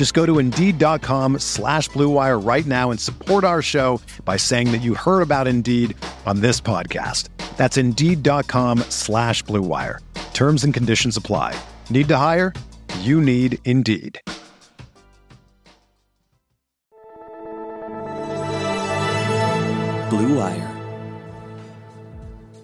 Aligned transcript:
Just 0.00 0.14
go 0.14 0.24
to 0.24 0.38
Indeed.com 0.38 1.40
slash 1.40 1.90
BlueWire 1.90 2.42
right 2.42 2.64
now 2.64 2.90
and 2.90 2.98
support 2.98 3.44
our 3.44 3.60
show 3.60 4.00
by 4.24 4.38
saying 4.38 4.72
that 4.72 4.78
you 4.78 4.94
heard 4.94 5.20
about 5.20 5.46
Indeed 5.46 5.94
on 6.24 6.40
this 6.40 6.58
podcast. 6.58 7.28
That's 7.58 7.76
Indeed.com 7.76 8.78
slash 8.88 9.44
BlueWire. 9.44 9.98
Terms 10.32 10.64
and 10.64 10.72
conditions 10.72 11.18
apply. 11.18 11.54
Need 11.90 12.08
to 12.08 12.16
hire? 12.16 12.54
You 13.00 13.20
need 13.20 13.58
Indeed. 13.66 14.18
Blue 20.08 20.34
Wire. 20.38 20.70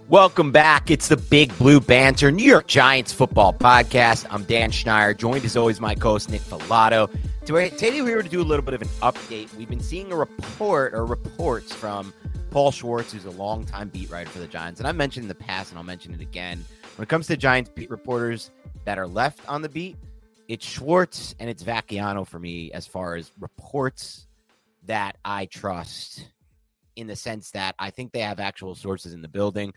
Welcome 0.08 0.52
back. 0.52 0.90
It's 0.90 1.08
the 1.08 1.16
Big 1.16 1.54
Blue 1.58 1.80
Banter 1.80 2.30
New 2.30 2.44
York 2.44 2.68
Giants 2.68 3.12
football 3.12 3.52
podcast. 3.52 4.24
I'm 4.30 4.44
Dan 4.44 4.70
Schneider, 4.70 5.12
joined 5.12 5.44
as 5.44 5.56
always 5.56 5.82
my 5.82 5.96
co-host 5.96 6.30
Nick 6.30 6.42
Falato. 6.42 7.10
Today 7.46 8.02
we 8.02 8.12
were 8.12 8.24
to 8.24 8.28
do 8.28 8.40
a 8.40 8.42
little 8.42 8.64
bit 8.64 8.74
of 8.74 8.82
an 8.82 8.88
update. 9.02 9.54
We've 9.54 9.68
been 9.68 9.78
seeing 9.78 10.10
a 10.10 10.16
report 10.16 10.94
or 10.94 11.06
reports 11.06 11.72
from 11.72 12.12
Paul 12.50 12.72
Schwartz, 12.72 13.12
who's 13.12 13.24
a 13.24 13.30
longtime 13.30 13.90
beat 13.90 14.10
writer 14.10 14.28
for 14.28 14.40
the 14.40 14.48
Giants, 14.48 14.80
and 14.80 14.88
I've 14.88 14.96
mentioned 14.96 15.22
in 15.22 15.28
the 15.28 15.36
past, 15.36 15.70
and 15.70 15.78
I'll 15.78 15.84
mention 15.84 16.12
it 16.12 16.20
again. 16.20 16.64
When 16.96 17.04
it 17.04 17.08
comes 17.08 17.28
to 17.28 17.36
Giants 17.36 17.70
beat 17.72 17.88
reporters 17.88 18.50
that 18.84 18.98
are 18.98 19.06
left 19.06 19.48
on 19.48 19.62
the 19.62 19.68
beat, 19.68 19.96
it's 20.48 20.66
Schwartz 20.66 21.36
and 21.38 21.48
it's 21.48 21.62
Vacchiano 21.62 22.26
for 22.26 22.40
me 22.40 22.72
as 22.72 22.84
far 22.84 23.14
as 23.14 23.30
reports 23.38 24.26
that 24.86 25.16
I 25.24 25.46
trust 25.46 26.26
in 26.96 27.06
the 27.06 27.14
sense 27.14 27.52
that 27.52 27.76
I 27.78 27.90
think 27.90 28.10
they 28.10 28.22
have 28.22 28.40
actual 28.40 28.74
sources 28.74 29.12
in 29.12 29.22
the 29.22 29.28
building. 29.28 29.72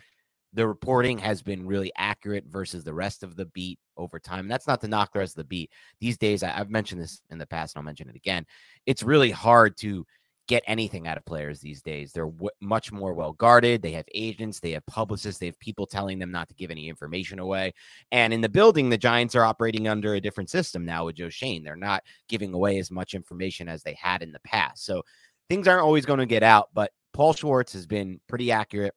The 0.53 0.67
reporting 0.67 1.17
has 1.19 1.41
been 1.41 1.67
really 1.67 1.91
accurate 1.95 2.45
versus 2.47 2.83
the 2.83 2.93
rest 2.93 3.23
of 3.23 3.35
the 3.35 3.45
beat 3.45 3.79
over 3.97 4.19
time. 4.19 4.41
And 4.41 4.51
that's 4.51 4.67
not 4.67 4.81
to 4.81 4.87
knock 4.87 5.13
the 5.13 5.19
rest 5.19 5.33
of 5.33 5.43
the 5.43 5.47
beat. 5.47 5.71
These 5.99 6.17
days, 6.17 6.41
I, 6.41 6.49
have 6.49 6.69
mentioned 6.69 7.01
this 7.01 7.21
in 7.29 7.37
the 7.37 7.45
past, 7.45 7.75
and 7.75 7.81
I'll 7.81 7.85
mention 7.85 8.09
it 8.09 8.15
again. 8.15 8.45
It's 8.85 9.03
really 9.03 9.31
hard 9.31 9.77
to 9.77 10.05
get 10.49 10.63
anything 10.65 11.07
out 11.07 11.15
of 11.15 11.23
players 11.25 11.59
these 11.59 11.83
days. 11.83 12.11
They're 12.11 12.25
w- 12.25 12.49
much 12.59 12.91
more 12.91 13.13
well 13.13 13.33
guarded. 13.33 13.83
They 13.83 13.91
have 13.91 14.05
agents, 14.15 14.59
they 14.59 14.71
have 14.71 14.85
publicists, 14.87 15.39
they 15.39 15.45
have 15.45 15.59
people 15.59 15.85
telling 15.85 16.17
them 16.17 16.31
not 16.31 16.49
to 16.49 16.55
give 16.55 16.71
any 16.71 16.89
information 16.89 17.37
away. 17.37 17.71
And 18.11 18.33
in 18.33 18.41
the 18.41 18.49
building, 18.49 18.89
the 18.89 18.97
Giants 18.97 19.35
are 19.35 19.45
operating 19.45 19.87
under 19.87 20.15
a 20.15 20.21
different 20.21 20.49
system 20.49 20.83
now 20.83 21.05
with 21.05 21.17
Joe 21.17 21.29
Schoen. 21.29 21.63
They're 21.63 21.75
not 21.75 22.03
giving 22.27 22.51
away 22.51 22.79
as 22.79 22.89
much 22.89 23.13
information 23.13 23.69
as 23.69 23.83
they 23.83 23.93
had 23.93 24.23
in 24.23 24.31
the 24.31 24.39
past. 24.39 24.85
So 24.85 25.03
things 25.49 25.67
aren't 25.67 25.83
always 25.83 26.07
going 26.07 26.19
to 26.19 26.25
get 26.25 26.41
out, 26.41 26.69
but 26.73 26.91
Paul 27.13 27.33
Schwartz 27.33 27.73
has 27.73 27.85
been 27.85 28.19
pretty 28.27 28.51
accurate, 28.51 28.95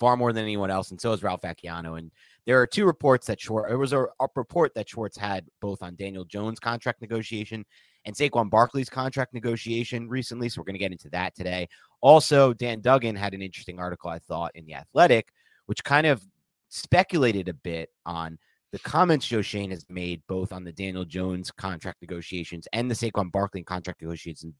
far 0.00 0.16
more 0.16 0.32
than 0.32 0.42
anyone 0.42 0.70
else, 0.70 0.90
and 0.90 1.00
so 1.00 1.12
is 1.12 1.22
Ralph 1.22 1.42
Vacchiano. 1.42 1.98
And 1.98 2.10
there 2.46 2.60
are 2.60 2.66
two 2.66 2.86
reports 2.86 3.26
that 3.26 3.40
Schwartz. 3.40 3.70
It 3.70 3.76
was 3.76 3.92
a, 3.92 4.06
a 4.20 4.26
report 4.34 4.74
that 4.74 4.88
Schwartz 4.88 5.16
had 5.16 5.46
both 5.60 5.82
on 5.82 5.94
Daniel 5.94 6.24
Jones' 6.24 6.58
contract 6.58 7.02
negotiation 7.02 7.64
and 8.06 8.16
Saquon 8.16 8.48
Barkley's 8.48 8.88
contract 8.88 9.34
negotiation 9.34 10.08
recently. 10.08 10.48
So 10.48 10.60
we're 10.60 10.64
going 10.64 10.74
to 10.74 10.78
get 10.78 10.90
into 10.90 11.10
that 11.10 11.36
today. 11.36 11.68
Also, 12.00 12.54
Dan 12.54 12.80
Duggan 12.80 13.14
had 13.14 13.34
an 13.34 13.42
interesting 13.42 13.78
article 13.78 14.08
I 14.08 14.18
thought 14.18 14.52
in 14.54 14.64
the 14.64 14.74
Athletic, 14.74 15.28
which 15.66 15.84
kind 15.84 16.06
of 16.06 16.24
speculated 16.70 17.48
a 17.48 17.54
bit 17.54 17.90
on 18.06 18.38
the 18.72 18.78
comments 18.78 19.26
Joe 19.26 19.42
Schoen 19.42 19.70
has 19.70 19.84
made 19.90 20.22
both 20.28 20.52
on 20.52 20.64
the 20.64 20.72
Daniel 20.72 21.04
Jones 21.04 21.50
contract 21.50 22.00
negotiations 22.00 22.66
and 22.72 22.90
the 22.90 22.94
Saquon 22.94 23.30
Barkley 23.30 23.62
contract 23.64 24.00
negotiations 24.00 24.54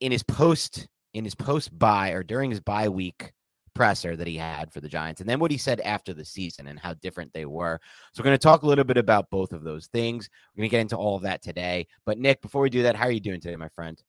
in 0.00 0.12
his 0.12 0.22
post 0.22 0.88
in 1.12 1.24
his 1.24 1.34
post 1.34 1.76
buy 1.78 2.10
or 2.10 2.22
during 2.22 2.50
his 2.50 2.60
bye 2.60 2.88
week 2.88 3.32
presser 3.76 4.16
that 4.16 4.26
he 4.26 4.36
had 4.36 4.72
for 4.72 4.80
the 4.80 4.88
Giants, 4.88 5.20
and 5.20 5.28
then 5.28 5.38
what 5.38 5.50
he 5.50 5.58
said 5.58 5.80
after 5.80 6.14
the 6.14 6.24
season 6.24 6.66
and 6.66 6.78
how 6.78 6.94
different 6.94 7.32
they 7.32 7.46
were. 7.46 7.80
So, 8.12 8.20
we're 8.20 8.26
going 8.26 8.38
to 8.38 8.42
talk 8.42 8.62
a 8.62 8.66
little 8.66 8.84
bit 8.84 8.96
about 8.96 9.30
both 9.30 9.52
of 9.52 9.62
those 9.62 9.86
things. 9.88 10.28
We're 10.54 10.62
going 10.62 10.70
to 10.70 10.76
get 10.76 10.80
into 10.80 10.96
all 10.96 11.16
of 11.16 11.22
that 11.22 11.42
today. 11.42 11.86
But, 12.04 12.18
Nick, 12.18 12.42
before 12.42 12.62
we 12.62 12.70
do 12.70 12.82
that, 12.84 12.96
how 12.96 13.06
are 13.06 13.12
you 13.12 13.20
doing 13.20 13.40
today, 13.40 13.56
my 13.56 13.68
friend? 13.68 14.02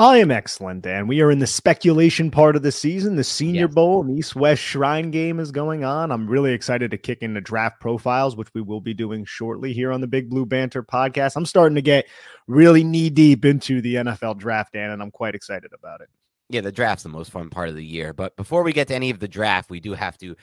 I 0.00 0.16
am 0.16 0.30
excellent, 0.30 0.80
Dan. 0.80 1.08
We 1.08 1.20
are 1.20 1.30
in 1.30 1.40
the 1.40 1.46
speculation 1.46 2.30
part 2.30 2.56
of 2.56 2.62
the 2.62 2.72
season. 2.72 3.16
The 3.16 3.22
Senior 3.22 3.66
yes. 3.66 3.74
Bowl 3.74 4.00
and 4.00 4.18
East 4.18 4.34
West 4.34 4.62
Shrine 4.62 5.10
game 5.10 5.38
is 5.38 5.52
going 5.52 5.84
on. 5.84 6.10
I'm 6.10 6.26
really 6.26 6.54
excited 6.54 6.90
to 6.92 6.96
kick 6.96 7.18
into 7.20 7.42
draft 7.42 7.80
profiles, 7.82 8.34
which 8.34 8.48
we 8.54 8.62
will 8.62 8.80
be 8.80 8.94
doing 8.94 9.26
shortly 9.26 9.74
here 9.74 9.92
on 9.92 10.00
the 10.00 10.06
Big 10.06 10.30
Blue 10.30 10.46
Banter 10.46 10.82
podcast. 10.82 11.36
I'm 11.36 11.44
starting 11.44 11.74
to 11.74 11.82
get 11.82 12.06
really 12.46 12.82
knee 12.82 13.10
deep 13.10 13.44
into 13.44 13.82
the 13.82 13.96
NFL 13.96 14.38
draft, 14.38 14.72
Dan, 14.72 14.88
and 14.88 15.02
I'm 15.02 15.10
quite 15.10 15.34
excited 15.34 15.72
about 15.74 16.00
it. 16.00 16.08
Yeah, 16.50 16.62
the 16.62 16.72
draft's 16.72 17.04
the 17.04 17.08
most 17.08 17.30
fun 17.30 17.48
part 17.48 17.68
of 17.68 17.76
the 17.76 17.84
year. 17.84 18.12
But 18.12 18.36
before 18.36 18.64
we 18.64 18.72
get 18.72 18.88
to 18.88 18.94
any 18.94 19.10
of 19.10 19.20
the 19.20 19.28
draft, 19.28 19.70
we 19.70 19.78
do 19.78 19.94
have 19.94 20.18
to 20.18 20.34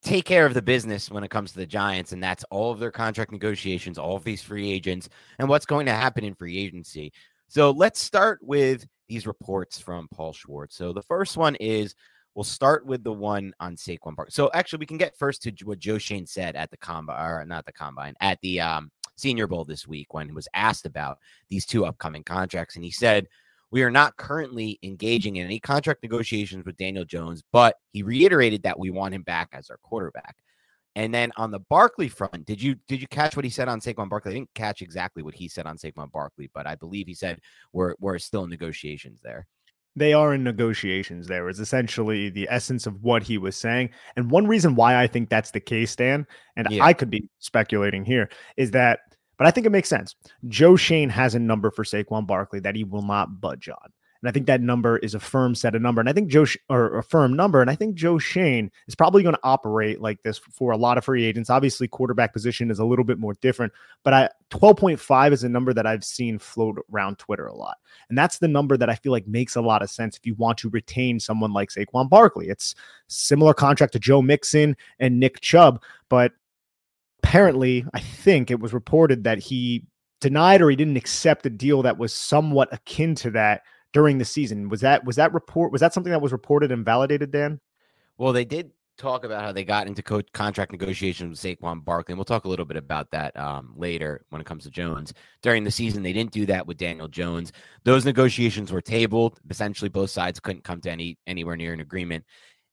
take 0.00 0.24
care 0.24 0.46
of 0.46 0.54
the 0.54 0.62
business 0.62 1.10
when 1.10 1.24
it 1.24 1.30
comes 1.30 1.50
to 1.50 1.58
the 1.58 1.66
Giants, 1.66 2.12
and 2.12 2.22
that's 2.22 2.44
all 2.50 2.70
of 2.70 2.78
their 2.78 2.92
contract 2.92 3.32
negotiations, 3.32 3.98
all 3.98 4.14
of 4.14 4.22
these 4.22 4.42
free 4.42 4.70
agents, 4.70 5.08
and 5.38 5.48
what's 5.48 5.66
going 5.66 5.86
to 5.86 5.92
happen 5.92 6.24
in 6.24 6.36
free 6.36 6.56
agency. 6.56 7.12
So 7.48 7.72
let's 7.72 8.00
start 8.00 8.38
with 8.42 8.86
these 9.08 9.26
reports 9.26 9.80
from 9.80 10.06
Paul 10.14 10.32
Schwartz. 10.32 10.76
So 10.76 10.92
the 10.92 11.02
first 11.02 11.36
one 11.36 11.56
is 11.56 11.96
we'll 12.36 12.44
start 12.44 12.86
with 12.86 13.02
the 13.02 13.12
one 13.12 13.52
on 13.58 13.74
Saquon 13.74 14.14
Park. 14.14 14.30
So 14.30 14.52
actually, 14.54 14.78
we 14.78 14.86
can 14.86 14.98
get 14.98 15.18
first 15.18 15.42
to 15.42 15.52
what 15.64 15.80
Joe 15.80 15.98
Schoen 15.98 16.26
said 16.26 16.54
at 16.54 16.70
the 16.70 16.76
combine, 16.76 17.20
or 17.20 17.44
not 17.44 17.66
the 17.66 17.72
combine, 17.72 18.14
at 18.20 18.38
the 18.40 18.60
um, 18.60 18.92
Senior 19.16 19.48
Bowl 19.48 19.64
this 19.64 19.86
week 19.86 20.14
when 20.14 20.28
he 20.28 20.32
was 20.32 20.48
asked 20.54 20.86
about 20.86 21.18
these 21.48 21.66
two 21.66 21.84
upcoming 21.84 22.22
contracts, 22.22 22.76
and 22.76 22.84
he 22.84 22.92
said 22.92 23.26
we 23.70 23.82
are 23.82 23.90
not 23.90 24.16
currently 24.16 24.78
engaging 24.82 25.36
in 25.36 25.44
any 25.44 25.60
contract 25.60 26.02
negotiations 26.02 26.64
with 26.64 26.76
Daniel 26.76 27.04
Jones, 27.04 27.42
but 27.52 27.76
he 27.92 28.02
reiterated 28.02 28.62
that 28.62 28.78
we 28.78 28.90
want 28.90 29.14
him 29.14 29.22
back 29.22 29.48
as 29.52 29.70
our 29.70 29.78
quarterback. 29.78 30.36
And 30.96 31.14
then 31.14 31.30
on 31.36 31.52
the 31.52 31.60
Barkley 31.60 32.08
front, 32.08 32.46
did 32.46 32.60
you 32.60 32.74
did 32.88 33.00
you 33.00 33.06
catch 33.06 33.36
what 33.36 33.44
he 33.44 33.50
said 33.50 33.68
on 33.68 33.80
Saquon 33.80 34.08
Barkley? 34.08 34.32
I 34.32 34.34
didn't 34.34 34.54
catch 34.54 34.82
exactly 34.82 35.22
what 35.22 35.34
he 35.34 35.46
said 35.46 35.66
on 35.66 35.78
Saquon 35.78 36.10
Barkley, 36.10 36.50
but 36.52 36.66
I 36.66 36.74
believe 36.74 37.06
he 37.06 37.14
said 37.14 37.40
we're 37.72 37.94
we're 38.00 38.18
still 38.18 38.44
in 38.44 38.50
negotiations 38.50 39.20
there. 39.22 39.46
They 39.96 40.12
are 40.12 40.34
in 40.34 40.44
negotiations 40.44 41.26
there 41.26 41.48
is 41.48 41.60
essentially 41.60 42.28
the 42.28 42.48
essence 42.50 42.86
of 42.86 43.02
what 43.02 43.22
he 43.22 43.38
was 43.38 43.56
saying. 43.56 43.90
And 44.16 44.30
one 44.30 44.46
reason 44.46 44.74
why 44.74 45.00
I 45.00 45.06
think 45.06 45.28
that's 45.28 45.50
the 45.52 45.60
case, 45.60 45.94
Dan, 45.94 46.26
and 46.56 46.68
yeah. 46.70 46.84
I 46.84 46.92
could 46.92 47.10
be 47.10 47.28
speculating 47.38 48.04
here, 48.04 48.28
is 48.56 48.72
that 48.72 49.00
but 49.40 49.46
I 49.46 49.50
think 49.52 49.66
it 49.66 49.70
makes 49.70 49.88
sense. 49.88 50.14
Joe 50.48 50.76
Schoen 50.76 51.08
has 51.08 51.34
a 51.34 51.38
number 51.38 51.70
for 51.70 51.82
Saquon 51.82 52.26
Barkley 52.26 52.60
that 52.60 52.76
he 52.76 52.84
will 52.84 53.00
not 53.00 53.40
budge 53.40 53.70
on. 53.70 53.90
And 54.20 54.28
I 54.28 54.32
think 54.32 54.46
that 54.48 54.60
number 54.60 54.98
is 54.98 55.14
a 55.14 55.18
firm 55.18 55.54
set 55.54 55.74
of 55.74 55.80
number. 55.80 55.98
And 55.98 56.10
I 56.10 56.12
think 56.12 56.28
Joe, 56.28 56.44
or 56.68 56.98
a 56.98 57.02
firm 57.02 57.32
number. 57.32 57.62
And 57.62 57.70
I 57.70 57.74
think 57.74 57.94
Joe 57.94 58.18
Schoen 58.18 58.70
is 58.86 58.94
probably 58.94 59.22
going 59.22 59.34
to 59.34 59.40
operate 59.42 60.02
like 60.02 60.22
this 60.22 60.36
for 60.36 60.72
a 60.72 60.76
lot 60.76 60.98
of 60.98 61.06
free 61.06 61.24
agents. 61.24 61.48
Obviously, 61.48 61.88
quarterback 61.88 62.34
position 62.34 62.70
is 62.70 62.80
a 62.80 62.84
little 62.84 63.04
bit 63.04 63.18
more 63.18 63.32
different, 63.40 63.72
but 64.04 64.12
I 64.12 64.28
12.5 64.50 65.32
is 65.32 65.42
a 65.42 65.48
number 65.48 65.72
that 65.72 65.86
I've 65.86 66.04
seen 66.04 66.38
float 66.38 66.76
around 66.92 67.18
Twitter 67.18 67.46
a 67.46 67.54
lot. 67.54 67.78
And 68.10 68.18
that's 68.18 68.40
the 68.40 68.48
number 68.48 68.76
that 68.76 68.90
I 68.90 68.94
feel 68.94 69.12
like 69.12 69.26
makes 69.26 69.56
a 69.56 69.62
lot 69.62 69.80
of 69.80 69.88
sense 69.88 70.18
if 70.18 70.26
you 70.26 70.34
want 70.34 70.58
to 70.58 70.68
retain 70.68 71.18
someone 71.18 71.54
like 71.54 71.70
Saquon 71.70 72.10
Barkley. 72.10 72.50
It's 72.50 72.74
similar 73.06 73.54
contract 73.54 73.94
to 73.94 73.98
Joe 73.98 74.20
Mixon 74.20 74.76
and 74.98 75.18
Nick 75.18 75.40
Chubb, 75.40 75.82
but 76.10 76.32
apparently, 77.22 77.84
I 77.94 78.00
think 78.00 78.50
it 78.50 78.60
was 78.60 78.72
reported 78.72 79.24
that 79.24 79.38
he 79.38 79.84
denied 80.20 80.60
or 80.62 80.70
he 80.70 80.76
didn't 80.76 80.96
accept 80.96 81.46
a 81.46 81.50
deal 81.50 81.82
that 81.82 81.98
was 81.98 82.12
somewhat 82.12 82.68
akin 82.72 83.14
to 83.16 83.30
that 83.32 83.62
during 83.92 84.18
the 84.18 84.24
season. 84.24 84.68
Was 84.68 84.80
that 84.80 85.04
was 85.04 85.16
that 85.16 85.32
report 85.34 85.72
was 85.72 85.80
that 85.80 85.92
something 85.94 86.12
that 86.12 86.22
was 86.22 86.32
reported 86.32 86.72
and 86.72 86.84
validated, 86.84 87.30
Dan? 87.30 87.60
Well, 88.18 88.32
they 88.32 88.44
did 88.44 88.72
talk 88.98 89.24
about 89.24 89.42
how 89.42 89.52
they 89.52 89.64
got 89.64 89.86
into 89.86 90.02
co- 90.02 90.20
contract 90.34 90.72
negotiations 90.72 91.30
with 91.30 91.40
Saquon 91.60 91.84
Barkley. 91.84 92.12
And 92.12 92.18
we'll 92.18 92.24
talk 92.26 92.44
a 92.44 92.48
little 92.48 92.66
bit 92.66 92.76
about 92.76 93.10
that 93.12 93.34
um, 93.38 93.72
later 93.76 94.24
when 94.28 94.40
it 94.42 94.46
comes 94.46 94.64
to 94.64 94.70
Jones. 94.70 95.14
During 95.42 95.64
the 95.64 95.70
season, 95.70 96.02
they 96.02 96.12
didn't 96.12 96.32
do 96.32 96.44
that 96.46 96.66
with 96.66 96.76
Daniel 96.76 97.08
Jones. 97.08 97.52
Those 97.84 98.04
negotiations 98.04 98.70
were 98.72 98.82
tabled. 98.82 99.40
Essentially, 99.48 99.88
both 99.88 100.10
sides 100.10 100.38
couldn't 100.40 100.64
come 100.64 100.80
to 100.82 100.90
any 100.90 101.18
anywhere 101.26 101.56
near 101.56 101.72
an 101.72 101.80
agreement. 101.80 102.24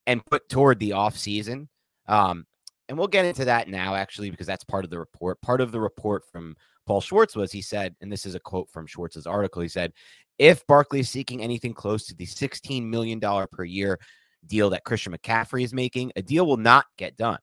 and 0.05 0.25
put 0.25 0.49
toward 0.49 0.79
the 0.79 0.91
offseason. 0.91 1.67
Um, 2.07 2.46
and 2.89 2.98
we'll 2.98 3.07
get 3.07 3.25
into 3.25 3.45
that 3.45 3.68
now, 3.68 3.95
actually, 3.95 4.30
because 4.30 4.48
that's 4.48 4.63
part 4.63 4.86
of 4.86 4.89
the 4.89 5.00
report. 5.00 5.42
Part 5.42 5.62
of 5.62 5.72
the 5.72 5.80
report 5.80 6.24
from 6.31 6.56
Paul 6.86 7.01
Schwartz 7.01 7.36
was 7.36 7.51
he 7.51 7.62
said, 7.62 7.95
and 8.01 8.12
this 8.12 8.25
is 8.25 8.36
a 8.36 8.39
quote 8.39 8.69
from 8.69 8.88
Schwartz's 8.88 9.28
article. 9.28 9.62
He 9.62 9.68
said, 9.68 9.94
if 10.39 10.66
Barkley 10.68 11.01
is 11.01 11.10
seeking 11.10 11.42
anything 11.42 11.74
close 11.74 12.06
to 12.07 12.16
the 12.16 12.25
$16 12.25 12.84
million 12.84 13.19
per 13.19 13.63
year 13.63 14.00
deal 14.45 14.69
that 14.69 14.84
Christian 14.84 15.13
McCaffrey 15.13 15.63
is 15.63 15.74
making, 15.74 16.12
a 16.16 16.22
deal 16.22 16.45
will 16.45 16.57
not 16.57 16.86
get 16.98 17.18
done. 17.18 17.39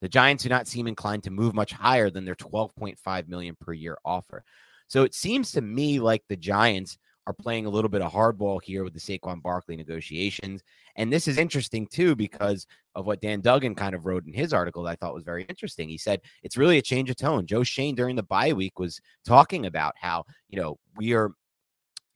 The 0.00 0.08
Giants 0.08 0.42
do 0.42 0.48
not 0.48 0.66
seem 0.66 0.86
inclined 0.86 1.22
to 1.24 1.30
move 1.30 1.54
much 1.54 1.72
higher 1.72 2.10
than 2.10 2.24
their 2.24 2.34
12.5 2.34 3.28
million 3.28 3.56
per 3.60 3.72
year 3.72 3.96
offer. 4.04 4.44
So 4.88 5.02
it 5.02 5.14
seems 5.14 5.52
to 5.52 5.60
me 5.60 6.00
like 6.00 6.22
the 6.28 6.36
Giants 6.36 6.98
are 7.26 7.32
playing 7.32 7.66
a 7.66 7.70
little 7.70 7.88
bit 7.88 8.02
of 8.02 8.12
hardball 8.12 8.60
here 8.62 8.84
with 8.84 8.92
the 8.92 9.00
Saquon 9.00 9.42
Barkley 9.42 9.76
negotiations. 9.76 10.62
And 10.96 11.12
this 11.12 11.26
is 11.28 11.38
interesting 11.38 11.86
too 11.86 12.14
because 12.14 12.66
of 12.94 13.06
what 13.06 13.20
Dan 13.20 13.40
Duggan 13.40 13.74
kind 13.74 13.94
of 13.94 14.06
wrote 14.06 14.26
in 14.26 14.32
his 14.32 14.52
article 14.52 14.82
that 14.84 14.90
I 14.90 14.96
thought 14.96 15.14
was 15.14 15.24
very 15.24 15.44
interesting. 15.44 15.88
He 15.88 15.98
said 15.98 16.20
it's 16.42 16.56
really 16.56 16.78
a 16.78 16.82
change 16.82 17.10
of 17.10 17.16
tone. 17.16 17.46
Joe 17.46 17.64
Schoen 17.64 17.94
during 17.94 18.16
the 18.16 18.22
bye 18.22 18.52
week 18.52 18.78
was 18.78 19.00
talking 19.26 19.66
about 19.66 19.94
how, 20.00 20.24
you 20.48 20.60
know, 20.60 20.78
we 20.96 21.14
are 21.14 21.30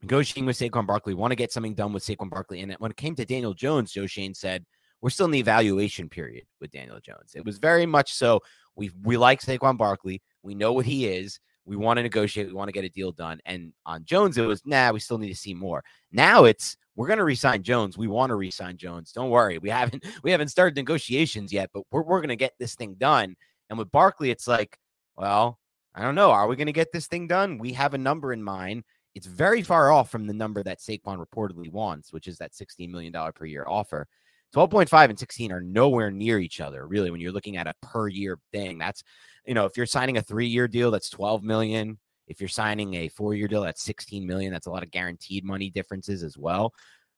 negotiating 0.02 0.46
with 0.46 0.56
Saquon 0.56 0.86
Barkley, 0.86 1.14
We 1.14 1.20
want 1.20 1.32
to 1.32 1.36
get 1.36 1.52
something 1.52 1.74
done 1.74 1.92
with 1.92 2.04
Saquon 2.04 2.30
Barkley. 2.30 2.60
And 2.60 2.72
when 2.78 2.90
it 2.90 2.96
came 2.96 3.14
to 3.16 3.24
Daniel 3.24 3.54
Jones, 3.54 3.92
Joe 3.92 4.06
Schoen 4.06 4.34
said, 4.34 4.64
we're 5.00 5.10
still 5.10 5.26
in 5.26 5.32
the 5.32 5.38
evaluation 5.38 6.08
period 6.08 6.44
with 6.60 6.70
Daniel 6.70 6.98
Jones. 7.00 7.32
It 7.34 7.44
was 7.44 7.58
very 7.58 7.86
much 7.86 8.14
so. 8.14 8.40
We 8.74 8.90
we 9.02 9.16
like 9.16 9.40
Saquon 9.40 9.76
Barkley. 9.76 10.22
We 10.42 10.54
know 10.54 10.72
what 10.72 10.86
he 10.86 11.06
is. 11.06 11.40
We 11.64 11.76
want 11.76 11.98
to 11.98 12.02
negotiate. 12.02 12.46
We 12.46 12.54
want 12.54 12.68
to 12.68 12.72
get 12.72 12.84
a 12.84 12.88
deal 12.88 13.12
done. 13.12 13.40
And 13.44 13.72
on 13.86 14.04
Jones, 14.04 14.38
it 14.38 14.46
was 14.46 14.62
nah. 14.64 14.90
We 14.90 15.00
still 15.00 15.18
need 15.18 15.28
to 15.28 15.36
see 15.36 15.54
more. 15.54 15.84
Now 16.10 16.44
it's 16.44 16.76
we're 16.98 17.06
going 17.06 17.18
to 17.18 17.24
resign 17.24 17.62
Jones. 17.62 17.96
We 17.96 18.08
want 18.08 18.30
to 18.30 18.34
resign 18.34 18.76
Jones. 18.76 19.12
Don't 19.12 19.30
worry. 19.30 19.58
We 19.58 19.70
haven't 19.70 20.04
we 20.24 20.32
haven't 20.32 20.48
started 20.48 20.74
negotiations 20.74 21.52
yet, 21.52 21.70
but 21.72 21.84
we're 21.92 22.02
we're 22.02 22.18
going 22.18 22.28
to 22.30 22.36
get 22.36 22.54
this 22.58 22.74
thing 22.74 22.96
done. 22.98 23.36
And 23.70 23.78
with 23.78 23.92
Barkley, 23.92 24.30
it's 24.30 24.48
like, 24.48 24.76
well, 25.16 25.60
I 25.94 26.02
don't 26.02 26.16
know. 26.16 26.32
Are 26.32 26.48
we 26.48 26.56
going 26.56 26.66
to 26.66 26.72
get 26.72 26.90
this 26.92 27.06
thing 27.06 27.28
done? 27.28 27.58
We 27.58 27.72
have 27.74 27.94
a 27.94 27.98
number 27.98 28.32
in 28.32 28.42
mind. 28.42 28.82
It's 29.14 29.26
very 29.26 29.62
far 29.62 29.92
off 29.92 30.10
from 30.10 30.26
the 30.26 30.34
number 30.34 30.62
that 30.64 30.80
Saquon 30.80 31.24
reportedly 31.24 31.70
wants, 31.70 32.12
which 32.12 32.26
is 32.26 32.38
that 32.38 32.52
$16 32.52 32.90
million 32.90 33.12
per 33.32 33.44
year 33.44 33.64
offer. 33.66 34.08
12.5 34.54 35.10
and 35.10 35.18
16 35.18 35.52
are 35.52 35.60
nowhere 35.60 36.10
near 36.10 36.38
each 36.38 36.60
other, 36.60 36.86
really, 36.86 37.10
when 37.10 37.20
you're 37.20 37.32
looking 37.32 37.56
at 37.58 37.66
a 37.66 37.74
per 37.82 38.08
year 38.08 38.38
thing. 38.52 38.78
That's, 38.78 39.04
you 39.44 39.54
know, 39.54 39.66
if 39.66 39.76
you're 39.76 39.86
signing 39.86 40.16
a 40.16 40.22
three 40.22 40.46
year 40.46 40.66
deal, 40.66 40.90
that's 40.90 41.10
12 41.10 41.42
million. 41.42 41.98
If 42.28 42.40
you're 42.40 42.48
signing 42.48 42.94
a 42.94 43.08
four 43.08 43.34
year 43.34 43.48
deal, 43.48 43.62
that's 43.62 43.82
16 43.82 44.26
million. 44.26 44.52
That's 44.52 44.66
a 44.66 44.70
lot 44.70 44.82
of 44.82 44.90
guaranteed 44.90 45.44
money 45.44 45.70
differences 45.70 46.22
as 46.22 46.38
well. 46.38 46.72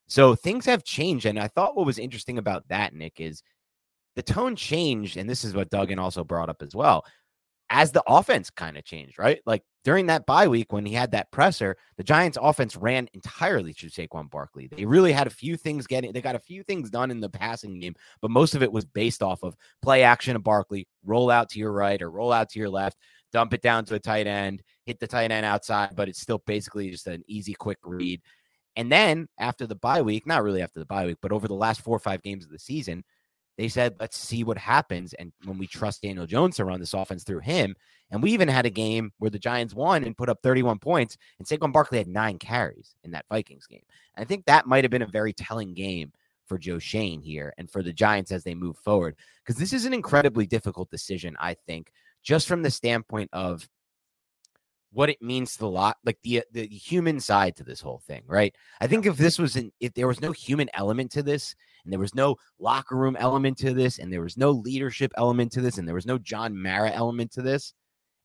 So 0.08 0.34
things 0.34 0.64
have 0.66 0.84
changed. 0.84 1.26
And 1.26 1.38
I 1.38 1.48
thought 1.48 1.76
what 1.76 1.86
was 1.86 1.98
interesting 1.98 2.38
about 2.38 2.66
that, 2.68 2.94
Nick, 2.94 3.20
is 3.20 3.42
the 4.16 4.22
tone 4.22 4.56
changed. 4.56 5.16
And 5.16 5.28
this 5.28 5.44
is 5.44 5.54
what 5.54 5.70
Duggan 5.70 5.98
also 5.98 6.24
brought 6.24 6.48
up 6.48 6.62
as 6.62 6.74
well 6.74 7.04
as 7.70 7.92
the 7.92 8.02
offense 8.06 8.50
kind 8.50 8.76
of 8.76 8.84
changed, 8.84 9.16
right? 9.16 9.40
Like 9.46 9.62
during 9.84 10.06
that 10.06 10.26
bye 10.26 10.48
week 10.48 10.72
when 10.72 10.84
he 10.84 10.92
had 10.92 11.12
that 11.12 11.30
presser, 11.30 11.76
the 11.96 12.02
Giants 12.02 12.36
offense 12.40 12.76
ran 12.76 13.08
entirely 13.14 13.72
through 13.72 13.90
Saquon 13.90 14.28
Barkley. 14.28 14.66
They 14.66 14.84
really 14.84 15.12
had 15.12 15.28
a 15.28 15.30
few 15.30 15.56
things 15.56 15.86
getting, 15.86 16.12
they 16.12 16.20
got 16.20 16.34
a 16.34 16.40
few 16.40 16.64
things 16.64 16.90
done 16.90 17.12
in 17.12 17.20
the 17.20 17.30
passing 17.30 17.78
game, 17.78 17.94
but 18.20 18.32
most 18.32 18.56
of 18.56 18.62
it 18.64 18.72
was 18.72 18.84
based 18.84 19.22
off 19.22 19.44
of 19.44 19.54
play 19.82 20.02
action 20.02 20.34
of 20.34 20.42
Barkley, 20.42 20.88
roll 21.04 21.30
out 21.30 21.48
to 21.50 21.60
your 21.60 21.72
right 21.72 22.02
or 22.02 22.10
roll 22.10 22.32
out 22.32 22.50
to 22.50 22.58
your 22.58 22.68
left, 22.68 22.98
dump 23.32 23.54
it 23.54 23.62
down 23.62 23.84
to 23.86 23.94
a 23.94 24.00
tight 24.00 24.26
end, 24.26 24.62
hit 24.86 25.00
the 25.00 25.06
tight 25.06 25.30
end 25.30 25.46
outside, 25.46 25.90
but 25.94 26.08
it's 26.08 26.20
still 26.20 26.42
basically 26.46 26.90
just 26.90 27.06
an 27.06 27.22
easy, 27.26 27.54
quick 27.54 27.78
read. 27.84 28.20
And 28.76 28.90
then 28.90 29.28
after 29.38 29.66
the 29.66 29.74
bye 29.74 30.02
week, 30.02 30.26
not 30.26 30.42
really 30.42 30.62
after 30.62 30.80
the 30.80 30.86
bye 30.86 31.06
week, 31.06 31.18
but 31.20 31.32
over 31.32 31.48
the 31.48 31.54
last 31.54 31.80
four 31.80 31.96
or 31.96 32.00
five 32.00 32.22
games 32.22 32.44
of 32.44 32.50
the 32.50 32.58
season, 32.58 33.04
they 33.58 33.68
said, 33.68 33.96
let's 34.00 34.16
see 34.16 34.42
what 34.42 34.56
happens. 34.56 35.12
And 35.14 35.32
when 35.44 35.58
we 35.58 35.66
trust 35.66 36.02
Daniel 36.02 36.26
Jones 36.26 36.56
to 36.56 36.64
run 36.64 36.80
this 36.80 36.94
offense 36.94 37.24
through 37.24 37.40
him, 37.40 37.74
and 38.10 38.22
we 38.22 38.32
even 38.32 38.48
had 38.48 38.64
a 38.64 38.70
game 38.70 39.12
where 39.18 39.30
the 39.30 39.38
Giants 39.38 39.74
won 39.74 40.02
and 40.02 40.16
put 40.16 40.28
up 40.28 40.38
31 40.42 40.78
points, 40.78 41.18
and 41.38 41.46
Saquon 41.46 41.72
Barkley 41.72 41.98
had 41.98 42.08
nine 42.08 42.38
carries 42.38 42.94
in 43.04 43.10
that 43.10 43.26
Vikings 43.28 43.66
game. 43.66 43.82
And 44.16 44.24
I 44.24 44.26
think 44.26 44.46
that 44.46 44.66
might 44.66 44.84
have 44.84 44.90
been 44.90 45.02
a 45.02 45.06
very 45.06 45.32
telling 45.32 45.74
game 45.74 46.12
for 46.46 46.58
Joe 46.58 46.78
Schoen 46.78 47.20
here 47.20 47.52
and 47.58 47.70
for 47.70 47.82
the 47.82 47.92
Giants 47.92 48.32
as 48.32 48.44
they 48.44 48.54
move 48.54 48.76
forward, 48.78 49.16
because 49.44 49.60
this 49.60 49.72
is 49.72 49.84
an 49.84 49.94
incredibly 49.94 50.46
difficult 50.46 50.90
decision, 50.90 51.36
I 51.38 51.54
think, 51.54 51.92
just 52.22 52.48
from 52.48 52.62
the 52.62 52.70
standpoint 52.70 53.30
of 53.32 53.68
what 54.92 55.08
it 55.08 55.22
means 55.22 55.52
to 55.52 55.58
the 55.60 55.68
lot, 55.68 55.96
like 56.04 56.18
the 56.22 56.40
uh, 56.40 56.42
the 56.52 56.66
human 56.66 57.20
side 57.20 57.56
to 57.56 57.64
this 57.64 57.80
whole 57.80 58.02
thing, 58.06 58.22
right? 58.26 58.54
I 58.80 58.86
think 58.86 59.06
if 59.06 59.16
this 59.16 59.38
was 59.38 59.56
an 59.56 59.72
if 59.80 59.94
there 59.94 60.08
was 60.08 60.20
no 60.20 60.32
human 60.32 60.68
element 60.74 61.12
to 61.12 61.22
this, 61.22 61.54
and 61.84 61.92
there 61.92 62.00
was 62.00 62.14
no 62.14 62.36
locker 62.58 62.96
room 62.96 63.16
element 63.16 63.58
to 63.58 63.72
this, 63.72 63.98
and 63.98 64.12
there 64.12 64.22
was 64.22 64.36
no 64.36 64.50
leadership 64.50 65.12
element 65.16 65.52
to 65.52 65.60
this, 65.60 65.78
and 65.78 65.86
there 65.86 65.94
was 65.94 66.06
no 66.06 66.18
John 66.18 66.60
Mara 66.60 66.90
element 66.90 67.30
to 67.32 67.42
this, 67.42 67.72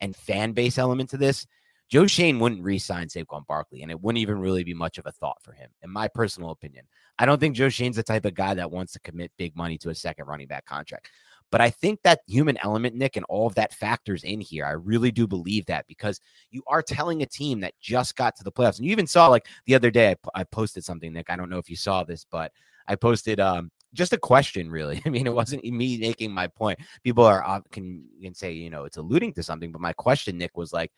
and 0.02 0.16
fan 0.16 0.54
base 0.54 0.78
element 0.78 1.12
to 1.12 1.18
this, 1.18 1.46
Joe 1.88 2.08
Schoen 2.08 2.40
wouldn't 2.40 2.64
re-sign 2.64 3.08
Saquon 3.08 3.46
Barkley, 3.46 3.84
and 3.84 3.92
it 3.92 4.02
wouldn't 4.02 4.22
even 4.22 4.40
really 4.40 4.64
be 4.64 4.74
much 4.74 4.98
of 4.98 5.06
a 5.06 5.12
thought 5.12 5.42
for 5.44 5.54
him, 5.54 5.70
in 5.84 5.92
my 5.92 6.08
personal 6.08 6.50
opinion. 6.50 6.86
I 7.20 7.26
don't 7.26 7.40
think 7.40 7.56
Joe 7.56 7.70
Schoen's 7.70 7.96
the 7.96 8.04
type 8.04 8.26
of 8.26 8.34
guy 8.34 8.56
that 8.56 8.72
wants 8.72 8.94
to 8.94 9.00
commit 9.02 9.32
big 9.38 9.56
money 9.56 9.78
to 9.80 9.90
a 9.90 9.96
second 9.96 10.26
running 10.26 10.48
back 10.48 10.66
contract. 10.66 11.10
But 11.56 11.62
I 11.62 11.70
think 11.70 12.02
that 12.04 12.20
human 12.28 12.58
element, 12.66 12.98
Nick, 12.98 13.16
and 13.16 13.26
all 13.30 13.48
of 13.48 13.56
that 13.56 13.74
factors 13.74 14.26
in 14.26 14.42
here. 14.42 14.66
I 14.66 14.72
really 14.72 15.10
do 15.10 15.26
believe 15.26 15.66
that 15.68 15.88
because 15.88 16.20
you 16.52 16.62
are 16.68 16.82
telling 16.82 17.22
a 17.22 17.26
team 17.26 17.62
that 17.62 17.80
just 17.80 18.18
got 18.18 18.36
to 18.36 18.44
the 18.44 18.52
playoffs. 18.52 18.76
And 18.78 18.86
you 18.86 18.92
even 18.92 19.08
saw, 19.08 19.28
like 19.28 19.48
the 19.66 19.74
other 19.74 19.90
day, 19.90 20.12
I, 20.12 20.42
I 20.42 20.44
posted 20.44 20.84
something, 20.84 21.14
Nick. 21.14 21.30
I 21.30 21.38
don't 21.38 21.50
know 21.50 21.58
if 21.58 21.70
you 21.70 21.78
saw 21.78 22.04
this, 22.04 22.26
but 22.30 22.52
I 22.90 22.96
posted 22.96 23.40
um, 23.40 23.72
just 23.94 24.12
a 24.12 24.18
question, 24.18 24.70
really. 24.70 25.02
I 25.06 25.10
mean, 25.10 25.28
it 25.28 25.34
wasn't 25.34 25.64
me 25.64 25.98
making 25.98 26.34
my 26.34 26.48
point. 26.48 26.78
People 27.06 27.24
are 27.24 27.42
uh, 27.48 27.62
can, 27.72 28.04
can 28.22 28.34
say, 28.34 28.52
you 28.52 28.70
know, 28.70 28.84
it's 28.84 28.98
alluding 28.98 29.32
to 29.36 29.42
something. 29.42 29.72
But 29.72 29.80
my 29.80 29.94
question, 29.94 30.38
Nick, 30.38 30.58
was 30.58 30.74
like, 30.74 30.92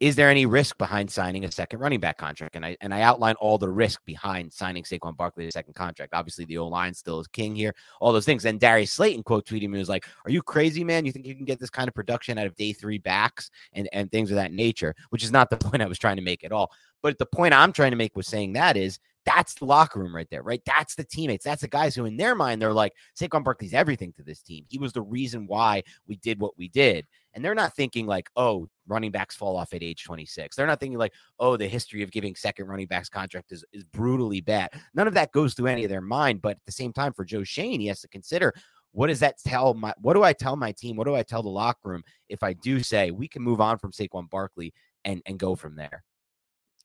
is 0.00 0.14
there 0.14 0.30
any 0.30 0.46
risk 0.46 0.78
behind 0.78 1.10
signing 1.10 1.44
a 1.44 1.50
second 1.50 1.80
running 1.80 1.98
back 1.98 2.18
contract? 2.18 2.54
And 2.54 2.64
I 2.64 2.76
and 2.80 2.94
I 2.94 3.00
outline 3.00 3.34
all 3.36 3.58
the 3.58 3.68
risk 3.68 4.04
behind 4.04 4.52
signing 4.52 4.84
Saquon 4.84 5.16
Barkley 5.16 5.48
a 5.48 5.52
second 5.52 5.74
contract. 5.74 6.14
Obviously, 6.14 6.44
the 6.44 6.58
O 6.58 6.68
line 6.68 6.94
still 6.94 7.18
is 7.18 7.26
king 7.26 7.56
here, 7.56 7.74
all 8.00 8.12
those 8.12 8.24
things. 8.24 8.44
And 8.44 8.60
Darius 8.60 8.92
Slayton 8.92 9.24
quote 9.24 9.44
tweeted 9.44 9.68
me 9.68 9.78
was 9.78 9.88
like, 9.88 10.06
"Are 10.24 10.30
you 10.30 10.40
crazy, 10.40 10.84
man? 10.84 11.04
You 11.04 11.10
think 11.10 11.26
you 11.26 11.34
can 11.34 11.44
get 11.44 11.58
this 11.58 11.70
kind 11.70 11.88
of 11.88 11.94
production 11.94 12.38
out 12.38 12.46
of 12.46 12.54
day 12.54 12.72
three 12.72 12.98
backs 12.98 13.50
and 13.72 13.88
and 13.92 14.10
things 14.12 14.30
of 14.30 14.36
that 14.36 14.52
nature?" 14.52 14.94
Which 15.10 15.24
is 15.24 15.32
not 15.32 15.50
the 15.50 15.56
point 15.68 15.82
I 15.82 15.86
was 15.86 15.98
trying 15.98 16.16
to 16.16 16.22
make 16.22 16.44
at 16.44 16.52
all. 16.52 16.70
But 17.02 17.18
the 17.18 17.26
point 17.26 17.54
I'm 17.54 17.72
trying 17.72 17.90
to 17.90 17.96
make 17.96 18.16
with 18.16 18.26
saying 18.26 18.52
that 18.52 18.76
is 18.76 19.00
that's 19.28 19.54
the 19.54 19.66
locker 19.66 20.00
room 20.00 20.16
right 20.16 20.28
there, 20.30 20.42
right? 20.42 20.62
That's 20.64 20.94
the 20.94 21.04
teammates. 21.04 21.44
That's 21.44 21.60
the 21.60 21.68
guys 21.68 21.94
who, 21.94 22.06
in 22.06 22.16
their 22.16 22.34
mind, 22.34 22.62
they're 22.62 22.72
like, 22.72 22.94
Saquon 23.14 23.44
Barkley's 23.44 23.74
everything 23.74 24.10
to 24.14 24.22
this 24.22 24.40
team. 24.40 24.64
He 24.70 24.78
was 24.78 24.94
the 24.94 25.02
reason 25.02 25.46
why 25.46 25.82
we 26.06 26.16
did 26.16 26.40
what 26.40 26.56
we 26.56 26.68
did. 26.68 27.06
And 27.34 27.44
they're 27.44 27.54
not 27.54 27.76
thinking 27.76 28.06
like, 28.06 28.30
oh, 28.36 28.70
running 28.86 29.10
backs 29.10 29.36
fall 29.36 29.58
off 29.58 29.74
at 29.74 29.82
age 29.82 30.02
26. 30.02 30.56
They're 30.56 30.66
not 30.66 30.80
thinking 30.80 30.98
like, 30.98 31.12
oh, 31.38 31.58
the 31.58 31.68
history 31.68 32.02
of 32.02 32.10
giving 32.10 32.34
second 32.34 32.68
running 32.68 32.86
backs 32.86 33.10
contract 33.10 33.52
is, 33.52 33.66
is 33.70 33.84
brutally 33.84 34.40
bad. 34.40 34.70
None 34.94 35.06
of 35.06 35.14
that 35.14 35.32
goes 35.32 35.52
through 35.52 35.66
any 35.66 35.84
of 35.84 35.90
their 35.90 36.00
mind. 36.00 36.40
But 36.40 36.52
at 36.52 36.64
the 36.64 36.72
same 36.72 36.94
time, 36.94 37.12
for 37.12 37.26
Joe 37.26 37.44
Schoen, 37.44 37.80
he 37.80 37.88
has 37.88 38.00
to 38.00 38.08
consider 38.08 38.54
what 38.92 39.08
does 39.08 39.20
that 39.20 39.38
tell 39.46 39.74
my 39.74 39.92
what 40.00 40.14
do 40.14 40.22
I 40.22 40.32
tell 40.32 40.56
my 40.56 40.72
team? 40.72 40.96
What 40.96 41.06
do 41.06 41.14
I 41.14 41.22
tell 41.22 41.42
the 41.42 41.50
locker 41.50 41.90
room 41.90 42.02
if 42.30 42.42
I 42.42 42.54
do 42.54 42.82
say 42.82 43.10
we 43.10 43.28
can 43.28 43.42
move 43.42 43.60
on 43.60 43.76
from 43.78 43.92
Saquon 43.92 44.30
Barkley 44.30 44.72
and 45.04 45.20
and 45.26 45.38
go 45.38 45.54
from 45.54 45.76
there? 45.76 46.02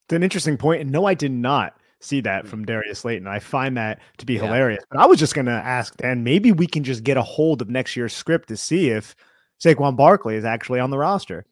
It's 0.06 0.14
an 0.14 0.24
interesting 0.24 0.58
point. 0.58 0.82
And 0.82 0.92
no, 0.92 1.06
I 1.06 1.14
did 1.14 1.32
not 1.32 1.76
see 2.04 2.22
that 2.22 2.46
mm. 2.46 2.48
from 2.48 2.66
Darius 2.66 3.00
Slayton. 3.00 3.28
I 3.28 3.40
find 3.40 3.78
that 3.78 4.00
to 4.18 4.26
be 4.26 4.34
yeah. 4.34 4.42
hilarious. 4.42 4.84
But 4.90 5.00
I 5.00 5.06
was 5.06 5.20
just 5.20 5.36
going 5.36 5.46
to 5.46 5.52
ask 5.52 5.96
Dan, 5.98 6.24
maybe 6.24 6.52
we 6.52 6.68
can 6.68 6.84
just 6.84 7.04
get 7.04 7.18
a 7.18 7.22
hold 7.22 7.62
of 7.62 7.70
next 7.70 7.96
year's 7.96 8.14
script 8.14 8.50
to 8.50 8.58
see 8.58 8.90
if 8.90 9.16
Saquon 9.64 9.96
Barkley 9.96 10.36
is 10.36 10.46
actually 10.46 10.80
on 10.80 10.90
the 10.90 10.98
roster. 10.98 11.46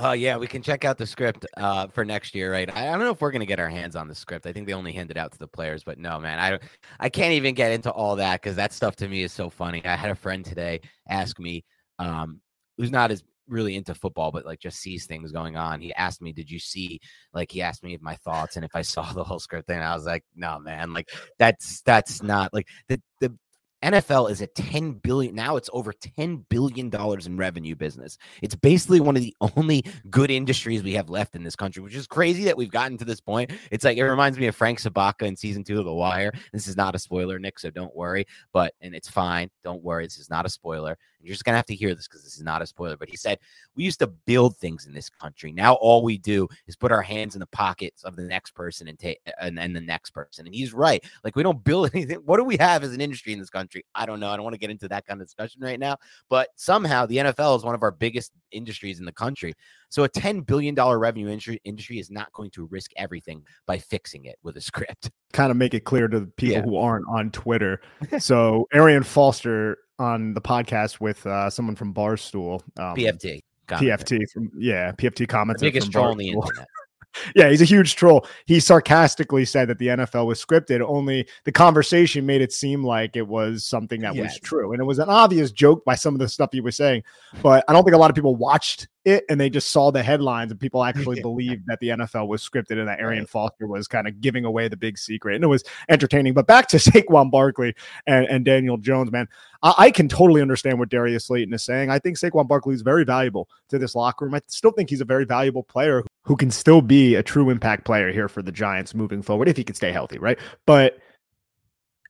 Oh 0.00 0.12
yeah, 0.12 0.36
we 0.36 0.46
can 0.46 0.62
check 0.62 0.84
out 0.84 0.96
the 0.96 1.06
script 1.06 1.44
uh, 1.56 1.88
for 1.88 2.04
next 2.04 2.34
year, 2.34 2.52
right? 2.52 2.72
I, 2.72 2.86
I 2.86 2.90
don't 2.92 3.00
know 3.00 3.10
if 3.10 3.20
we're 3.20 3.32
gonna 3.32 3.46
get 3.46 3.58
our 3.58 3.68
hands 3.68 3.96
on 3.96 4.06
the 4.06 4.14
script. 4.14 4.46
I 4.46 4.52
think 4.52 4.68
they 4.68 4.72
only 4.72 4.92
handed 4.92 5.16
it 5.16 5.20
out 5.20 5.32
to 5.32 5.38
the 5.38 5.48
players, 5.48 5.82
but 5.82 5.98
no, 5.98 6.20
man, 6.20 6.38
I 6.38 6.58
I 7.00 7.08
can't 7.08 7.32
even 7.32 7.54
get 7.54 7.72
into 7.72 7.90
all 7.90 8.14
that 8.16 8.40
because 8.40 8.54
that 8.56 8.72
stuff 8.72 8.94
to 8.96 9.08
me 9.08 9.24
is 9.24 9.32
so 9.32 9.50
funny. 9.50 9.84
I 9.84 9.96
had 9.96 10.10
a 10.10 10.14
friend 10.14 10.44
today 10.44 10.82
ask 11.08 11.40
me, 11.40 11.64
um, 11.98 12.40
who's 12.76 12.92
not 12.92 13.10
as 13.10 13.24
really 13.48 13.76
into 13.76 13.94
football, 13.94 14.30
but 14.30 14.44
like 14.46 14.60
just 14.60 14.78
sees 14.78 15.06
things 15.06 15.32
going 15.32 15.56
on. 15.56 15.80
He 15.80 15.94
asked 15.94 16.22
me, 16.22 16.32
"Did 16.32 16.50
you 16.50 16.58
see?" 16.58 17.00
Like 17.32 17.50
he 17.50 17.62
asked 17.62 17.82
me 17.82 17.94
if 17.94 18.00
my 18.02 18.16
thoughts 18.16 18.56
and 18.56 18.64
if 18.64 18.74
I 18.74 18.82
saw 18.82 19.12
the 19.12 19.24
whole 19.24 19.38
script 19.38 19.66
thing. 19.68 19.80
I 19.80 19.94
was 19.94 20.06
like, 20.06 20.24
"No, 20.34 20.58
man. 20.58 20.92
Like 20.92 21.10
that's 21.38 21.82
that's 21.82 22.22
not 22.22 22.52
like 22.54 22.68
the 22.88 23.00
the 23.20 23.34
NFL 23.82 24.30
is 24.30 24.40
a 24.40 24.46
10 24.46 24.92
billion 24.92 25.34
now 25.34 25.56
it's 25.56 25.70
over 25.72 25.92
10 25.92 26.46
billion 26.48 26.90
dollars 26.90 27.26
in 27.26 27.36
revenue 27.36 27.76
business. 27.76 28.18
It's 28.42 28.54
basically 28.54 29.00
one 29.00 29.16
of 29.16 29.22
the 29.22 29.34
only 29.40 29.84
good 30.10 30.30
industries 30.30 30.82
we 30.82 30.94
have 30.94 31.08
left 31.08 31.36
in 31.36 31.44
this 31.44 31.54
country, 31.54 31.82
which 31.82 31.94
is 31.94 32.06
crazy 32.06 32.44
that 32.44 32.56
we've 32.56 32.70
gotten 32.70 32.98
to 32.98 33.04
this 33.04 33.20
point. 33.20 33.52
It's 33.70 33.84
like 33.84 33.96
it 33.96 34.04
reminds 34.04 34.38
me 34.38 34.46
of 34.46 34.56
Frank 34.56 34.80
Sobotka 34.80 35.22
in 35.22 35.36
season 35.36 35.62
2 35.62 35.78
of 35.78 35.84
The 35.84 35.92
Wire. 35.92 36.32
This 36.52 36.66
is 36.66 36.76
not 36.76 36.94
a 36.94 36.98
spoiler, 36.98 37.38
Nick, 37.38 37.58
so 37.58 37.70
don't 37.70 37.94
worry, 37.94 38.26
but 38.52 38.74
and 38.80 38.94
it's 38.94 39.08
fine. 39.08 39.50
Don't 39.62 39.82
worry. 39.82 40.06
This 40.06 40.18
is 40.18 40.30
not 40.30 40.44
a 40.44 40.50
spoiler. 40.50 40.98
You're 41.20 41.32
just 41.32 41.44
going 41.44 41.54
to 41.54 41.58
have 41.58 41.66
to 41.66 41.74
hear 41.74 41.94
this 41.94 42.08
cuz 42.08 42.22
this 42.22 42.36
is 42.36 42.42
not 42.42 42.62
a 42.62 42.66
spoiler, 42.66 42.96
but 42.96 43.08
he 43.08 43.16
said, 43.16 43.38
"We 43.74 43.84
used 43.84 43.98
to 44.00 44.06
build 44.06 44.56
things 44.56 44.86
in 44.86 44.92
this 44.92 45.08
country. 45.08 45.52
Now 45.52 45.74
all 45.74 46.02
we 46.02 46.18
do 46.18 46.48
is 46.66 46.76
put 46.76 46.92
our 46.92 47.02
hands 47.02 47.34
in 47.34 47.40
the 47.40 47.46
pockets 47.46 48.04
of 48.04 48.16
the 48.16 48.22
next 48.22 48.52
person 48.52 48.88
and 48.88 48.98
take 48.98 49.20
and, 49.40 49.58
and 49.58 49.74
the 49.74 49.80
next 49.80 50.10
person." 50.10 50.46
And 50.46 50.54
he's 50.54 50.72
right. 50.72 51.04
Like 51.24 51.36
we 51.36 51.42
don't 51.42 51.62
build 51.64 51.90
anything. 51.94 52.18
What 52.18 52.36
do 52.36 52.44
we 52.44 52.56
have 52.58 52.82
as 52.82 52.92
an 52.92 53.00
industry 53.00 53.32
in 53.32 53.38
this 53.38 53.50
country? 53.50 53.84
I 53.94 54.06
don't 54.06 54.20
know. 54.20 54.30
I 54.30 54.36
don't 54.36 54.44
want 54.44 54.54
to 54.54 54.60
get 54.60 54.70
into 54.70 54.88
that 54.88 55.06
kind 55.06 55.20
of 55.20 55.26
discussion 55.26 55.60
right 55.62 55.80
now, 55.80 55.96
but 56.28 56.48
somehow 56.56 57.06
the 57.06 57.18
NFL 57.18 57.56
is 57.56 57.64
one 57.64 57.74
of 57.74 57.82
our 57.82 57.90
biggest 57.90 58.32
industries 58.52 58.98
in 58.98 59.04
the 59.04 59.12
country. 59.12 59.54
So 59.90 60.04
a 60.04 60.08
$10 60.08 60.46
billion 60.46 60.74
revenue 60.74 61.28
industry, 61.28 61.60
industry 61.64 61.98
is 61.98 62.10
not 62.10 62.32
going 62.32 62.50
to 62.52 62.66
risk 62.66 62.90
everything 62.96 63.42
by 63.66 63.78
fixing 63.78 64.26
it 64.26 64.38
with 64.42 64.56
a 64.56 64.60
script. 64.68 65.10
Kind 65.32 65.50
of 65.50 65.56
make 65.56 65.74
it 65.74 65.84
clear 65.84 66.08
to 66.08 66.20
the 66.20 66.26
people 66.26 66.56
yeah. 66.56 66.62
who 66.62 66.76
aren't 66.76 67.06
on 67.08 67.30
Twitter. 67.30 67.80
so 68.18 68.66
Arian 68.72 69.02
Foster 69.02 69.78
on 69.98 70.34
the 70.34 70.40
podcast 70.40 71.00
with 71.00 71.26
uh, 71.26 71.50
someone 71.50 71.76
from 71.76 71.92
Barstool. 71.92 72.60
Um, 72.78 72.96
PFT. 72.96 73.40
PFT 73.68 74.30
from 74.32 74.50
yeah, 74.56 74.92
PFT 74.92 75.28
comments. 75.28 75.62
Biggest 75.62 75.92
troll 75.92 76.12
on 76.12 76.16
the 76.16 76.28
internet 76.28 76.66
yeah, 77.34 77.48
he's 77.50 77.62
a 77.62 77.66
huge 77.66 77.96
troll. 77.96 78.26
He 78.46 78.60
sarcastically 78.60 79.44
said 79.44 79.68
that 79.68 79.78
the 79.78 79.88
NFL 79.88 80.26
was 80.26 80.44
scripted, 80.44 80.80
only 80.80 81.26
the 81.44 81.52
conversation 81.52 82.26
made 82.26 82.40
it 82.40 82.52
seem 82.52 82.84
like 82.84 83.16
it 83.16 83.26
was 83.26 83.64
something 83.64 84.00
that 84.02 84.14
yes. 84.14 84.24
was 84.24 84.40
true. 84.40 84.72
And 84.72 84.80
it 84.80 84.84
was 84.84 84.98
an 84.98 85.08
obvious 85.08 85.50
joke 85.50 85.84
by 85.84 85.94
some 85.94 86.14
of 86.14 86.20
the 86.20 86.28
stuff 86.28 86.50
he 86.52 86.60
was 86.60 86.76
saying. 86.76 87.02
But 87.42 87.64
I 87.68 87.72
don't 87.72 87.84
think 87.84 87.94
a 87.94 87.98
lot 87.98 88.10
of 88.10 88.14
people 88.14 88.36
watched 88.36 88.88
it 89.04 89.24
and 89.28 89.40
they 89.40 89.48
just 89.48 89.70
saw 89.70 89.90
the 89.90 90.02
headlines 90.02 90.50
and 90.50 90.60
people 90.60 90.84
actually 90.84 91.20
believed 91.22 91.64
that 91.66 91.78
the 91.80 91.88
NFL 91.88 92.28
was 92.28 92.46
scripted 92.46 92.78
and 92.78 92.88
that 92.88 93.00
Arian. 93.00 93.26
Foster 93.26 93.66
was 93.66 93.88
kind 93.88 94.06
of 94.06 94.20
giving 94.20 94.44
away 94.44 94.68
the 94.68 94.76
big 94.76 94.98
secret. 94.98 95.34
And 95.34 95.44
it 95.44 95.48
was 95.48 95.64
entertaining. 95.88 96.34
But 96.34 96.46
back 96.46 96.68
to 96.68 96.76
Saquon 96.78 97.30
Barkley 97.30 97.74
and, 98.06 98.26
and 98.26 98.44
Daniel 98.44 98.76
Jones, 98.76 99.10
man, 99.10 99.28
I, 99.62 99.74
I, 99.78 99.90
can 99.90 100.08
totally 100.08 100.40
understand 100.40 100.78
what 100.78 100.88
Darius 100.88 101.26
Slayton 101.26 101.52
is 101.52 101.64
saying. 101.64 101.90
I 101.90 101.98
think 101.98 102.16
Saquon 102.16 102.46
Barkley 102.46 102.74
is 102.74 102.82
very 102.82 103.04
valuable 103.04 103.48
to 103.68 103.78
this 103.78 103.94
locker 103.94 104.24
room. 104.24 104.34
I 104.34 104.40
still 104.46 104.70
think 104.70 104.90
he's 104.90 105.00
a 105.00 105.06
very 105.06 105.24
valuable 105.24 105.62
player 105.62 106.04
who 106.28 106.36
can 106.36 106.50
still 106.50 106.82
be 106.82 107.14
a 107.14 107.22
true 107.22 107.48
impact 107.48 107.86
player 107.86 108.12
here 108.12 108.28
for 108.28 108.42
the 108.42 108.52
Giants 108.52 108.94
moving 108.94 109.22
forward 109.22 109.48
if 109.48 109.56
he 109.56 109.64
can 109.64 109.74
stay 109.74 109.90
healthy, 109.90 110.18
right? 110.18 110.38
But 110.66 110.98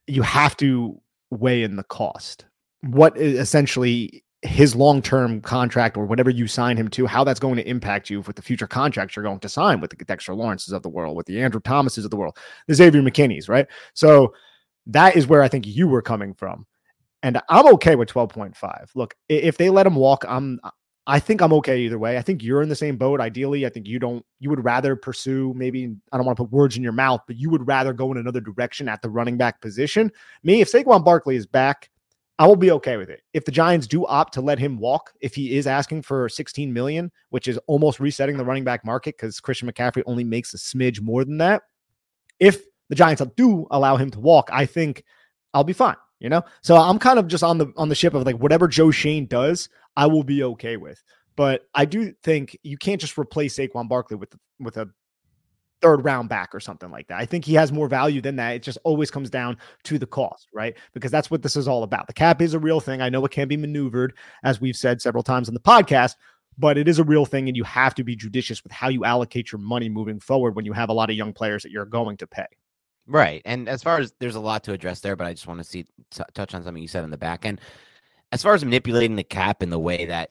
you 0.09 0.23
have 0.23 0.57
to 0.57 1.01
weigh 1.31 1.63
in 1.63 1.77
the 1.77 1.85
cost. 1.85 2.45
What 2.81 3.17
essentially 3.17 4.25
his 4.43 4.75
long-term 4.75 5.43
contract 5.43 5.97
or 5.97 6.05
whatever 6.05 6.31
you 6.31 6.49
sign 6.49 6.77
him 6.77 6.89
to, 6.89 7.07
how 7.07 7.23
that's 7.23 7.39
going 7.39 7.57
to 7.57 7.69
impact 7.69 8.11
you 8.11 8.21
with 8.23 8.35
the 8.35 8.43
future 8.43 8.67
contracts 8.67 9.15
you're 9.15 9.25
going 9.25 9.39
to 9.39 9.49
sign 9.49 9.81
with 9.81 9.91
the 9.91 10.05
Dexter 10.05 10.35
Lawrences 10.35 10.73
of 10.73 10.83
the 10.83 10.89
world, 10.89 11.17
with 11.17 11.27
the 11.27 11.41
Andrew 11.41 11.61
Thomases 11.61 12.05
of 12.05 12.11
the 12.11 12.17
world, 12.17 12.37
the 12.67 12.75
Xavier 12.75 13.03
McKinneys, 13.03 13.49
right? 13.49 13.69
So 13.95 14.35
that 14.87 15.15
is 15.15 15.29
where 15.29 15.45
I 15.45 15.49
think 15.49 15.65
you 15.65 15.87
were 15.87 16.03
coming 16.03 16.35
from. 16.35 16.67
And 17.23 17.41
I'm 17.49 17.73
okay 17.75 17.95
with 17.95 18.09
12.5. 18.09 18.89
Look, 18.97 19.15
if 19.29 19.59
they 19.59 19.71
let 19.71 19.87
him 19.87 19.95
walk, 19.95 20.25
I'm 20.27 20.59
I 21.09 21.19
think 21.19 21.41
I'm 21.41 21.55
okay 21.55 21.81
either 21.81 21.99
way. 21.99 22.19
I 22.19 22.23
think 22.23 22.43
you're 22.43 22.61
in 22.61 22.69
the 22.69 22.77
same 22.77 22.99
boat. 22.99 23.19
Ideally, 23.19 23.65
I 23.65 23.71
think 23.71 23.87
you 23.87 23.99
don't, 23.99 24.23
you 24.41 24.51
would 24.51 24.63
rather 24.63 24.95
pursue 24.95 25.55
maybe, 25.57 25.97
I 26.13 26.19
don't 26.19 26.27
want 26.27 26.37
to 26.37 26.45
put 26.45 26.53
words 26.53 26.77
in 26.77 26.83
your 26.83 26.93
mouth, 26.93 27.23
but 27.27 27.37
you 27.37 27.49
would 27.49 27.67
rather 27.67 27.95
go 27.95 28.13
in 28.13 28.19
another 28.19 28.43
direction 28.43 28.91
at 28.91 29.01
the 29.01 29.09
running 29.09 29.39
back 29.39 29.63
position. 29.63 30.13
Me, 30.43 30.61
if 30.61 30.71
Saquon 30.71 31.03
Barkley 31.03 31.35
is 31.35 31.47
back, 31.47 31.89
I 32.39 32.47
will 32.47 32.57
be 32.57 32.71
okay 32.73 32.99
with 32.99 33.09
it. 33.09 33.23
If 33.33 33.47
the 33.47 33.51
Giants 33.51 33.87
do 33.87 34.05
opt 34.05 34.35
to 34.35 34.43
let 34.43 34.59
him 34.59 34.77
walk, 34.77 35.15
if 35.23 35.35
he 35.35 35.57
is 35.57 35.67
asking 35.67 36.03
for 36.03 36.29
16 36.29 36.71
million, 36.71 37.11
which 37.31 37.49
is 37.49 37.59
almost 37.67 38.01
resetting 38.01 38.37
the 38.37 38.45
running 38.45 38.65
back 38.65 38.85
market 38.85 39.17
because 39.17 39.41
Christian 39.41 39.73
McCaffrey 39.73 40.03
only 40.05 40.25
makes 40.25 40.53
a 40.53 40.59
smidge 40.59 41.01
more 41.01 41.25
than 41.25 41.39
that. 41.39 41.63
If 42.39 42.63
the 42.91 42.95
Giants 42.95 43.23
do 43.35 43.67
allow 43.71 43.97
him 43.97 44.11
to 44.11 44.21
walk, 44.21 44.51
I 44.53 44.67
think 44.67 45.05
I'll 45.55 45.65
be 45.65 45.73
fine. 45.73 45.97
You 46.21 46.29
know, 46.29 46.43
so 46.63 46.77
I'm 46.77 46.99
kind 46.99 47.19
of 47.19 47.29
just 47.29 47.45
on 47.45 47.59
the 47.59 47.73
on 47.77 47.89
the 47.89 47.95
ship 47.95 48.13
of 48.15 48.27
like 48.27 48.39
whatever 48.39 48.67
Joe 48.67 48.91
Schoen 48.91 49.27
does, 49.27 49.69
I 49.97 50.07
will 50.07 50.25
be 50.25 50.43
okay 50.43 50.77
with. 50.77 51.03
But 51.37 51.69
I 51.75 51.85
do 51.85 52.13
think 52.25 52.59
you 52.65 52.77
can't 52.77 53.01
just 53.01 53.17
replace 53.17 53.57
Saquon 53.57 53.89
Barkley 53.89 54.17
with 54.17 54.35
with 54.59 54.77
a 54.77 54.89
third 55.81 56.05
round 56.05 56.29
back 56.29 56.55
or 56.55 56.61
something 56.61 56.91
like 56.91 57.07
that. 57.09 57.21
I 57.21 57.27
think 57.27 57.45
he 57.45 57.55
has 57.55 57.73
more 57.73 57.89
value 57.89 58.21
than 58.21 58.37
that. 58.37 58.57
It 58.57 58.63
just 58.63 58.79
always 58.85 59.11
comes 59.11 59.31
down 59.31 59.57
to 59.85 59.99
the 59.99 60.07
cost, 60.07 60.49
right? 60.53 60.77
Because 60.93 61.11
that's 61.11 61.31
what 61.31 61.43
this 61.43 61.57
is 61.57 61.69
all 61.69 61.83
about. 61.83 62.07
The 62.07 62.13
cap 62.13 62.43
is 62.43 62.55
a 62.55 62.59
real 62.59 62.81
thing. 62.81 63.01
I 63.01 63.09
know 63.09 63.25
it 63.25 63.31
can 63.31 63.49
be 63.49 63.57
maneuvered, 63.57 64.15
as 64.43 64.61
we've 64.61 64.77
said 64.77 65.01
several 65.01 65.23
times 65.23 65.49
on 65.49 65.55
the 65.55 65.61
podcast, 65.61 66.17
but 66.59 66.77
it 66.77 66.89
is 66.89 66.99
a 66.99 67.05
real 67.05 67.25
thing. 67.25 67.49
And 67.49 67.57
you 67.57 67.65
have 67.65 67.95
to 67.97 68.05
be 68.05 68.17
judicious 68.17 68.63
with 68.63 68.73
how 68.73 68.89
you 68.89 69.05
allocate 69.05 69.53
your 69.53 69.61
money 69.61 69.89
moving 69.89 70.21
forward 70.21 70.57
when 70.57 70.65
you 70.65 70.73
have 70.73 70.89
a 70.89 70.95
lot 70.95 71.11
of 71.11 71.17
young 71.17 71.33
players 71.33 71.63
that 71.63 71.71
you're 71.71 71.85
going 71.85 72.17
to 72.19 72.27
pay. 72.27 72.47
Right. 73.09 73.43
And 73.45 73.69
as 73.69 73.83
far 73.83 73.99
as 73.99 74.13
there's 74.21 74.37
a 74.37 74.41
lot 74.41 74.65
to 74.65 74.73
address 74.73 75.01
there, 75.01 75.17
but 75.17 75.27
I 75.27 75.33
just 75.33 75.47
want 75.47 75.59
to 75.59 75.65
see 75.65 75.85
t- 76.11 76.23
touch 76.35 76.55
on 76.55 76.63
something 76.63 76.83
you 76.83 76.89
said 76.89 77.05
in 77.05 77.11
the 77.11 77.17
back 77.17 77.47
end. 77.47 77.61
As 78.31 78.43
far 78.43 78.55
as 78.55 78.63
manipulating 78.63 79.17
the 79.17 79.25
cap 79.25 79.63
in 79.63 79.71
the 79.71 79.79
way 79.79 80.05
that 80.05 80.31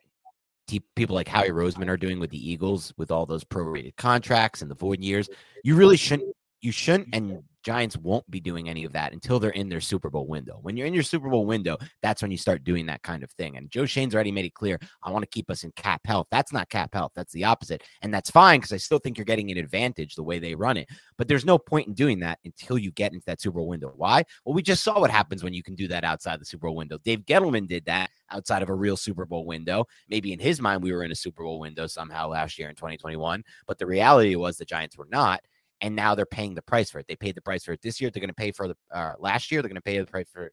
people 0.95 1.15
like 1.15 1.27
Howie 1.27 1.49
Roseman 1.49 1.87
are 1.87 1.97
doing 1.97 2.19
with 2.19 2.29
the 2.29 2.51
Eagles 2.51 2.93
with 2.97 3.11
all 3.11 3.25
those 3.25 3.43
prorated 3.43 3.95
contracts 3.95 4.61
and 4.61 4.69
the 4.69 4.75
void 4.75 5.01
years. 5.01 5.29
You 5.63 5.75
really 5.75 5.97
shouldn't 5.97 6.35
you 6.61 6.71
shouldn't 6.71 7.09
and 7.13 7.43
Giants 7.67 7.97
won't 7.97 8.31
be 8.31 8.39
doing 8.39 8.69
any 8.69 8.85
of 8.85 8.93
that 8.93 9.11
until 9.11 9.41
they're 9.41 9.49
in 9.49 9.67
their 9.67 9.81
Super 9.81 10.09
Bowl 10.09 10.25
window. 10.25 10.57
When 10.61 10.77
you're 10.77 10.87
in 10.87 10.93
your 10.93 11.03
Super 11.03 11.27
Bowl 11.27 11.45
window, 11.45 11.75
that's 12.01 12.21
when 12.21 12.31
you 12.31 12.37
start 12.37 12.63
doing 12.63 12.85
that 12.85 13.03
kind 13.03 13.23
of 13.23 13.31
thing. 13.31 13.57
And 13.57 13.69
Joe 13.69 13.85
Schoen's 13.85 14.15
already 14.15 14.31
made 14.31 14.45
it 14.45 14.53
clear, 14.53 14.79
I 15.03 15.11
want 15.11 15.23
to 15.23 15.29
keep 15.29 15.51
us 15.51 15.65
in 15.65 15.73
cap 15.73 15.99
health. 16.05 16.27
That's 16.31 16.53
not 16.53 16.69
cap 16.69 16.93
health. 16.93 17.11
That's 17.13 17.33
the 17.33 17.43
opposite. 17.43 17.83
And 18.03 18.13
that's 18.13 18.31
fine 18.31 18.61
because 18.61 18.71
I 18.71 18.77
still 18.77 18.99
think 18.99 19.17
you're 19.17 19.25
getting 19.25 19.51
an 19.51 19.57
advantage 19.57 20.15
the 20.15 20.23
way 20.23 20.39
they 20.39 20.55
run 20.55 20.77
it. 20.77 20.87
But 21.17 21.27
there's 21.27 21.43
no 21.43 21.57
point 21.57 21.89
in 21.89 21.93
doing 21.93 22.21
that 22.21 22.39
until 22.45 22.77
you 22.77 22.89
get 22.89 23.11
into 23.11 23.25
that 23.25 23.41
Super 23.41 23.59
Bowl 23.59 23.67
window. 23.67 23.91
Why? 23.97 24.23
Well, 24.45 24.55
we 24.55 24.61
just 24.61 24.81
saw 24.81 25.01
what 25.01 25.11
happens 25.11 25.43
when 25.43 25.53
you 25.53 25.61
can 25.61 25.75
do 25.75 25.89
that 25.89 26.05
outside 26.05 26.39
the 26.39 26.45
Super 26.45 26.67
Bowl 26.67 26.77
window. 26.77 26.99
Dave 27.03 27.25
Gettleman 27.25 27.67
did 27.67 27.83
that 27.83 28.11
outside 28.31 28.61
of 28.61 28.69
a 28.69 28.73
real 28.73 28.95
Super 28.95 29.25
Bowl 29.25 29.45
window. 29.45 29.87
Maybe 30.07 30.31
in 30.31 30.39
his 30.39 30.61
mind, 30.61 30.83
we 30.83 30.93
were 30.93 31.03
in 31.03 31.11
a 31.11 31.15
Super 31.15 31.43
Bowl 31.43 31.59
window 31.59 31.85
somehow 31.85 32.29
last 32.29 32.57
year 32.57 32.69
in 32.69 32.75
2021. 32.75 33.43
But 33.67 33.77
the 33.77 33.85
reality 33.85 34.37
was 34.37 34.55
the 34.55 34.63
Giants 34.63 34.97
were 34.97 35.09
not 35.11 35.41
and 35.81 35.95
now 35.95 36.15
they're 36.15 36.25
paying 36.25 36.55
the 36.55 36.61
price 36.61 36.89
for 36.89 36.99
it. 36.99 37.07
They 37.07 37.15
paid 37.15 37.35
the 37.35 37.41
price 37.41 37.63
for 37.63 37.73
it 37.73 37.81
this 37.81 38.01
year. 38.01 38.09
They're 38.09 38.21
going 38.21 38.29
to 38.29 38.33
pay 38.33 38.51
for 38.51 38.67
the 38.67 38.75
uh, 38.91 39.13
last 39.19 39.51
year. 39.51 39.61
They're 39.61 39.69
going 39.69 39.75
to 39.75 39.81
pay 39.81 39.99
the 39.99 40.05
price 40.05 40.27
for 40.31 40.51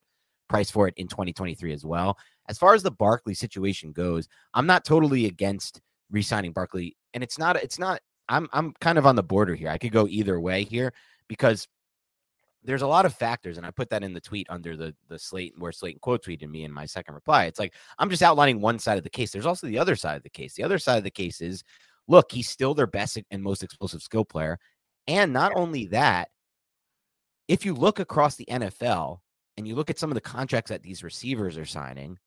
price 0.48 0.70
for 0.70 0.86
it 0.86 0.94
in 0.96 1.08
2023 1.08 1.72
as 1.72 1.84
well. 1.84 2.18
As 2.48 2.58
far 2.58 2.74
as 2.74 2.82
the 2.82 2.90
Barkley 2.90 3.34
situation 3.34 3.92
goes, 3.92 4.28
I'm 4.52 4.66
not 4.66 4.84
totally 4.84 5.26
against 5.26 5.80
re-signing 6.10 6.52
Barkley, 6.52 6.96
and 7.14 7.22
it's 7.22 7.38
not. 7.38 7.56
It's 7.56 7.78
not. 7.78 8.00
I'm 8.28 8.48
I'm 8.52 8.72
kind 8.80 8.98
of 8.98 9.06
on 9.06 9.16
the 9.16 9.22
border 9.22 9.54
here. 9.54 9.68
I 9.68 9.78
could 9.78 9.92
go 9.92 10.06
either 10.06 10.38
way 10.40 10.64
here 10.64 10.92
because 11.28 11.66
there's 12.62 12.82
a 12.82 12.86
lot 12.86 13.06
of 13.06 13.14
factors, 13.14 13.56
and 13.56 13.66
I 13.66 13.70
put 13.70 13.90
that 13.90 14.02
in 14.02 14.12
the 14.12 14.20
tweet 14.20 14.46
under 14.50 14.76
the 14.76 14.94
the 15.08 15.18
Slate 15.18 15.54
where 15.58 15.72
Slayton 15.72 16.00
quote 16.00 16.24
tweeted 16.24 16.48
me 16.48 16.64
in 16.64 16.72
my 16.72 16.86
second 16.86 17.14
reply. 17.14 17.44
It's 17.44 17.58
like 17.58 17.74
I'm 17.98 18.10
just 18.10 18.22
outlining 18.22 18.60
one 18.60 18.78
side 18.78 18.98
of 18.98 19.04
the 19.04 19.10
case. 19.10 19.30
There's 19.30 19.46
also 19.46 19.66
the 19.66 19.78
other 19.78 19.96
side 19.96 20.16
of 20.16 20.22
the 20.22 20.30
case. 20.30 20.54
The 20.54 20.62
other 20.62 20.78
side 20.78 20.98
of 20.98 21.04
the 21.04 21.10
case 21.10 21.40
is 21.40 21.64
look, 22.06 22.30
he's 22.30 22.48
still 22.48 22.74
their 22.74 22.86
best 22.86 23.18
and 23.30 23.42
most 23.42 23.62
explosive 23.62 24.02
skill 24.02 24.24
player. 24.24 24.58
And 25.06 25.32
not 25.32 25.52
only 25.54 25.86
that, 25.88 26.28
if 27.48 27.64
you 27.64 27.74
look 27.74 27.98
across 27.98 28.36
the 28.36 28.46
NFL 28.46 29.18
and 29.56 29.68
you 29.68 29.74
look 29.74 29.90
at 29.90 29.98
some 29.98 30.10
of 30.10 30.14
the 30.14 30.20
contracts 30.20 30.70
that 30.70 30.82
these 30.82 31.04
receivers 31.04 31.58
are 31.58 31.66
signing, 31.66 32.18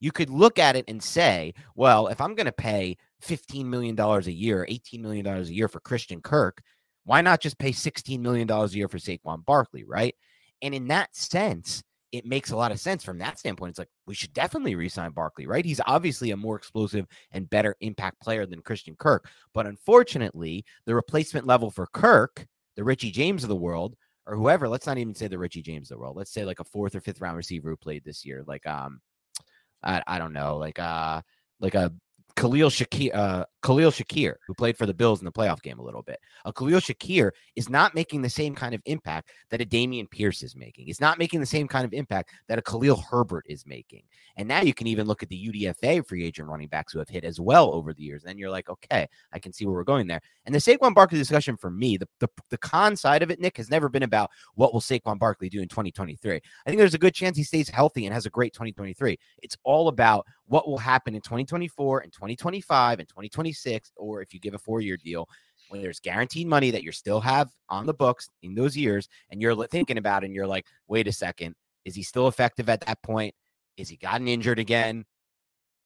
you 0.00 0.10
could 0.10 0.30
look 0.30 0.58
at 0.58 0.74
it 0.74 0.84
and 0.88 1.02
say, 1.02 1.54
well, 1.76 2.08
if 2.08 2.20
I'm 2.20 2.34
going 2.34 2.46
to 2.46 2.52
pay 2.52 2.96
$15 3.22 3.66
million 3.66 3.98
a 3.98 4.18
year, 4.22 4.66
$18 4.68 5.00
million 5.00 5.26
a 5.26 5.42
year 5.42 5.68
for 5.68 5.80
Christian 5.80 6.20
Kirk, 6.20 6.60
why 7.04 7.20
not 7.20 7.40
just 7.40 7.58
pay 7.58 7.70
$16 7.70 8.18
million 8.20 8.50
a 8.50 8.66
year 8.68 8.88
for 8.88 8.98
Saquon 8.98 9.44
Barkley, 9.44 9.84
right? 9.84 10.14
And 10.60 10.74
in 10.74 10.88
that 10.88 11.14
sense, 11.14 11.82
it 12.12 12.26
makes 12.26 12.50
a 12.50 12.56
lot 12.56 12.70
of 12.70 12.78
sense 12.78 13.02
from 13.02 13.18
that 13.18 13.38
standpoint. 13.38 13.70
It's 13.70 13.78
like 13.78 13.88
we 14.06 14.14
should 14.14 14.34
definitely 14.34 14.74
resign 14.74 15.12
Barkley, 15.12 15.46
right? 15.46 15.64
He's 15.64 15.80
obviously 15.86 16.30
a 16.30 16.36
more 16.36 16.56
explosive 16.56 17.06
and 17.32 17.48
better 17.48 17.74
impact 17.80 18.20
player 18.20 18.44
than 18.44 18.60
Christian 18.60 18.94
Kirk. 18.96 19.28
But 19.54 19.66
unfortunately, 19.66 20.64
the 20.84 20.94
replacement 20.94 21.46
level 21.46 21.70
for 21.70 21.86
Kirk, 21.86 22.46
the 22.76 22.84
Richie 22.84 23.10
James 23.10 23.42
of 23.42 23.48
the 23.48 23.56
world, 23.56 23.96
or 24.26 24.36
whoever, 24.36 24.68
let's 24.68 24.86
not 24.86 24.98
even 24.98 25.14
say 25.14 25.26
the 25.26 25.38
Richie 25.38 25.62
James 25.62 25.90
of 25.90 25.96
the 25.96 26.00
world. 26.00 26.16
Let's 26.16 26.32
say 26.32 26.44
like 26.44 26.60
a 26.60 26.64
fourth 26.64 26.94
or 26.94 27.00
fifth 27.00 27.20
round 27.20 27.36
receiver 27.36 27.70
who 27.70 27.76
played 27.76 28.04
this 28.04 28.24
year, 28.24 28.44
like 28.46 28.66
um, 28.66 29.00
I, 29.82 30.02
I 30.06 30.18
don't 30.18 30.34
know, 30.34 30.58
like 30.58 30.78
uh, 30.78 31.22
like 31.60 31.74
a 31.74 31.92
Khalil 32.36 32.70
Shakir, 32.70 33.14
uh, 33.14 33.44
Khalil 33.62 33.90
Shakir, 33.90 34.34
who 34.46 34.54
played 34.54 34.76
for 34.76 34.86
the 34.86 34.94
Bills 34.94 35.20
in 35.20 35.24
the 35.24 35.32
playoff 35.32 35.62
game 35.62 35.78
a 35.78 35.82
little 35.82 36.02
bit. 36.02 36.18
A 36.44 36.52
Khalil 36.52 36.80
Shakir 36.80 37.30
is 37.56 37.68
not 37.68 37.94
making 37.94 38.22
the 38.22 38.30
same 38.30 38.54
kind 38.54 38.74
of 38.74 38.82
impact 38.86 39.30
that 39.50 39.60
a 39.60 39.64
Dameon 39.64 40.10
Pierce 40.10 40.42
is 40.42 40.56
making. 40.56 40.88
It's 40.88 41.00
not 41.00 41.18
making 41.18 41.40
the 41.40 41.46
same 41.46 41.68
kind 41.68 41.84
of 41.84 41.92
impact 41.92 42.30
that 42.48 42.58
a 42.58 42.62
Khalil 42.62 42.96
Herbert 42.96 43.44
is 43.48 43.66
making. 43.66 44.02
And 44.36 44.48
now 44.48 44.62
you 44.62 44.74
can 44.74 44.86
even 44.86 45.06
look 45.06 45.22
at 45.22 45.28
the 45.28 45.48
UDFA 45.48 46.06
free 46.06 46.24
agent 46.24 46.48
running 46.48 46.68
backs 46.68 46.92
who 46.92 46.98
have 46.98 47.08
hit 47.08 47.24
as 47.24 47.38
well 47.40 47.72
over 47.72 47.92
the 47.92 48.02
years. 48.02 48.22
And 48.22 48.30
then 48.30 48.38
you're 48.38 48.50
like, 48.50 48.68
okay, 48.68 49.08
I 49.32 49.38
can 49.38 49.52
see 49.52 49.66
where 49.66 49.74
we're 49.74 49.84
going 49.84 50.06
there. 50.06 50.20
And 50.46 50.54
the 50.54 50.58
Saquon 50.58 50.94
Barkley 50.94 51.18
discussion 51.18 51.56
for 51.56 51.70
me, 51.70 51.96
the, 51.96 52.08
the, 52.18 52.28
the 52.50 52.58
con 52.58 52.96
side 52.96 53.22
of 53.22 53.30
it, 53.30 53.40
Nick, 53.40 53.56
has 53.58 53.70
never 53.70 53.88
been 53.88 54.02
about 54.02 54.30
what 54.54 54.72
will 54.72 54.80
Saquon 54.80 55.18
Barkley 55.18 55.48
do 55.48 55.60
in 55.60 55.68
2023. 55.68 56.34
I 56.34 56.40
think 56.66 56.78
there's 56.78 56.94
a 56.94 56.98
good 56.98 57.14
chance 57.14 57.36
he 57.36 57.44
stays 57.44 57.68
healthy 57.68 58.06
and 58.06 58.14
has 58.14 58.26
a 58.26 58.30
great 58.30 58.52
2023. 58.54 59.18
It's 59.42 59.56
all 59.64 59.88
about 59.88 60.26
what 60.46 60.68
will 60.68 60.78
happen 60.78 61.14
in 61.14 61.20
2024 61.22 62.00
and 62.00 62.12
2025 62.22 63.00
and 63.00 63.08
2026, 63.08 63.92
or 63.96 64.22
if 64.22 64.32
you 64.32 64.38
give 64.38 64.54
a 64.54 64.58
four 64.58 64.80
year 64.80 64.96
deal, 64.96 65.28
when 65.70 65.82
there's 65.82 65.98
guaranteed 65.98 66.46
money 66.46 66.70
that 66.70 66.84
you 66.84 66.92
still 66.92 67.20
have 67.20 67.50
on 67.68 67.84
the 67.84 67.94
books 67.94 68.28
in 68.42 68.54
those 68.54 68.76
years, 68.76 69.08
and 69.30 69.42
you're 69.42 69.66
thinking 69.66 69.98
about 69.98 70.22
it 70.22 70.26
and 70.26 70.34
you're 70.34 70.46
like, 70.46 70.66
wait 70.86 71.08
a 71.08 71.12
second, 71.12 71.56
is 71.84 71.96
he 71.96 72.04
still 72.04 72.28
effective 72.28 72.68
at 72.68 72.80
that 72.82 73.02
point? 73.02 73.34
Is 73.76 73.88
he 73.88 73.96
gotten 73.96 74.28
injured 74.28 74.60
again? 74.60 75.04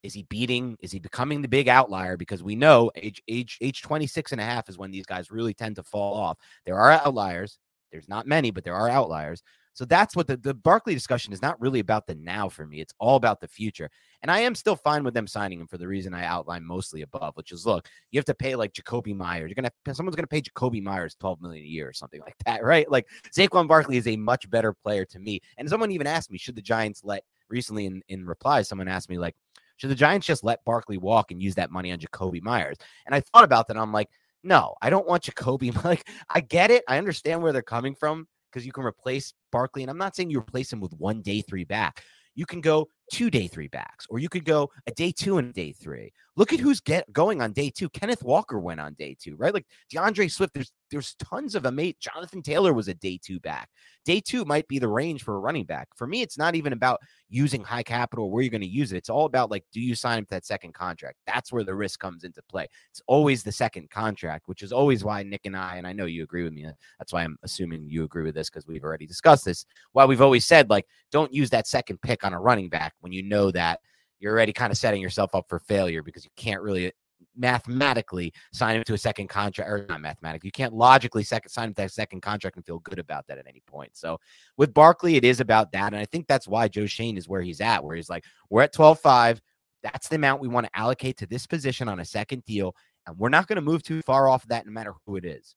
Is 0.02 0.12
he 0.12 0.24
beating? 0.24 0.76
Is 0.80 0.92
he 0.92 0.98
becoming 0.98 1.40
the 1.40 1.48
big 1.48 1.68
outlier? 1.68 2.18
Because 2.18 2.42
we 2.42 2.54
know 2.54 2.90
age 2.96 3.22
age 3.28 3.56
age 3.62 3.80
26 3.80 4.32
and 4.32 4.40
a 4.40 4.44
half 4.44 4.68
is 4.68 4.76
when 4.76 4.90
these 4.90 5.06
guys 5.06 5.30
really 5.30 5.54
tend 5.54 5.76
to 5.76 5.82
fall 5.82 6.14
off. 6.14 6.36
There 6.66 6.78
are 6.78 6.92
outliers. 6.92 7.58
There's 7.90 8.08
not 8.10 8.26
many, 8.26 8.50
but 8.50 8.62
there 8.62 8.74
are 8.74 8.90
outliers. 8.90 9.42
So 9.76 9.85
that's 9.85 10.16
what 10.16 10.26
the, 10.26 10.38
the 10.38 10.54
Barkley 10.54 10.95
discussion 10.95 11.35
is 11.35 11.42
not 11.42 11.61
really 11.61 11.80
about 11.80 12.06
the 12.06 12.14
now 12.14 12.49
for 12.49 12.66
me. 12.66 12.80
It's 12.80 12.95
all 12.99 13.16
about 13.16 13.42
the 13.42 13.47
future. 13.47 13.90
And 14.23 14.30
I 14.30 14.38
am 14.38 14.54
still 14.54 14.75
fine 14.75 15.04
with 15.04 15.12
them 15.12 15.26
signing 15.26 15.61
him 15.61 15.66
for 15.66 15.76
the 15.76 15.87
reason 15.87 16.14
I 16.14 16.25
outlined 16.25 16.64
mostly 16.64 17.02
above, 17.02 17.37
which 17.37 17.52
is 17.52 17.66
look, 17.66 17.87
you 18.11 18.18
have 18.18 18.25
to 18.25 18.35
pay 18.35 18.56
like 18.56 18.73
Jakobi 18.73 19.14
Meyers. 19.14 19.50
You're 19.50 19.54
gonna 19.54 19.71
have, 19.85 19.95
someone's 19.95 20.16
gonna 20.16 20.28
pay 20.28 20.40
Jakobi 20.40 20.83
Meyers 20.83 21.14
12 21.21 21.42
million 21.42 21.62
a 21.62 21.68
year 21.68 21.87
or 21.87 21.92
something 21.92 22.23
like 22.23 22.37
that, 22.47 22.64
right? 22.64 22.90
Like 22.90 23.06
Saquon 23.37 23.68
Barkley 23.68 23.99
is 23.99 24.06
a 24.06 24.16
much 24.16 24.49
better 24.49 24.73
player 24.73 25.04
to 25.04 25.18
me. 25.18 25.42
And 25.59 25.68
someone 25.68 25.90
even 25.90 26.06
asked 26.06 26.30
me, 26.30 26.38
should 26.38 26.56
the 26.56 26.62
Giants 26.62 27.02
let 27.04 27.23
recently 27.50 27.85
in, 27.85 28.00
in 28.09 28.25
reply, 28.25 28.62
someone 28.62 28.88
asked 28.88 29.11
me, 29.11 29.18
like, 29.18 29.37
should 29.76 29.90
the 29.90 29.95
Giants 29.95 30.26
just 30.26 30.42
let 30.42 30.64
Barkley 30.64 30.97
walk 30.97 31.33
and 31.33 31.42
use 31.42 31.54
that 31.56 31.71
money 31.71 31.92
on 31.92 31.99
Jakobi 31.99 32.40
Meyers? 32.40 32.78
And 33.04 33.14
I 33.14 33.21
thought 33.21 33.45
about 33.45 33.68
that. 33.68 33.76
I'm 33.76 33.92
like, 33.92 34.09
no, 34.42 34.75
I 34.80 34.88
don't 34.88 35.06
want 35.06 35.25
Jakobi. 35.25 35.85
Like, 35.85 36.09
I 36.30 36.40
get 36.40 36.71
it. 36.71 36.83
I 36.88 36.97
understand 36.97 37.42
where 37.42 37.52
they're 37.52 37.61
coming 37.61 37.95
from 37.95 38.26
because 38.56 38.64
you 38.64 38.72
can 38.72 38.84
replace 38.84 39.34
Barkley. 39.52 39.82
And 39.82 39.90
I'm 39.90 39.98
not 39.98 40.16
saying 40.16 40.30
you 40.30 40.38
replace 40.38 40.72
him 40.72 40.80
with 40.80 40.94
one 40.94 41.20
day 41.20 41.42
three 41.42 41.64
back. 41.64 42.02
You 42.34 42.46
can 42.46 42.62
go 42.62 42.88
two 43.12 43.30
day 43.30 43.46
three 43.48 43.68
backs, 43.68 44.06
or 44.08 44.18
you 44.18 44.28
could 44.28 44.44
go 44.44 44.70
a 44.86 44.90
day 44.92 45.12
two 45.12 45.38
and 45.38 45.50
a 45.50 45.52
day 45.52 45.72
three. 45.72 46.12
Look 46.36 46.52
at 46.52 46.60
who's 46.60 46.80
get 46.80 47.10
going 47.12 47.40
on 47.40 47.52
day 47.52 47.70
two. 47.70 47.88
Kenneth 47.88 48.22
Walker 48.22 48.58
went 48.58 48.80
on 48.80 48.94
day 48.94 49.16
two, 49.18 49.36
right? 49.36 49.54
Like 49.54 49.66
DeAndre 49.92 50.30
Swift. 50.30 50.54
There's 50.54 50.72
there's 50.90 51.14
tons 51.16 51.54
of 51.54 51.64
amazing. 51.64 51.96
Jonathan 52.00 52.42
Taylor 52.42 52.72
was 52.72 52.88
a 52.88 52.94
day 52.94 53.18
two 53.22 53.40
back. 53.40 53.68
Day 54.04 54.20
two 54.20 54.44
might 54.44 54.68
be 54.68 54.78
the 54.78 54.88
range 54.88 55.25
for 55.25 55.34
a 55.34 55.40
running 55.40 55.64
back. 55.64 55.88
For 55.96 56.06
me, 56.06 56.22
it's 56.22 56.38
not 56.38 56.54
even 56.54 56.72
about 56.72 57.00
using 57.28 57.64
high 57.64 57.82
capital 57.82 58.30
where 58.30 58.42
you're 58.42 58.50
going 58.50 58.60
to 58.60 58.68
use 58.68 58.92
it. 58.92 58.96
It's 58.96 59.10
all 59.10 59.25
about 59.25 59.50
like, 59.50 59.64
do 59.72 59.80
you 59.80 59.96
sign 59.96 60.22
up 60.22 60.28
that 60.28 60.46
second 60.46 60.75
contract? 60.75 61.16
That's 61.26 61.52
where 61.52 61.64
the 61.64 61.75
risk 61.75 61.98
comes 61.98 62.22
into 62.22 62.40
play. 62.48 62.68
It's 62.92 63.02
always 63.08 63.42
the 63.42 63.50
second 63.50 63.90
contract, 63.90 64.46
which 64.46 64.62
is 64.62 64.72
always 64.72 65.02
why 65.02 65.25
Nick 65.25 65.40
and 65.44 65.56
I, 65.56 65.76
and 65.76 65.86
I 65.86 65.92
know 65.92 66.04
you 66.04 66.22
agree 66.22 66.44
with 66.44 66.52
me. 66.52 66.66
Uh, 66.66 66.72
that's 67.00 67.12
why 67.12 67.25
I'm 67.25 67.36
assuming 67.42 67.88
you 67.88 68.04
agree 68.04 68.22
with 68.22 68.36
this 68.36 68.48
because 68.48 68.68
we've 68.68 68.84
already 68.84 69.06
discussed 69.06 69.44
this. 69.44 69.66
Why 69.90 70.04
we've 70.04 70.22
always 70.22 70.44
said 70.44 70.70
like, 70.70 70.86
don't 71.10 71.34
use 71.34 71.50
that 71.50 71.66
second 71.66 72.00
pick 72.00 72.22
on 72.22 72.32
a 72.32 72.40
running 72.40 72.68
back 72.68 72.94
when 73.00 73.12
you 73.12 73.22
know 73.22 73.50
that 73.50 73.80
you're 74.18 74.32
already 74.32 74.52
kind 74.52 74.70
of 74.70 74.78
setting 74.78 75.00
yourself 75.00 75.34
up 75.34 75.46
for 75.48 75.58
failure 75.58 76.02
because 76.02 76.24
you 76.24 76.30
can't 76.36 76.62
really 76.62 76.88
uh, 76.88 76.90
mathematically 77.34 78.32
sign 78.52 78.76
him 78.76 78.84
to 78.84 78.94
a 78.94 78.98
second 78.98 79.28
contract 79.28 79.70
or 79.70 79.86
not 79.88 80.00
mathematically 80.00 80.48
you 80.48 80.52
can't 80.52 80.72
logically 80.72 81.22
second 81.22 81.50
sign 81.50 81.68
him 81.68 81.74
to 81.74 81.82
that 81.82 81.92
second 81.92 82.20
contract 82.20 82.56
and 82.56 82.64
feel 82.64 82.78
good 82.80 82.98
about 82.98 83.26
that 83.26 83.38
at 83.38 83.46
any 83.46 83.62
point. 83.66 83.90
So 83.94 84.18
with 84.56 84.72
barkley 84.72 85.16
it 85.16 85.24
is 85.24 85.40
about 85.40 85.72
that 85.72 85.92
and 85.92 86.00
i 86.00 86.04
think 86.04 86.26
that's 86.26 86.48
why 86.48 86.68
joe 86.68 86.86
Schoen 86.86 87.16
is 87.16 87.28
where 87.28 87.42
he's 87.42 87.60
at 87.60 87.84
where 87.84 87.96
he's 87.96 88.08
like 88.08 88.24
we're 88.50 88.62
at 88.62 88.74
12-5 88.74 89.40
that's 89.82 90.08
the 90.08 90.16
amount 90.16 90.40
we 90.40 90.48
want 90.48 90.66
to 90.66 90.78
allocate 90.78 91.18
to 91.18 91.26
this 91.26 91.46
position 91.46 91.88
on 91.88 92.00
a 92.00 92.04
second 92.04 92.44
deal 92.44 92.74
and 93.06 93.16
we're 93.18 93.28
not 93.28 93.46
going 93.46 93.56
to 93.56 93.62
move 93.62 93.82
too 93.82 94.02
far 94.02 94.28
off 94.28 94.42
of 94.42 94.48
that 94.48 94.66
no 94.66 94.72
matter 94.72 94.94
who 95.06 95.16
it 95.16 95.24
is. 95.24 95.54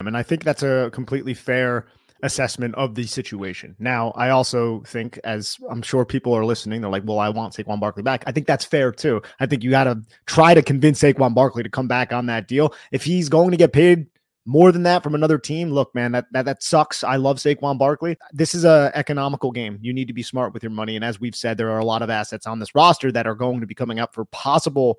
And 0.00 0.16
i 0.16 0.22
think 0.22 0.44
that's 0.44 0.62
a 0.62 0.90
completely 0.92 1.34
fair 1.34 1.86
assessment 2.22 2.74
of 2.74 2.94
the 2.94 3.06
situation. 3.06 3.76
Now, 3.78 4.12
I 4.16 4.30
also 4.30 4.82
think, 4.86 5.18
as 5.24 5.58
I'm 5.70 5.82
sure 5.82 6.04
people 6.04 6.34
are 6.34 6.44
listening, 6.44 6.80
they're 6.80 6.90
like, 6.90 7.04
well, 7.06 7.18
I 7.18 7.28
want 7.28 7.54
Saquon 7.54 7.80
Barkley 7.80 8.02
back. 8.02 8.24
I 8.26 8.32
think 8.32 8.46
that's 8.46 8.64
fair 8.64 8.90
too. 8.92 9.22
I 9.40 9.46
think 9.46 9.62
you 9.62 9.70
got 9.70 9.84
to 9.84 10.02
try 10.26 10.54
to 10.54 10.62
convince 10.62 11.00
Saquon 11.00 11.34
Barkley 11.34 11.62
to 11.62 11.70
come 11.70 11.88
back 11.88 12.12
on 12.12 12.26
that 12.26 12.48
deal. 12.48 12.74
If 12.92 13.04
he's 13.04 13.28
going 13.28 13.50
to 13.52 13.56
get 13.56 13.72
paid 13.72 14.06
more 14.46 14.72
than 14.72 14.82
that 14.84 15.02
from 15.02 15.14
another 15.14 15.38
team, 15.38 15.70
look, 15.70 15.94
man, 15.94 16.12
that 16.12 16.26
that, 16.32 16.46
that 16.46 16.62
sucks. 16.62 17.04
I 17.04 17.16
love 17.16 17.36
Saquon 17.36 17.78
Barkley. 17.78 18.16
This 18.32 18.54
is 18.54 18.64
a 18.64 18.90
economical 18.94 19.52
game. 19.52 19.78
You 19.82 19.92
need 19.92 20.08
to 20.08 20.14
be 20.14 20.22
smart 20.22 20.54
with 20.54 20.62
your 20.62 20.70
money. 20.70 20.96
And 20.96 21.04
as 21.04 21.20
we've 21.20 21.36
said, 21.36 21.56
there 21.56 21.70
are 21.70 21.80
a 21.80 21.84
lot 21.84 22.02
of 22.02 22.10
assets 22.10 22.46
on 22.46 22.58
this 22.58 22.74
roster 22.74 23.12
that 23.12 23.26
are 23.26 23.34
going 23.34 23.60
to 23.60 23.66
be 23.66 23.74
coming 23.74 23.98
up 23.98 24.14
for 24.14 24.24
possible 24.26 24.98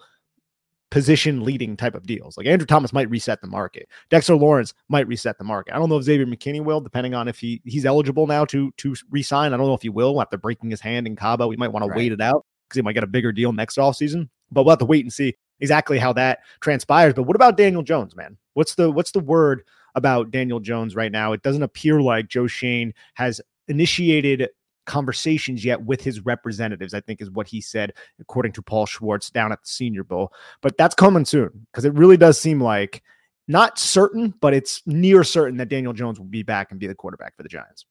position 0.91 1.43
leading 1.43 1.77
type 1.77 1.95
of 1.95 2.07
deals. 2.07 2.37
Like 2.37 2.47
Andrew 2.47 2.65
Thomas 2.65 2.93
might 2.93 3.09
reset 3.09 3.41
the 3.41 3.47
market. 3.47 3.87
Dexter 4.09 4.35
Lawrence 4.35 4.73
might 4.87 5.07
reset 5.07 5.37
the 5.37 5.43
market. 5.43 5.73
I 5.73 5.77
don't 5.77 5.89
know 5.89 5.97
if 5.97 6.03
Xavier 6.03 6.25
McKinney 6.25 6.63
will, 6.63 6.81
depending 6.81 7.13
on 7.13 7.27
if 7.27 7.39
he 7.39 7.61
he's 7.65 7.85
eligible 7.85 8.27
now 8.27 8.45
to 8.45 8.71
to 8.77 8.95
resign. 9.09 9.53
I 9.53 9.57
don't 9.57 9.67
know 9.67 9.73
if 9.73 9.81
he 9.81 9.89
will 9.89 10.21
after 10.21 10.37
breaking 10.37 10.71
his 10.71 10.81
hand 10.81 11.07
in 11.07 11.15
Cabo. 11.15 11.47
We 11.47 11.57
might 11.57 11.71
want 11.71 11.85
right. 11.85 11.93
to 11.93 11.97
wait 11.97 12.11
it 12.11 12.21
out 12.21 12.45
because 12.67 12.77
he 12.77 12.81
might 12.81 12.93
get 12.93 13.03
a 13.03 13.07
bigger 13.07 13.31
deal 13.31 13.53
next 13.53 13.77
offseason. 13.77 14.29
But 14.51 14.63
we'll 14.63 14.71
have 14.71 14.79
to 14.79 14.85
wait 14.85 15.05
and 15.05 15.13
see 15.13 15.35
exactly 15.59 15.99
how 15.99 16.13
that 16.13 16.39
transpires. 16.61 17.13
But 17.13 17.23
what 17.23 17.35
about 17.35 17.57
Daniel 17.57 17.83
Jones, 17.83 18.15
man? 18.15 18.37
What's 18.53 18.75
the 18.75 18.91
what's 18.91 19.11
the 19.11 19.19
word 19.19 19.63
about 19.95 20.31
Daniel 20.31 20.59
Jones 20.59 20.95
right 20.95 21.11
now? 21.11 21.33
It 21.33 21.43
doesn't 21.43 21.63
appear 21.63 22.01
like 22.01 22.27
Joe 22.27 22.47
Schoen 22.47 22.93
has 23.13 23.41
initiated 23.67 24.49
conversations 24.89 25.63
yet 25.63 25.83
with 25.83 26.01
his 26.01 26.25
representatives, 26.25 26.93
I 26.93 26.99
think 26.99 27.21
is 27.21 27.29
what 27.29 27.47
he 27.47 27.61
said, 27.61 27.93
according 28.19 28.51
to 28.53 28.61
Paul 28.61 28.87
Schwartz 28.87 29.29
down 29.29 29.51
at 29.51 29.61
the 29.61 29.67
Senior 29.69 30.03
Bowl. 30.03 30.33
But 30.61 30.77
that's 30.77 30.95
coming 30.95 31.25
soon 31.25 31.67
because 31.71 31.85
it 31.85 31.93
really 31.93 32.17
does 32.17 32.39
seem 32.39 32.61
like 32.61 33.03
not 33.47 33.77
certain, 33.79 34.33
but 34.41 34.53
it's 34.53 34.81
near 34.85 35.23
certain 35.23 35.57
that 35.57 35.69
Daniel 35.69 35.93
Jones 35.93 36.19
will 36.19 36.25
be 36.25 36.43
back 36.43 36.71
and 36.71 36.79
be 36.79 36.87
the 36.87 36.95
quarterback 36.95 37.37
for 37.37 37.43
the 37.43 37.49
Giants. 37.49 37.85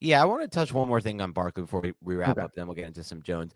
Yeah, 0.00 0.22
I 0.22 0.24
want 0.24 0.42
to 0.42 0.48
touch 0.48 0.72
one 0.72 0.88
more 0.88 1.00
thing 1.00 1.20
on 1.20 1.32
Barkley 1.32 1.62
before 1.62 1.80
we, 1.80 1.92
we 2.02 2.16
wrap 2.16 2.38
okay. 2.38 2.40
up, 2.40 2.54
then 2.54 2.66
we'll 2.66 2.76
get 2.76 2.86
into 2.86 3.04
some 3.04 3.22
Jones. 3.22 3.52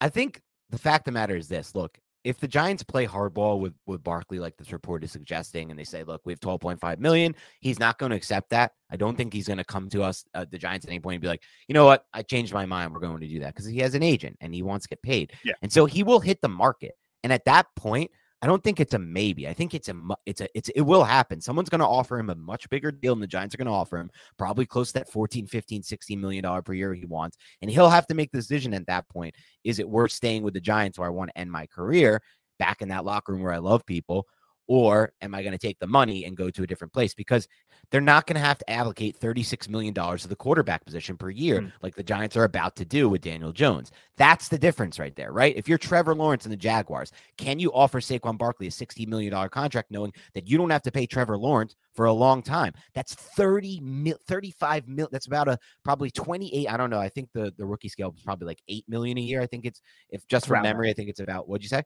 I 0.00 0.08
think 0.08 0.40
the 0.70 0.78
fact 0.78 1.02
of 1.02 1.12
the 1.12 1.18
matter 1.18 1.36
is 1.36 1.48
this 1.48 1.74
look, 1.74 1.98
if 2.24 2.38
the 2.38 2.48
Giants 2.48 2.82
play 2.82 3.06
hardball 3.06 3.60
with 3.60 3.74
with 3.86 4.02
Barkley, 4.02 4.38
like 4.38 4.56
this 4.56 4.72
report 4.72 5.04
is 5.04 5.12
suggesting, 5.12 5.70
and 5.70 5.78
they 5.78 5.84
say, 5.84 6.04
"Look, 6.04 6.22
we 6.24 6.32
have 6.32 6.40
12.5 6.40 6.98
million," 6.98 7.34
he's 7.60 7.78
not 7.78 7.98
going 7.98 8.10
to 8.10 8.16
accept 8.16 8.50
that. 8.50 8.72
I 8.90 8.96
don't 8.96 9.16
think 9.16 9.32
he's 9.32 9.46
going 9.46 9.58
to 9.58 9.64
come 9.64 9.88
to 9.90 10.02
us, 10.02 10.24
uh, 10.34 10.44
the 10.50 10.58
Giants, 10.58 10.84
at 10.86 10.90
any 10.90 11.00
point 11.00 11.16
and 11.16 11.22
be 11.22 11.28
like, 11.28 11.42
"You 11.68 11.74
know 11.74 11.84
what? 11.84 12.04
I 12.12 12.22
changed 12.22 12.52
my 12.52 12.66
mind. 12.66 12.92
We're 12.92 13.00
going 13.00 13.20
to 13.20 13.28
do 13.28 13.40
that," 13.40 13.54
because 13.54 13.66
he 13.66 13.78
has 13.78 13.94
an 13.94 14.02
agent 14.02 14.36
and 14.40 14.54
he 14.54 14.62
wants 14.62 14.84
to 14.84 14.90
get 14.90 15.02
paid. 15.02 15.32
Yeah. 15.44 15.54
And 15.62 15.72
so 15.72 15.86
he 15.86 16.02
will 16.02 16.20
hit 16.20 16.40
the 16.40 16.48
market. 16.48 16.94
And 17.22 17.32
at 17.32 17.44
that 17.46 17.66
point, 17.76 18.10
I 18.40 18.46
don't 18.46 18.62
think 18.62 18.78
it's 18.78 18.94
a 18.94 18.98
maybe. 18.98 19.48
I 19.48 19.52
think 19.52 19.74
it's 19.74 19.88
a 19.88 19.96
it's 20.24 20.40
a 20.40 20.48
it's 20.54 20.68
it 20.70 20.82
will 20.82 21.02
happen. 21.02 21.40
Someone's 21.40 21.68
going 21.68 21.80
to 21.80 21.86
offer 21.86 22.18
him 22.18 22.30
a 22.30 22.36
much 22.36 22.68
bigger 22.70 22.92
deal 22.92 23.14
than 23.14 23.20
the 23.20 23.26
Giants 23.26 23.54
are 23.54 23.58
going 23.58 23.66
to 23.66 23.72
offer 23.72 23.98
him, 23.98 24.10
probably 24.36 24.64
close 24.64 24.88
to 24.92 25.00
that 25.00 25.10
14, 25.10 25.46
15, 25.48 25.82
16 25.82 26.20
million 26.20 26.44
dollar 26.44 26.62
per 26.62 26.72
year 26.72 26.94
he 26.94 27.04
wants. 27.04 27.36
And 27.62 27.70
he'll 27.70 27.90
have 27.90 28.06
to 28.06 28.14
make 28.14 28.30
the 28.30 28.38
decision 28.38 28.74
at 28.74 28.86
that 28.86 29.08
point. 29.08 29.34
Is 29.64 29.80
it 29.80 29.88
worth 29.88 30.12
staying 30.12 30.44
with 30.44 30.54
the 30.54 30.60
Giants 30.60 30.98
where 30.98 31.08
I 31.08 31.10
want 31.10 31.30
to 31.30 31.38
end 31.38 31.50
my 31.50 31.66
career? 31.66 32.22
back 32.58 32.82
in 32.82 32.88
that 32.88 33.04
locker 33.04 33.32
room 33.32 33.42
where 33.42 33.52
I 33.52 33.58
love 33.58 33.86
people? 33.86 34.26
Or 34.66 35.12
am 35.22 35.34
I 35.34 35.42
going 35.42 35.52
to 35.52 35.58
take 35.58 35.78
the 35.78 35.86
money 35.86 36.24
and 36.26 36.36
go 36.36 36.50
to 36.50 36.62
a 36.62 36.66
different 36.66 36.92
place? 36.92 37.14
Because 37.14 37.48
they're 37.90 38.00
not 38.00 38.26
going 38.26 38.34
to 38.34 38.40
have 38.40 38.58
to 38.58 38.70
allocate 38.70 39.18
$36 39.18 39.68
million 39.68 39.94
to 39.94 40.28
the 40.28 40.36
quarterback 40.36 40.84
position 40.84 41.16
per 41.16 41.30
year, 41.30 41.62
mm. 41.62 41.72
like 41.82 41.94
the 41.94 42.02
Giants 42.02 42.36
are 42.36 42.44
about 42.44 42.76
to 42.76 42.84
do 42.84 43.08
with 43.08 43.22
Daniel 43.22 43.52
Jones. 43.52 43.92
That's 44.16 44.48
the 44.48 44.58
difference 44.58 44.98
right 44.98 45.14
there, 45.16 45.32
right? 45.32 45.56
If 45.56 45.68
you're 45.68 45.78
Trevor 45.78 46.14
Lawrence 46.14 46.44
and 46.44 46.52
the 46.52 46.56
Jaguars, 46.56 47.12
can 47.36 47.58
you 47.58 47.72
offer 47.72 48.00
Saquon 48.00 48.36
Barkley 48.36 48.66
a 48.66 48.70
$60 48.70 49.06
million 49.08 49.48
contract 49.48 49.90
knowing 49.90 50.12
that 50.34 50.46
you 50.46 50.58
don't 50.58 50.70
have 50.70 50.82
to 50.82 50.92
pay 50.92 51.06
Trevor 51.06 51.38
Lawrence 51.38 51.76
for 51.94 52.06
a 52.06 52.12
long 52.12 52.42
time? 52.42 52.74
That's 52.94 53.14
30 53.14 53.80
mil, 53.80 54.16
35 54.26 54.88
mil. 54.88 55.08
That's 55.10 55.26
about 55.26 55.48
a 55.48 55.58
probably 55.84 56.10
28. 56.10 56.68
I 56.68 56.76
don't 56.76 56.90
know. 56.90 57.00
I 57.00 57.08
think 57.08 57.30
the, 57.32 57.54
the 57.56 57.64
rookie 57.64 57.88
scale 57.88 58.12
is 58.16 58.22
probably 58.22 58.46
like 58.46 58.62
8 58.68 58.84
million 58.88 59.18
a 59.18 59.22
year. 59.22 59.40
I 59.40 59.46
think 59.46 59.64
it's, 59.64 59.80
if 60.10 60.26
just 60.26 60.46
from 60.46 60.62
memory, 60.62 60.90
I 60.90 60.92
think 60.92 61.08
it's 61.08 61.20
about, 61.20 61.48
what'd 61.48 61.62
you 61.62 61.68
say? 61.68 61.84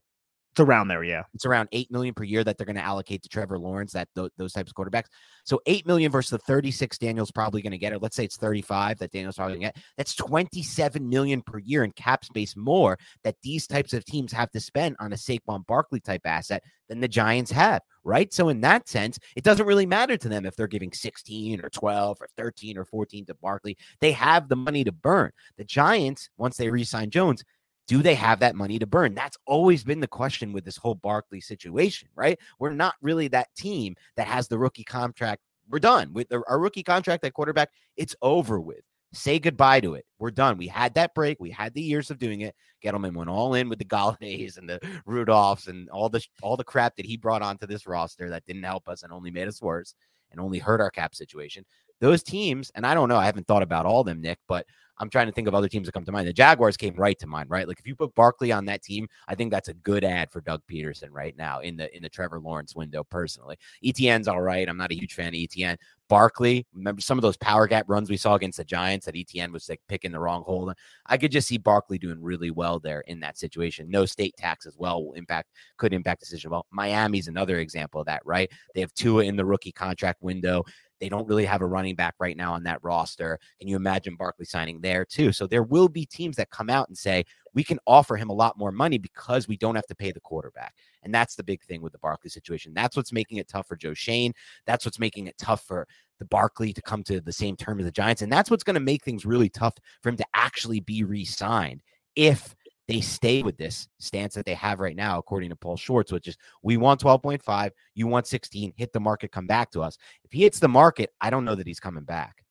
It's 0.53 0.61
around 0.61 0.89
there, 0.89 1.03
yeah. 1.03 1.23
It's 1.33 1.47
around 1.47 1.71
eight 1.73 1.91
million 1.91 2.13
per 2.13 2.25
year 2.25 2.45
that 2.45 2.59
they're 2.59 2.67
going 2.67 2.77
to 2.77 2.85
allocate 2.85 3.23
to 3.23 3.29
Trevor 3.31 3.59
Lawrence. 3.59 3.95
That 3.95 4.09
th- 4.15 4.33
those 4.37 4.53
types 4.53 4.71
of 4.71 4.77
quarterbacks. 4.77 5.07
So 5.45 5.63
eight 5.65 5.87
million 5.87 6.13
versus 6.13 6.29
the 6.29 6.39
thirty-six 6.39 6.99
Daniel's 6.99 7.31
probably 7.31 7.63
going 7.63 7.73
to 7.73 7.79
get. 7.79 7.95
Or 7.95 7.99
let's 7.99 8.17
say 8.17 8.25
it's 8.25 8.37
thirty-five 8.37 8.99
that 8.99 9.13
Daniel's 9.13 9.37
probably 9.37 9.55
going 9.55 9.73
to 9.73 9.79
get. 9.79 9.85
That's 9.97 10.15
twenty-seven 10.15 11.09
million 11.09 11.41
per 11.41 11.59
year 11.59 11.85
in 11.85 11.93
cap 11.93 12.23
space 12.23 12.55
more 12.55 12.99
that 13.25 13.37
these 13.43 13.67
types 13.67 13.95
of 13.95 14.05
teams 14.05 14.31
have 14.33 14.51
to 14.51 14.61
spend 14.61 14.97
on 15.01 15.15
a 15.15 15.17
Saquon 15.17 15.67
Barkley 15.67 16.01
type 16.01 16.21
asset 16.27 16.63
than 16.91 17.01
the 17.01 17.09
Giants 17.09 17.51
have. 17.51 17.81
Right. 18.05 18.31
So 18.35 18.51
in 18.51 18.61
that 18.61 18.91
sense, 18.91 19.19
it 19.37 19.45
doesn't 19.45 19.65
really 19.65 19.87
matter 19.87 20.19
to 20.19 20.29
them 20.29 20.45
if 20.45 20.55
they're 20.55 20.67
giving 20.67 20.93
sixteen 20.93 21.65
or 21.65 21.71
twelve 21.71 22.19
or 22.21 22.29
thirteen 22.37 22.77
or 22.77 22.85
fourteen 22.85 23.25
to 23.25 23.35
Barkley. 23.37 23.79
They 24.01 24.13
have 24.13 24.51
the 24.51 24.57
money 24.57 24.85
to 24.85 24.93
burn. 24.93 25.31
The 25.57 25.65
Giants, 25.65 26.29
once 26.37 26.59
they 26.59 26.69
re-sign 26.69 27.09
Jones 27.09 27.43
do 27.89 28.03
they 28.03 28.15
have 28.15 28.41
that 28.41 28.55
money 28.55 28.79
to 28.79 28.87
burn? 28.87 29.15
That's 29.15 29.37
always 29.47 29.85
been 29.85 30.01
the 30.01 30.07
question 30.07 30.53
with 30.53 30.65
this 30.65 30.77
whole 30.77 30.95
Barkley 30.95 31.41
situation, 31.41 32.09
right? 32.15 32.39
We're 32.59 32.71
not 32.71 32.95
really 33.03 33.29
that 33.29 33.55
team 33.57 33.97
that 34.17 34.27
has 34.27 34.49
the 34.49 34.59
rookie 34.59 34.85
contract. 34.85 35.43
We're 35.69 35.79
done 35.79 36.13
with 36.13 36.33
our 36.33 36.59
rookie 36.59 36.83
contract 36.83 37.25
at 37.25 37.35
quarterback. 37.35 37.71
It's 37.97 38.17
over 38.23 38.61
with. 38.61 38.81
Say 39.15 39.39
goodbye 39.39 39.81
to 39.81 39.95
it. 39.95 40.07
We're 40.19 40.31
done. 40.31 40.57
We 40.57 40.69
had 40.69 40.95
that 40.95 41.15
break. 41.15 41.39
We 41.39 41.51
had 41.51 41.75
the 41.75 41.83
years 41.83 42.11
of 42.11 42.19
doing 42.19 42.41
it. 42.41 42.55
Gettleman 42.83 43.15
went 43.15 43.29
all 43.29 43.55
in 43.55 43.69
with 43.69 43.79
the 43.79 43.85
Golladays 43.85 44.57
and 44.57 44.69
the 44.69 44.81
Rudolphs 45.07 45.69
and 45.69 45.91
all 45.91 46.09
the 46.09 46.25
all 46.41 46.57
the 46.57 46.65
crap 46.65 46.97
that 46.97 47.07
he 47.07 47.17
brought 47.17 47.43
onto 47.43 47.67
this 47.67 47.87
roster 47.87 48.31
that 48.31 48.47
didn't 48.47 48.63
help 48.63 48.89
us 48.89 49.03
and 49.03 49.13
only 49.13 49.31
made 49.31 49.49
us 49.49 49.61
worse 49.61 49.95
and 50.31 50.41
only 50.41 50.59
hurt 50.59 50.81
our 50.81 50.91
cap 50.91 51.15
situation. 51.15 51.65
Those 52.03 52.23
teams, 52.25 52.73
and 52.75 52.85
I 52.85 52.95
don't 52.95 53.09
know, 53.09 53.17
I 53.17 53.25
haven't 53.25 53.47
thought 53.47 53.63
about 53.63 53.87
all 53.87 54.03
them, 54.03 54.21
Nick, 54.21 54.41
but 54.49 54.67
I'm 54.99 55.09
trying 55.09 55.27
to 55.27 55.33
think 55.33 55.49
of 55.49 55.55
other 55.55 55.69
teams 55.69 55.87
that 55.87 55.93
come 55.93 56.05
to 56.05 56.13
mind. 56.13 56.29
The 56.29 56.33
Jaguars 56.33 56.77
came 56.77 56.95
right 56.97 57.19
to 57.21 57.27
mind, 57.27 57.49
right? 57.49 57.67
Like 57.67 57.79
if 57.79 57.87
you 57.87 57.97
put 57.97 58.15
Barkley 58.15 58.53
on 58.53 58.65
that 58.67 58.83
team, 58.83 59.09
I 59.29 59.37
think 59.37 59.53
that's 59.53 59.69
a 59.69 59.75
good 59.75 60.05
ad 60.05 60.31
for 60.31 60.41
Doug 60.41 60.63
Pederson 60.71 61.09
right 61.13 61.37
now 61.37 61.61
in 61.61 61.77
the 61.77 61.95
in 61.97 62.03
the 62.03 62.09
Trevor 62.09 62.41
Lawrence 62.41 62.75
window. 62.75 63.05
Personally, 63.05 63.57
ETN's 63.85 64.29
all 64.29 64.43
right. 64.43 64.69
I'm 64.69 64.77
not 64.77 64.93
a 64.93 64.97
huge 64.97 65.15
fan 65.15 65.29
of 65.29 65.35
ETN. 65.35 65.77
Barkley, 66.09 66.67
remember 66.75 67.01
some 67.01 67.17
of 67.17 67.23
those 67.23 67.39
power 67.39 67.67
gap 67.67 67.87
runs 67.89 68.11
we 68.11 68.19
saw 68.19 68.35
against 68.35 68.59
the 68.59 68.65
Giants 68.65 69.07
that 69.07 69.15
ETN 69.15 69.51
was 69.51 69.69
like 69.69 69.81
picking 69.89 70.13
the 70.13 70.21
wrong 70.21 70.43
hole. 70.43 70.73
I 71.07 71.17
could 71.17 71.33
just 71.33 71.49
see 71.49 71.57
Barkley 71.57 71.99
doing 71.99 72.21
really 72.21 72.51
well 72.51 72.79
there 72.79 73.01
in 73.07 73.19
that 73.21 73.39
situation. 73.39 73.91
No 73.91 74.05
state 74.05 74.37
tax 74.37 74.67
as 74.67 74.77
well 74.77 75.05
will 75.05 75.15
impact 75.15 75.49
could 75.79 75.95
impact 75.95 76.21
decision. 76.21 76.51
Well, 76.51 76.67
Miami's 76.71 77.29
another 77.29 77.61
example 77.61 78.01
of 78.01 78.07
that, 78.07 78.21
right? 78.27 78.51
They 78.75 78.83
have 78.83 78.93
Tua 78.93 79.25
in 79.25 79.37
the 79.37 79.45
rookie 79.45 79.73
contract 79.73 80.23
window. 80.23 80.65
They 81.03 81.09
don't 81.09 81.27
really 81.27 81.45
have 81.45 81.63
a 81.63 81.67
running 81.67 81.97
back 81.97 82.15
right 82.21 82.37
now 82.37 82.55
on 82.55 82.63
that 82.63 82.79
roster. 82.85 83.41
Can 83.59 83.67
you 83.67 83.75
imagine 83.75 84.15
Barkley 84.15 84.45
signing 84.45 84.81
there 84.81 85.05
too? 85.05 85.33
So 85.33 85.49
there 85.49 85.65
will 85.65 85.89
be 85.89 86.07
teams 86.07 86.37
that 86.37 86.51
come 86.51 86.71
out 86.71 86.87
and 86.87 86.97
say, 86.97 87.25
we 87.55 87.65
can 87.65 87.81
offer 87.89 88.17
him 88.17 88.31
a 88.31 88.33
lot 88.33 88.57
more 88.57 88.71
money 88.71 88.99
because 88.99 89.49
we 89.49 89.57
don't 89.57 89.75
have 89.75 89.87
to 89.89 89.97
pay 89.97 90.13
the 90.13 90.21
quarterback. 90.21 90.75
And 91.03 91.13
that's 91.13 91.35
the 91.35 91.43
big 91.43 91.61
thing 91.65 91.83
with 91.83 91.91
the 91.93 91.99
Barkley 91.99 92.31
situation. 92.31 92.73
That's 92.73 92.97
what's 92.97 93.13
making 93.13 93.39
it 93.39 93.49
tough 93.49 93.67
for 93.67 93.75
Joe 93.75 93.95
Schoen. 93.95 94.33
That's 94.65 94.85
what's 94.85 95.01
making 95.01 95.27
it 95.27 95.37
tough 95.39 95.65
for 95.65 95.89
the 96.21 96.25
Barkley 96.25 96.73
to 96.73 96.81
come 96.81 97.03
to 97.03 97.21
the 97.21 97.33
same 97.33 97.57
term 97.57 97.81
as 97.81 97.85
the 97.87 97.91
Giants. 97.91 98.23
And 98.23 98.31
that's 98.31 98.49
what's 98.49 98.63
going 98.63 98.75
to 98.75 98.81
make 98.81 99.03
things 99.03 99.27
really 99.27 99.49
tough 99.49 99.75
for 100.03 100.09
him 100.09 100.17
to 100.19 100.27
actually 100.35 100.79
be 100.79 101.03
re 101.03 101.25
signed 101.25 101.83
if 102.15 102.55
they 102.89 103.01
stay 103.01 103.43
with 103.43 103.57
this 103.57 103.89
stance 103.99 104.35
that 104.35 104.45
they 104.45 104.55
have 104.55 104.81
right 104.81 104.97
now, 104.97 105.19
according 105.19 105.51
to 105.51 105.57
Paul 105.57 105.77
Schwartz, 105.77 106.13
which 106.13 106.29
is 106.29 106.37
we 106.63 106.77
want 106.77 107.01
12.5, 107.01 107.71
you 107.95 108.07
want 108.07 108.27
16, 108.27 108.73
hit 108.77 108.93
the 108.93 109.01
market, 109.01 109.33
come 109.33 109.47
back 109.47 109.71
to 109.73 109.83
us. 109.83 109.97
If 110.25 110.33
he 110.33 110.43
hits 110.43 110.59
the 110.59 110.69
market, 110.69 111.11
I 111.21 111.31
don't 111.31 111.45
know 111.45 111.55
that 111.55 111.67
he's 111.67 111.81
coming 111.81 112.05
back. 112.05 112.45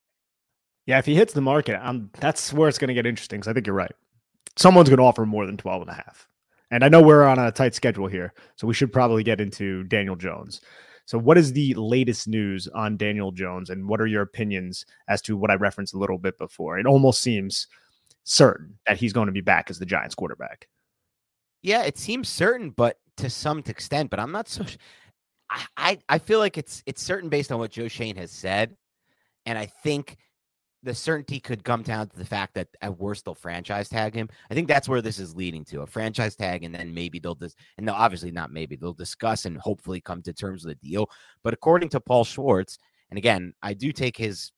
Yeah, 0.85 0.99
if 0.99 1.05
he 1.05 1.15
hits 1.15 1.33
the 1.33 1.41
market, 1.41 1.79
that's 2.19 2.53
where 2.53 2.67
it's 2.67 2.77
going 2.77 2.87
to 2.87 2.93
get 2.93 3.05
interesting 3.05 3.39
because 3.39 3.49
I 3.49 3.53
think 3.53 3.67
you're 3.67 3.75
right. 3.75 3.91
Someone's 4.57 4.89
going 4.89 4.97
to 4.97 5.03
offer 5.03 5.25
more 5.25 5.45
than 5.45 5.57
12 5.57 5.83
and 5.83 5.91
a 5.91 5.93
half. 5.93 6.27
And 6.71 6.83
I 6.83 6.89
know 6.89 7.01
we're 7.01 7.23
on 7.23 7.37
a 7.37 7.51
tight 7.51 7.75
schedule 7.75 8.07
here, 8.07 8.33
so 8.55 8.65
we 8.65 8.73
should 8.73 8.93
probably 8.93 9.23
get 9.23 9.41
into 9.41 9.83
Daniel 9.83 10.15
Jones. 10.15 10.61
So, 11.05 11.17
what 11.17 11.37
is 11.37 11.51
the 11.51 11.73
latest 11.73 12.27
news 12.29 12.69
on 12.69 12.95
Daniel 12.95 13.31
Jones, 13.31 13.69
and 13.69 13.87
what 13.87 13.99
are 13.99 14.07
your 14.07 14.21
opinions 14.21 14.85
as 15.09 15.21
to 15.23 15.35
what 15.35 15.51
I 15.51 15.55
referenced 15.55 15.93
a 15.93 15.97
little 15.97 16.17
bit 16.17 16.37
before? 16.37 16.79
It 16.79 16.85
almost 16.85 17.21
seems 17.21 17.67
certain 18.23 18.77
that 18.87 18.97
he's 18.97 19.13
going 19.13 19.27
to 19.27 19.31
be 19.31 19.41
back 19.41 19.69
as 19.69 19.79
the 19.79 19.85
Giants 19.85 20.15
quarterback. 20.15 20.67
Yeah, 21.61 21.83
it 21.83 21.97
seems 21.97 22.27
certain, 22.29 22.71
but 22.71 22.97
to 23.17 23.29
some 23.29 23.59
extent, 23.59 24.09
but 24.09 24.19
I'm 24.19 24.31
not 24.31 24.47
so. 24.47 24.65
I, 25.49 25.65
I, 25.77 25.99
I 26.09 26.17
feel 26.17 26.39
like 26.39 26.57
it's 26.57 26.81
it's 26.85 27.03
certain 27.03 27.29
based 27.29 27.51
on 27.51 27.59
what 27.59 27.71
Joe 27.71 27.87
Schoen 27.87 28.15
has 28.15 28.31
said, 28.31 28.75
and 29.45 29.57
I 29.57 29.67
think 29.67 30.17
the 30.83 30.95
certainty 30.95 31.39
could 31.39 31.63
come 31.63 31.83
down 31.83 32.07
to 32.07 32.17
the 32.17 32.25
fact 32.25 32.55
that 32.55 32.67
at 32.81 32.97
worst 32.97 33.25
they'll 33.25 33.35
franchise 33.35 33.87
tag 33.87 34.15
him. 34.15 34.29
I 34.49 34.55
think 34.55 34.67
that's 34.67 34.89
where 34.89 35.01
this 35.01 35.19
is 35.19 35.35
leading 35.35 35.63
to 35.65 35.81
a 35.81 35.87
franchise 35.87 36.35
tag, 36.35 36.63
and 36.63 36.73
then 36.73 36.93
maybe 36.93 37.19
they'll 37.19 37.35
just 37.35 37.57
and 37.77 37.87
they'll 37.87 37.95
obviously 37.95 38.31
not 38.31 38.51
maybe 38.51 38.75
they'll 38.75 38.93
discuss 38.93 39.45
and 39.45 39.57
hopefully 39.57 40.01
come 40.01 40.21
to 40.23 40.33
terms 40.33 40.65
with 40.65 40.77
a 40.77 40.85
deal. 40.85 41.09
But 41.43 41.53
according 41.53 41.89
to 41.89 41.99
Paul 41.99 42.23
Schwartz, 42.23 42.79
and 43.09 43.17
again, 43.17 43.53
I 43.61 43.73
do 43.73 43.91
take 43.91 44.17
his 44.17 44.51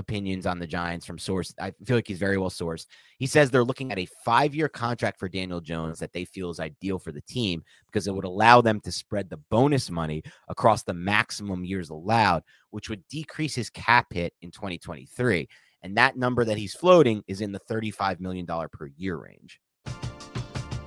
opinions 0.00 0.46
on 0.46 0.58
the 0.58 0.66
Giants 0.66 1.06
from 1.06 1.18
source. 1.18 1.54
I 1.60 1.72
feel 1.84 1.96
like 1.96 2.08
he's 2.08 2.18
very 2.18 2.36
well 2.36 2.50
sourced. 2.50 2.86
He 3.18 3.26
says 3.26 3.50
they're 3.50 3.62
looking 3.62 3.92
at 3.92 3.98
a 3.98 4.08
five 4.24 4.54
year 4.54 4.68
contract 4.68 5.20
for 5.20 5.28
Daniel 5.28 5.60
Jones 5.60 6.00
that 6.00 6.12
they 6.12 6.24
feel 6.24 6.50
is 6.50 6.58
ideal 6.58 6.98
for 6.98 7.12
the 7.12 7.20
team 7.20 7.62
because 7.86 8.08
it 8.08 8.14
would 8.14 8.24
allow 8.24 8.60
them 8.60 8.80
to 8.80 8.90
spread 8.90 9.30
the 9.30 9.36
bonus 9.36 9.90
money 9.90 10.24
across 10.48 10.82
the 10.82 10.94
maximum 10.94 11.64
years 11.64 11.90
allowed, 11.90 12.42
which 12.70 12.88
would 12.88 13.06
decrease 13.08 13.54
his 13.54 13.70
cap 13.70 14.12
hit 14.12 14.34
in 14.42 14.50
2023. 14.50 15.48
And 15.82 15.96
that 15.96 16.16
number 16.16 16.44
that 16.44 16.58
he's 16.58 16.74
floating 16.74 17.22
is 17.28 17.40
in 17.40 17.52
the 17.52 17.60
$35 17.60 18.20
million 18.20 18.46
per 18.46 18.90
year 18.96 19.16
range. 19.16 19.60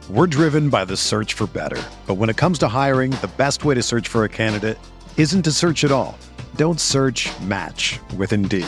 We're 0.10 0.28
driven 0.28 0.70
by 0.70 0.84
the 0.84 0.98
search 0.98 1.34
for 1.34 1.48
better. 1.48 1.82
But 2.08 2.16
when 2.16 2.30
it 2.30 2.36
comes 2.36 2.60
to 2.60 2.68
hiring, 2.68 3.12
the 3.12 3.32
best 3.38 3.64
way 3.64 3.74
to 3.74 3.82
search 3.82 4.10
for 4.10 4.26
a 4.26 4.30
candidate 4.30 4.78
isn't 5.18 5.44
to 5.44 5.52
search 5.52 5.84
at 5.84 5.92
all. 5.92 6.18
Don't 6.56 6.80
search 6.80 7.30
match 7.42 8.00
with 8.18 8.34
Indeed. 8.34 8.68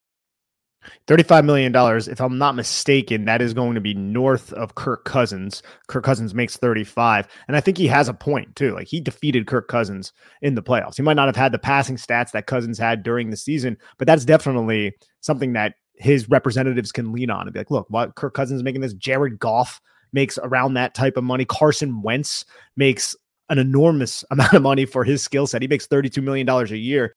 $35 1.07 1.45
million. 1.45 1.73
If 1.75 2.21
I'm 2.21 2.37
not 2.37 2.55
mistaken, 2.55 3.25
that 3.25 3.41
is 3.41 3.53
going 3.53 3.75
to 3.75 3.81
be 3.81 3.93
north 3.93 4.53
of 4.53 4.75
Kirk 4.75 5.05
Cousins. 5.05 5.61
Kirk 5.87 6.03
Cousins 6.03 6.33
makes 6.33 6.57
35. 6.57 7.27
And 7.47 7.57
I 7.57 7.61
think 7.61 7.77
he 7.77 7.87
has 7.87 8.09
a 8.09 8.13
point 8.13 8.55
too. 8.55 8.73
Like 8.73 8.87
he 8.87 8.99
defeated 8.99 9.47
Kirk 9.47 9.67
Cousins 9.67 10.13
in 10.41 10.55
the 10.55 10.63
playoffs. 10.63 10.95
He 10.95 11.03
might 11.03 11.15
not 11.15 11.27
have 11.27 11.35
had 11.35 11.51
the 11.51 11.59
passing 11.59 11.97
stats 11.97 12.31
that 12.31 12.47
Cousins 12.47 12.77
had 12.77 13.03
during 13.03 13.29
the 13.29 13.37
season, 13.37 13.77
but 13.97 14.07
that's 14.07 14.25
definitely 14.25 14.93
something 15.21 15.53
that 15.53 15.75
his 15.95 16.27
representatives 16.29 16.91
can 16.91 17.11
lean 17.11 17.29
on 17.29 17.43
and 17.43 17.53
be 17.53 17.59
like, 17.59 17.71
look, 17.71 17.87
what 17.89 18.15
Kirk 18.15 18.33
Cousins 18.33 18.59
is 18.59 18.63
making 18.63 18.81
this. 18.81 18.93
Jared 18.93 19.39
Goff 19.39 19.79
makes 20.13 20.37
around 20.41 20.73
that 20.73 20.93
type 20.95 21.17
of 21.17 21.23
money. 21.23 21.45
Carson 21.45 22.01
Wentz 22.01 22.43
makes 22.75 23.15
an 23.49 23.59
enormous 23.59 24.23
amount 24.31 24.53
of 24.53 24.61
money 24.61 24.85
for 24.85 25.03
his 25.03 25.23
skill 25.23 25.47
set. 25.47 25.61
He 25.61 25.67
makes 25.67 25.87
$32 25.87 26.23
million 26.23 26.49
a 26.49 26.65
year. 26.75 27.15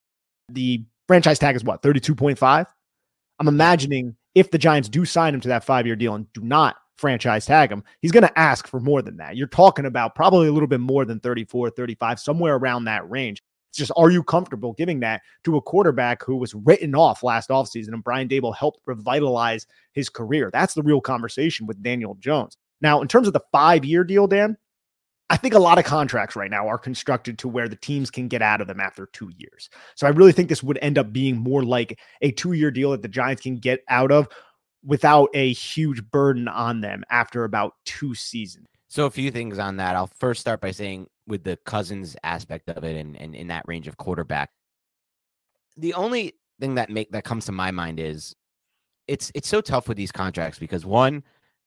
The 0.50 0.84
franchise 1.06 1.38
tag 1.38 1.56
is 1.56 1.64
what, 1.64 1.82
32.5? 1.82 2.66
I'm 3.38 3.48
imagining 3.48 4.16
if 4.34 4.50
the 4.50 4.58
Giants 4.58 4.88
do 4.88 5.04
sign 5.04 5.34
him 5.34 5.40
to 5.40 5.48
that 5.48 5.64
five 5.64 5.86
year 5.86 5.96
deal 5.96 6.14
and 6.14 6.32
do 6.32 6.42
not 6.42 6.76
franchise 6.96 7.46
tag 7.46 7.70
him, 7.70 7.82
he's 8.00 8.12
going 8.12 8.26
to 8.26 8.38
ask 8.38 8.66
for 8.66 8.80
more 8.80 9.02
than 9.02 9.16
that. 9.16 9.36
You're 9.36 9.46
talking 9.48 9.86
about 9.86 10.14
probably 10.14 10.48
a 10.48 10.52
little 10.52 10.68
bit 10.68 10.80
more 10.80 11.04
than 11.04 11.20
34, 11.20 11.70
35, 11.70 12.20
somewhere 12.20 12.56
around 12.56 12.84
that 12.84 13.08
range. 13.08 13.42
It's 13.70 13.78
just, 13.78 13.92
are 13.96 14.10
you 14.10 14.22
comfortable 14.22 14.72
giving 14.74 15.00
that 15.00 15.22
to 15.44 15.56
a 15.56 15.62
quarterback 15.62 16.22
who 16.22 16.36
was 16.36 16.54
written 16.54 16.94
off 16.94 17.24
last 17.24 17.48
offseason 17.48 17.88
and 17.88 18.04
Brian 18.04 18.28
Daboll 18.28 18.56
helped 18.56 18.80
revitalize 18.86 19.66
his 19.92 20.08
career? 20.08 20.50
That's 20.52 20.74
the 20.74 20.82
real 20.82 21.00
conversation 21.00 21.66
with 21.66 21.82
Daniel 21.82 22.16
Jones. 22.20 22.56
Now, 22.80 23.02
in 23.02 23.08
terms 23.08 23.26
of 23.26 23.32
the 23.32 23.42
five 23.50 23.84
year 23.84 24.04
deal, 24.04 24.26
Dan, 24.26 24.56
I 25.34 25.36
think 25.36 25.54
a 25.54 25.58
lot 25.58 25.80
of 25.80 25.84
contracts 25.84 26.36
right 26.36 26.50
now 26.50 26.68
are 26.68 26.78
constructed 26.78 27.38
to 27.38 27.48
where 27.48 27.68
the 27.68 27.74
teams 27.74 28.08
can 28.08 28.28
get 28.28 28.40
out 28.40 28.60
of 28.60 28.68
them 28.68 28.78
after 28.78 29.06
two 29.06 29.32
years. 29.36 29.68
So 29.96 30.06
I 30.06 30.10
really 30.10 30.30
think 30.30 30.48
this 30.48 30.62
would 30.62 30.78
end 30.80 30.96
up 30.96 31.12
being 31.12 31.36
more 31.36 31.64
like 31.64 31.98
a 32.22 32.30
two 32.30 32.52
year 32.52 32.70
deal 32.70 32.92
that 32.92 33.02
the 33.02 33.08
Giants 33.08 33.42
can 33.42 33.56
get 33.56 33.80
out 33.88 34.12
of 34.12 34.28
without 34.84 35.30
a 35.34 35.52
huge 35.52 36.08
burden 36.12 36.46
on 36.46 36.82
them 36.82 37.02
after 37.10 37.42
about 37.42 37.72
two 37.84 38.14
seasons. 38.14 38.68
So 38.86 39.06
a 39.06 39.10
few 39.10 39.32
things 39.32 39.58
on 39.58 39.76
that. 39.78 39.96
I'll 39.96 40.12
first 40.20 40.40
start 40.40 40.60
by 40.60 40.70
saying 40.70 41.08
with 41.26 41.42
the 41.42 41.56
Cousins 41.66 42.14
aspect 42.22 42.68
of 42.68 42.84
it 42.84 42.96
and, 42.96 43.20
and 43.20 43.34
in 43.34 43.48
that 43.48 43.64
range 43.66 43.88
of 43.88 43.96
quarterback, 43.96 44.50
the 45.76 45.94
only 45.94 46.34
thing 46.60 46.76
that 46.76 46.90
make 46.90 47.10
that 47.10 47.24
comes 47.24 47.46
to 47.46 47.52
my 47.52 47.72
mind 47.72 47.98
is 47.98 48.36
it's 49.08 49.32
it's 49.34 49.48
so 49.48 49.60
tough 49.60 49.88
with 49.88 49.96
these 49.96 50.12
contracts 50.12 50.60
because 50.60 50.86
one, 50.86 51.24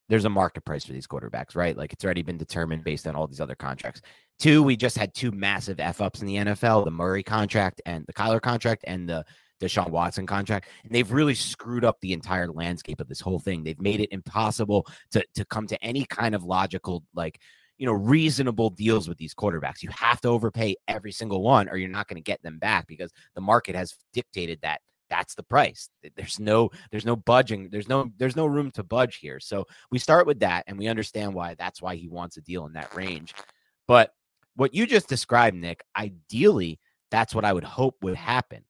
there's 0.09 0.25
a 0.25 0.29
market 0.29 0.63
price 0.63 0.85
for 0.85 0.93
these 0.93 1.07
quarterbacks, 1.07 1.55
right? 1.55 1.77
Like 1.77 1.93
it's 1.93 2.05
already 2.05 2.21
been 2.21 2.37
determined 2.37 2.83
based 2.83 3.07
on 3.07 3.15
all 3.15 3.27
these 3.27 3.41
other 3.41 3.55
contracts. 3.55 4.01
Two, 4.39 4.63
we 4.63 4.77
just 4.77 4.97
had 4.97 5.13
two 5.13 5.31
massive 5.31 5.79
F 5.79 5.99
ups 6.01 6.21
in 6.21 6.27
the 6.27 6.35
NFL, 6.35 6.85
the 6.85 6.91
Murray 6.91 7.23
contract 7.23 7.81
and 7.85 8.05
the 8.07 8.13
Kyler 8.13 8.41
contract 8.41 8.83
and 8.87 9.09
the 9.09 9.25
Deshaun 9.59 9.89
Watson 9.89 10.25
contract. 10.25 10.69
And 10.83 10.93
they've 10.93 11.11
really 11.11 11.35
screwed 11.35 11.83
up 11.83 11.97
the 11.99 12.13
entire 12.13 12.47
landscape 12.47 12.99
of 12.99 13.07
this 13.07 13.19
whole 13.19 13.39
thing. 13.39 13.63
They've 13.63 13.81
made 13.81 13.99
it 13.99 14.11
impossible 14.11 14.87
to 15.11 15.25
to 15.35 15.45
come 15.45 15.67
to 15.67 15.83
any 15.83 16.05
kind 16.05 16.35
of 16.35 16.43
logical, 16.43 17.03
like, 17.15 17.39
you 17.77 17.85
know, 17.85 17.93
reasonable 17.93 18.69
deals 18.69 19.07
with 19.07 19.17
these 19.17 19.33
quarterbacks. 19.33 19.81
You 19.81 19.89
have 19.91 20.21
to 20.21 20.29
overpay 20.29 20.75
every 20.87 21.11
single 21.11 21.41
one, 21.41 21.69
or 21.69 21.77
you're 21.77 21.89
not 21.89 22.07
going 22.07 22.21
to 22.21 22.21
get 22.21 22.41
them 22.43 22.59
back 22.59 22.87
because 22.87 23.11
the 23.35 23.41
market 23.41 23.75
has 23.75 23.95
dictated 24.13 24.59
that 24.61 24.81
that's 25.09 25.35
the 25.35 25.43
price. 25.43 25.89
There's 26.15 26.39
no 26.39 26.69
there's 26.91 27.05
no 27.05 27.15
budging 27.15 27.69
there's 27.69 27.89
no 27.89 28.11
there's 28.17 28.35
no 28.35 28.45
room 28.45 28.71
to 28.71 28.83
budge 28.83 29.17
here. 29.17 29.39
So 29.39 29.65
we 29.91 29.99
start 29.99 30.27
with 30.27 30.39
that 30.39 30.63
and 30.67 30.77
we 30.77 30.87
understand 30.87 31.33
why 31.33 31.55
that's 31.55 31.81
why 31.81 31.95
he 31.95 32.07
wants 32.07 32.37
a 32.37 32.41
deal 32.41 32.65
in 32.65 32.73
that 32.73 32.95
range. 32.95 33.33
But 33.87 34.11
what 34.55 34.73
you 34.73 34.87
just 34.87 35.07
described 35.07 35.55
nick 35.55 35.83
ideally 35.95 36.79
that's 37.11 37.35
what 37.35 37.45
i 37.45 37.53
would 37.53 37.63
hope 37.63 37.95
would 38.01 38.15
happen. 38.15 38.63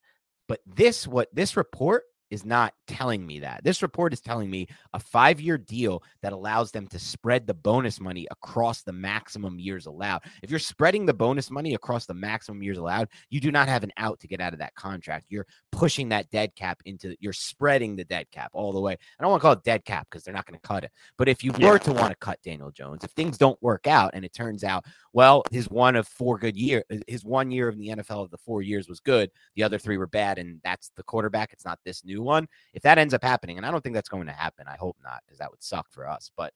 But 0.48 0.60
this 0.66 1.08
what 1.08 1.28
this 1.34 1.58
report 1.58 2.04
is 2.30 2.46
not 2.46 2.74
telling 2.88 3.26
me 3.26 3.40
that. 3.40 3.64
This 3.64 3.82
report 3.82 4.14
is 4.14 4.22
telling 4.22 4.50
me 4.50 4.68
a 4.94 5.00
five 5.00 5.40
year 5.40 5.58
deal 5.58 6.04
that 6.22 6.34
allows 6.34 6.72
them 6.72 6.88
to 6.88 7.00
spread 7.00 7.48
the 7.48 7.54
bonus 7.54 8.00
money 8.00 8.28
across 8.32 8.84
the 8.84 8.94
maximum 8.94 9.60
years 9.60 9.86
allowed. 9.86 10.24
If 10.44 10.50
you're 10.50 10.60
spreading 10.60 11.06
the 11.06 11.14
bonus 11.14 11.50
money 11.50 11.74
across 11.74 12.06
the 12.06 12.14
maximum 12.14 12.62
years 12.64 12.78
allowed, 12.78 13.10
you 13.30 13.40
do 13.40 13.52
not 13.52 13.68
have 13.68 13.84
an 13.84 13.92
out 13.98 14.20
to 14.22 14.28
get 14.28 14.42
out 14.42 14.54
of 14.54 14.60
that 14.60 14.76
contract. 14.76 15.26
You're 15.30 15.48
pushing 15.72 16.10
that 16.10 16.30
dead 16.30 16.56
cap 16.56 16.82
into, 16.86 17.16
you're 17.20 17.34
spreading 17.34 17.96
the 17.96 18.06
dead 18.06 18.30
cap 18.32 18.52
all 18.54 18.72
the 18.72 18.82
way. 18.82 18.94
I 18.94 19.24
don't 19.24 19.32
want 19.32 19.42
to 19.42 19.44
call 19.44 19.54
it 19.54 19.64
dead 19.64 19.86
cap 19.86 20.08
because 20.10 20.24
they're 20.24 20.34
not 20.34 20.46
going 20.46 20.60
to 20.60 20.68
cut 20.68 20.84
it. 20.84 20.92
But 21.18 21.30
if 21.30 21.44
you 21.44 21.52
were 21.54 21.74
yeah. 21.74 21.78
to 21.78 21.94
want 21.94 22.10
to 22.10 22.16
cut 22.16 22.40
Daniel 22.44 22.72
Jones, 22.72 23.04
if 23.04 23.12
things 23.12 23.38
don't 23.38 23.62
work 23.62 23.88
out 23.88 24.12
and 24.14 24.26
it 24.26 24.34
turns 24.34 24.64
out, 24.64 24.86
well, 25.18 25.42
his 25.50 25.68
one 25.68 25.96
of 25.96 26.08
four 26.08 26.38
good 26.38 26.56
year, 26.56 26.84
uh, 26.94 26.98
his 27.08 27.26
one 27.26 27.50
year 27.50 27.68
of 27.68 27.76
the 27.76 27.88
NFL 27.88 28.24
of 28.24 28.30
the 28.30 28.38
four 28.38 28.62
years 28.62 28.88
was 28.88 29.00
good, 29.00 29.32
the 29.56 29.64
other 29.64 29.80
three 29.80 29.98
were 29.98 30.06
bad, 30.06 30.38
and 30.38 30.62
that's 30.64 30.92
the 30.96 31.02
quarterback. 31.02 31.52
It's 31.52 31.66
not 31.66 31.80
this 31.84 32.06
new 32.06 32.22
one. 32.22 32.48
If 32.76 32.84
that 32.84 33.00
ends 33.00 33.16
up 33.16 33.24
happening, 33.24 33.58
and 33.58 33.66
I 33.66 33.72
don't 33.72 33.84
think 33.84 33.96
that's 33.96 34.10
going 34.10 34.28
to 34.28 34.32
happen. 34.32 34.68
I 34.68 34.78
hope 34.78 34.96
not, 35.04 35.24
because 35.26 35.40
that 35.40 35.50
would 35.50 35.64
suck 35.64 35.88
for 35.90 36.08
us. 36.08 36.30
But 36.38 36.54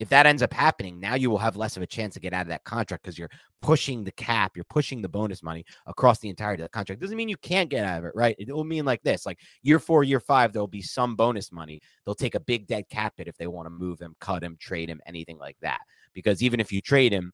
if 0.00 0.08
that 0.08 0.26
ends 0.26 0.42
up 0.42 0.52
happening, 0.52 0.98
now 0.98 1.14
you 1.14 1.30
will 1.30 1.38
have 1.38 1.54
less 1.54 1.76
of 1.76 1.82
a 1.84 1.86
chance 1.86 2.14
to 2.14 2.20
get 2.20 2.32
out 2.32 2.42
of 2.42 2.48
that 2.48 2.64
contract 2.64 3.04
because 3.04 3.16
you're 3.16 3.30
pushing 3.60 4.02
the 4.02 4.10
cap, 4.10 4.56
you're 4.56 4.64
pushing 4.64 5.00
the 5.00 5.08
bonus 5.08 5.40
money 5.40 5.64
across 5.86 6.18
the 6.18 6.28
entirety 6.28 6.60
of 6.60 6.64
the 6.64 6.70
contract. 6.70 7.00
Doesn't 7.00 7.16
mean 7.16 7.28
you 7.28 7.36
can't 7.36 7.70
get 7.70 7.84
out 7.84 8.00
of 8.00 8.06
it, 8.06 8.16
right? 8.16 8.34
It 8.36 8.52
will 8.52 8.64
mean 8.64 8.84
like 8.84 9.04
this: 9.04 9.26
like 9.26 9.38
year 9.62 9.78
four, 9.78 10.02
year 10.02 10.18
five, 10.18 10.52
there'll 10.52 10.66
be 10.66 10.82
some 10.82 11.14
bonus 11.14 11.52
money. 11.52 11.80
They'll 12.04 12.16
take 12.16 12.34
a 12.34 12.40
big 12.40 12.66
dead 12.66 12.88
cap 12.88 13.14
hit 13.16 13.28
if 13.28 13.36
they 13.36 13.46
want 13.46 13.66
to 13.66 13.70
move 13.70 14.00
him, 14.00 14.16
cut 14.18 14.42
him, 14.42 14.56
trade 14.58 14.88
him, 14.88 15.00
anything 15.06 15.38
like 15.38 15.56
that. 15.62 15.78
Because 16.14 16.42
even 16.42 16.58
if 16.58 16.72
you 16.72 16.80
trade 16.80 17.12
him, 17.12 17.32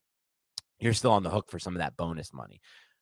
you're 0.81 0.95
still 0.95 1.13
on 1.13 1.23
the 1.23 1.31
hook 1.31 1.51
for 1.51 1.59
some 1.59 1.75
of 1.75 1.81
that 1.81 1.97
bonus 1.97 2.33
money. 2.33 2.61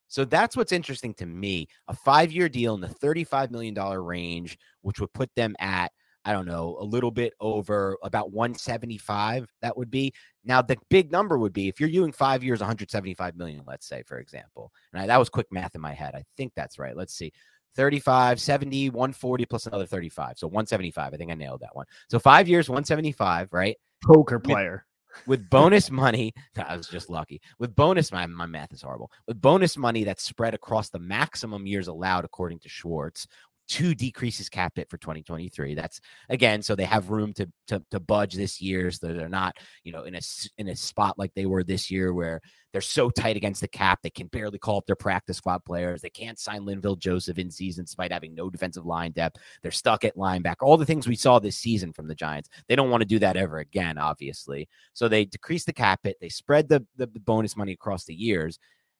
So 0.08 0.24
that's 0.24 0.56
what's 0.56 0.72
interesting 0.72 1.14
to 1.14 1.26
me. 1.26 1.68
A 1.88 1.94
five 1.94 2.32
year 2.32 2.48
deal 2.48 2.74
in 2.74 2.80
the 2.80 2.88
$35 2.88 3.50
million 3.50 3.74
range, 3.74 4.58
which 4.82 5.00
would 5.00 5.12
put 5.12 5.34
them 5.34 5.56
at, 5.58 5.92
I 6.24 6.32
don't 6.32 6.46
know, 6.46 6.76
a 6.80 6.84
little 6.84 7.10
bit 7.10 7.34
over 7.40 7.96
about 8.02 8.32
175. 8.32 9.48
That 9.62 9.76
would 9.76 9.90
be. 9.90 10.12
Now, 10.44 10.62
the 10.62 10.76
big 10.90 11.10
number 11.10 11.38
would 11.38 11.52
be 11.52 11.68
if 11.68 11.80
you're 11.80 11.90
doing 11.90 12.12
five 12.12 12.44
years, 12.44 12.60
175 12.60 13.36
million, 13.36 13.62
let's 13.66 13.86
say, 13.86 14.02
for 14.06 14.18
example. 14.18 14.72
And 14.92 15.02
I, 15.02 15.06
that 15.06 15.18
was 15.18 15.28
quick 15.28 15.48
math 15.50 15.74
in 15.74 15.80
my 15.80 15.92
head. 15.92 16.14
I 16.14 16.24
think 16.36 16.52
that's 16.54 16.78
right. 16.78 16.96
Let's 16.96 17.14
see. 17.14 17.32
35, 17.74 18.40
70, 18.40 18.90
140 18.90 19.44
plus 19.44 19.66
another 19.66 19.86
35. 19.86 20.38
So 20.38 20.46
175. 20.46 21.12
I 21.12 21.16
think 21.16 21.30
I 21.30 21.34
nailed 21.34 21.60
that 21.60 21.76
one. 21.76 21.84
So 22.08 22.18
five 22.18 22.48
years, 22.48 22.68
175, 22.70 23.52
right? 23.52 23.76
Poker 24.02 24.38
player 24.38 24.86
with 25.26 25.48
bonus 25.50 25.90
money. 25.90 26.34
I 26.56 26.76
was 26.76 26.88
just 26.88 27.10
lucky. 27.10 27.40
With 27.58 27.74
bonus, 27.74 28.12
my, 28.12 28.26
my 28.26 28.46
math 28.46 28.72
is 28.72 28.82
horrible. 28.82 29.10
With 29.26 29.40
bonus 29.40 29.76
money 29.76 30.04
that's 30.04 30.22
spread 30.22 30.54
across 30.54 30.88
the 30.88 30.98
maximum 30.98 31.66
years 31.66 31.88
allowed, 31.88 32.24
according 32.24 32.60
to 32.60 32.68
Schwartz, 32.68 33.26
two 33.68 33.94
decreases 33.94 34.48
cap 34.48 34.72
hit 34.76 34.88
for 34.88 34.98
2023. 34.98 35.74
That's 35.74 36.00
again, 36.28 36.62
so 36.62 36.74
they 36.74 36.84
have 36.84 37.10
room 37.10 37.32
to 37.34 37.50
to, 37.68 37.82
to 37.90 38.00
budge 38.00 38.34
this 38.34 38.60
year, 38.60 38.90
so 38.90 39.12
they're 39.12 39.28
not, 39.28 39.56
you 39.84 39.92
know, 39.92 40.04
in 40.04 40.14
a 40.14 40.20
in 40.58 40.68
a 40.68 40.76
spot 40.76 41.18
like 41.18 41.32
they 41.34 41.46
were 41.46 41.64
this 41.64 41.90
year 41.90 42.12
where 42.12 42.40
they're 42.72 42.80
so 42.80 43.10
tight 43.10 43.36
against 43.36 43.60
the 43.60 43.68
cap 43.68 44.00
they 44.02 44.10
can 44.10 44.26
barely 44.26 44.58
call 44.58 44.78
up 44.78 44.86
their 44.86 44.96
practice 44.96 45.38
squad 45.38 45.64
players. 45.64 46.02
They 46.02 46.10
can't 46.10 46.38
sign 46.38 46.62
Linval 46.62 46.98
Joseph 46.98 47.38
in 47.38 47.50
season 47.50 47.84
despite 47.84 48.12
having 48.12 48.34
no 48.34 48.50
defensive 48.50 48.86
line 48.86 49.12
depth. 49.12 49.40
They're 49.62 49.70
stuck 49.70 50.04
at 50.04 50.16
linebacker. 50.16 50.62
All 50.62 50.76
the 50.76 50.86
things 50.86 51.08
we 51.08 51.16
saw 51.16 51.38
this 51.38 51.56
season 51.56 51.92
from 51.92 52.08
the 52.08 52.14
Giants. 52.14 52.50
They 52.68 52.76
don't 52.76 52.90
want 52.90 53.00
to 53.00 53.08
do 53.08 53.18
that 53.20 53.36
ever 53.36 53.58
again, 53.58 53.98
obviously. 53.98 54.68
So 54.92 55.08
they 55.08 55.24
decrease 55.24 55.64
the 55.64 55.72
cap 55.72 56.00
hit. 56.04 56.16
They 56.20 56.28
spread 56.28 56.68
the 56.68 56.86
the 56.96 57.06
bonus 57.06 57.56
money 57.56 57.72
across 57.72 58.04
the 58.04 58.14
years. 58.14 58.58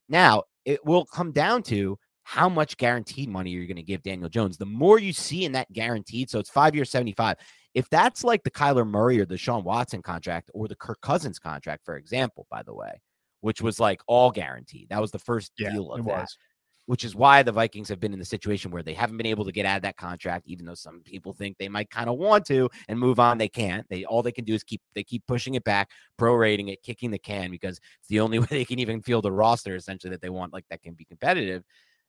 Now 0.09 0.43
it 0.65 0.85
will 0.85 1.05
come 1.05 1.31
down 1.31 1.63
to 1.63 1.97
how 2.27 2.49
much 2.49 2.75
guaranteed 2.75 3.29
money 3.29 3.55
are 3.55 3.57
you're 3.57 3.67
going 3.67 3.77
to 3.77 3.81
give 3.81 4.03
Daniel 4.03 4.27
Jones. 4.27 4.57
The 4.57 4.65
more 4.65 4.99
you 4.99 5.13
see 5.13 5.45
in 5.45 5.53
that 5.53 5.71
guaranteed, 5.71 6.29
so 6.29 6.39
it's 6.39 6.49
five 6.49 6.75
years, 6.75 6.89
75. 6.89 7.37
If 7.73 7.89
that's 7.89 8.21
like 8.21 8.43
the 8.43 8.51
Kyler 8.51 8.85
Murray 8.85 9.17
or 9.21 9.25
Deshaun 9.25 9.63
Watson 9.63 10.01
contract 10.01 10.51
or 10.53 10.67
the 10.67 10.75
Kirk 10.75 10.99
Cousins 10.99 11.39
contract, 11.39 11.85
for 11.85 11.95
example, 11.95 12.45
by 12.51 12.63
the 12.63 12.75
way, 12.75 12.99
which 13.39 13.61
was 13.61 13.79
like 13.79 14.01
all 14.07 14.29
guaranteed. 14.29 14.89
That 14.89 14.99
was 14.99 15.11
the 15.11 15.19
first 15.19 15.53
yeah, 15.57 15.71
deal 15.71 15.93
of 15.93 16.03
that. 16.03 16.19
Was. 16.19 16.37
Which 16.85 17.05
is 17.05 17.15
why 17.15 17.43
the 17.43 17.51
Vikings 17.53 17.87
have 17.87 18.01
been 18.01 18.11
in 18.11 18.19
the 18.19 18.25
situation 18.25 18.71
where 18.71 18.83
they 18.83 18.93
haven't 18.93 19.15
been 19.15 19.25
able 19.25 19.45
to 19.45 19.51
get 19.53 19.65
out 19.65 19.77
of 19.77 19.83
that 19.83 19.95
contract, 19.95 20.47
even 20.47 20.65
though 20.65 20.73
some 20.73 21.01
people 21.05 21.31
think 21.31 21.57
they 21.57 21.69
might 21.69 21.89
kind 21.89 22.09
of 22.09 22.17
want 22.17 22.45
to 22.47 22.69
and 22.89 22.99
move 22.99 23.21
on. 23.21 23.37
They 23.37 23.49
can't. 23.49 23.87
They 23.89 24.03
all 24.03 24.21
they 24.21 24.33
can 24.33 24.43
do 24.43 24.53
is 24.53 24.63
keep 24.65 24.81
they 24.95 25.03
keep 25.03 25.23
pushing 25.27 25.55
it 25.55 25.63
back, 25.63 25.91
prorating 26.19 26.69
it, 26.69 26.83
kicking 26.83 27.11
the 27.11 27.19
can 27.19 27.51
because 27.51 27.77
it's 27.99 28.09
the 28.09 28.19
only 28.19 28.39
way 28.39 28.47
they 28.49 28.65
can 28.65 28.79
even 28.79 29.01
field 29.01 29.25
a 29.25 29.31
roster 29.31 29.77
essentially 29.77 30.11
that 30.11 30.21
they 30.21 30.29
want, 30.29 30.51
like 30.51 30.65
that 30.69 30.81
can 30.81 30.93
be 30.93 31.05
competitive 31.05 31.63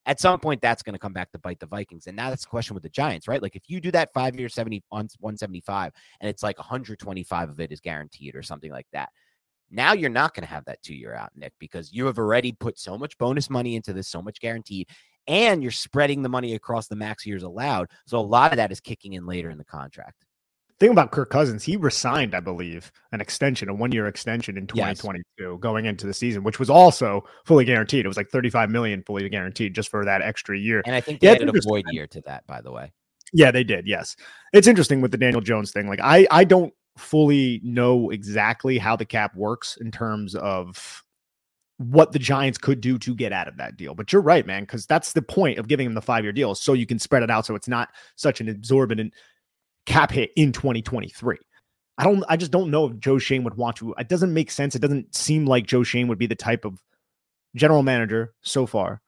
at 0.09 0.19
some 0.19 0.41
point 0.41 0.63
that's 0.63 0.83
going 0.83 0.95
to 0.95 0.99
come 0.99 1.13
back 1.13 1.31
to 1.31 1.39
bite 1.39 1.61
the 1.61 1.67
Vikings. 1.67 2.07
And 2.07 2.17
now 2.17 2.31
that's 2.31 2.43
the 2.43 2.49
question 2.49 2.73
with 2.73 2.83
the 2.83 2.89
Giants, 2.89 3.29
right? 3.29 3.43
Like 3.43 3.55
if 3.55 3.69
you 3.69 3.79
do 3.79 3.91
that 3.91 4.13
five 4.15 4.39
year 4.41 4.49
70 4.49 4.83
on 4.91 5.07
175 5.21 5.93
and 6.21 6.31
it's 6.31 6.43
like 6.43 6.59
125 6.59 7.51
of 7.51 7.61
it 7.61 7.71
is 7.71 7.81
guaranteed 7.81 8.35
or 8.35 8.43
something 8.43 8.73
like 8.73 8.87
that. 8.95 9.11
Now 9.71 9.93
you're 9.93 10.09
not 10.09 10.35
going 10.35 10.47
to 10.47 10.53
have 10.53 10.65
that 10.65 10.83
two 10.83 10.95
year 10.95 11.15
out, 11.15 11.31
Nick, 11.37 11.53
because 11.59 11.93
you 11.93 12.07
have 12.07 12.19
already 12.19 12.53
put 12.53 12.79
so 12.79 12.97
much 12.97 13.19
bonus 13.19 13.51
money 13.51 13.77
into 13.77 13.93
this, 13.93 14.09
so 14.09 14.23
much 14.23 14.41
guaranteed, 14.41 14.89
and 15.27 15.63
you're 15.63 15.71
spreading 15.71 16.23
the 16.23 16.29
money 16.31 16.55
across 16.55 16.89
the 16.89 16.97
max 16.97 17.27
years 17.27 17.43
allowed. 17.43 17.89
So 18.07 18.19
a 18.19 18.21
lot 18.21 18.51
of 18.51 18.57
that 18.57 18.73
is 18.73 18.81
kicking 18.81 19.13
in 19.13 19.27
later 19.27 19.51
in 19.51 19.59
the 19.59 19.65
contract 19.65 20.25
thing 20.81 20.91
about 20.91 21.11
Kirk 21.11 21.31
Cousins, 21.31 21.65
he 21.65 21.77
resigned, 21.77 22.35
I 22.35 22.41
believe, 22.41 22.93
an 23.13 23.21
extension, 23.21 23.69
a 23.69 23.75
one 23.75 23.93
year 23.93 24.07
extension 24.07 24.57
in 24.57 24.67
2022 24.67 25.25
yes. 25.39 25.59
going 25.61 25.87
into 25.87 26.07
the 26.07 26.15
season, 26.15 26.45
which 26.45 26.59
was 26.59 26.71
also 26.71 27.25
fully 27.45 27.65
guaranteed. 27.65 28.05
It 28.05 28.09
was 28.09 28.17
like 28.17 28.29
35 28.29 28.71
million 28.71 29.03
fully 29.05 29.29
guaranteed 29.29 29.75
just 29.75 29.91
for 29.91 30.05
that 30.05 30.23
extra 30.23 30.59
year. 30.59 30.83
And 30.87 30.95
I 30.95 31.01
think 31.01 31.21
they 31.21 31.29
yeah, 31.29 31.35
added 31.35 31.49
a 31.49 31.61
void 31.67 31.85
year 31.91 32.07
to 32.09 32.21
that, 32.23 32.47
by 32.47 32.61
the 32.61 32.71
way. 32.71 32.93
Yeah, 33.33 33.51
they 33.51 33.65
did. 33.65 33.87
Yes. 33.87 34.17
It's 34.53 34.67
interesting 34.67 35.01
with 35.01 35.11
the 35.11 35.19
Daniel 35.19 35.41
Jones 35.41 35.73
thing. 35.73 35.89
Like 35.89 36.01
I, 36.03 36.27
I 36.31 36.45
don't 36.45 36.73
fully 36.97 37.61
know 37.63 38.11
exactly 38.11 38.79
how 38.79 38.97
the 38.97 39.05
cap 39.05 39.35
works 39.35 39.79
in 39.81 39.91
terms 39.91 40.35
of 40.35 41.05
what 41.79 42.11
the 42.11 42.19
Giants 42.19 42.59
could 42.59 42.81
do 42.81 42.99
to 42.99 43.15
get 43.15 43.33
out 43.33 43.47
of 43.47 43.57
that 43.57 43.77
deal. 43.77 43.95
But 43.95 44.13
you're 44.13 44.23
right, 44.23 44.45
man, 44.45 44.63
because 44.63 44.85
that's 44.87 45.13
the 45.13 45.23
point 45.23 45.59
of 45.59 45.69
giving 45.69 45.87
him 45.87 45.95
the 45.95 46.03
five 46.03 46.25
year 46.25 46.33
deal. 46.33 46.55
So 46.55 46.73
you 46.73 46.87
can 46.87 46.99
spread 46.99 47.23
it 47.23 47.31
out 47.31 47.47
so 47.47 47.55
it's 47.55 47.69
not 47.69 47.91
such 48.17 48.41
an 48.41 48.49
exorbitant 48.49 49.15
cap 49.89 50.13
hit 50.13 50.31
in 50.37 50.53
2023. 50.53 51.39
I 51.97 52.05
don't 52.05 52.23
I 52.29 52.37
just 52.37 52.53
don't 52.53 52.71
know 52.71 52.87
if 52.87 52.99
Joe 53.01 53.19
Schoen 53.19 53.43
would 53.43 53.57
want 53.57 53.77
to. 53.77 53.95
It 53.99 54.09
doesn't 54.09 54.33
make 54.33 54.51
sense. 54.51 54.77
It 54.77 54.83
doesn't 54.83 55.15
seem 55.17 55.47
like 55.47 55.67
Joe 55.67 55.83
Schoen 55.83 56.07
would 56.09 56.19
be 56.19 56.27
the 56.27 56.37
type 56.37 56.65
of 56.65 56.81
general 57.57 57.83
manager 57.83 58.35
so 58.43 58.67
far 58.67 59.01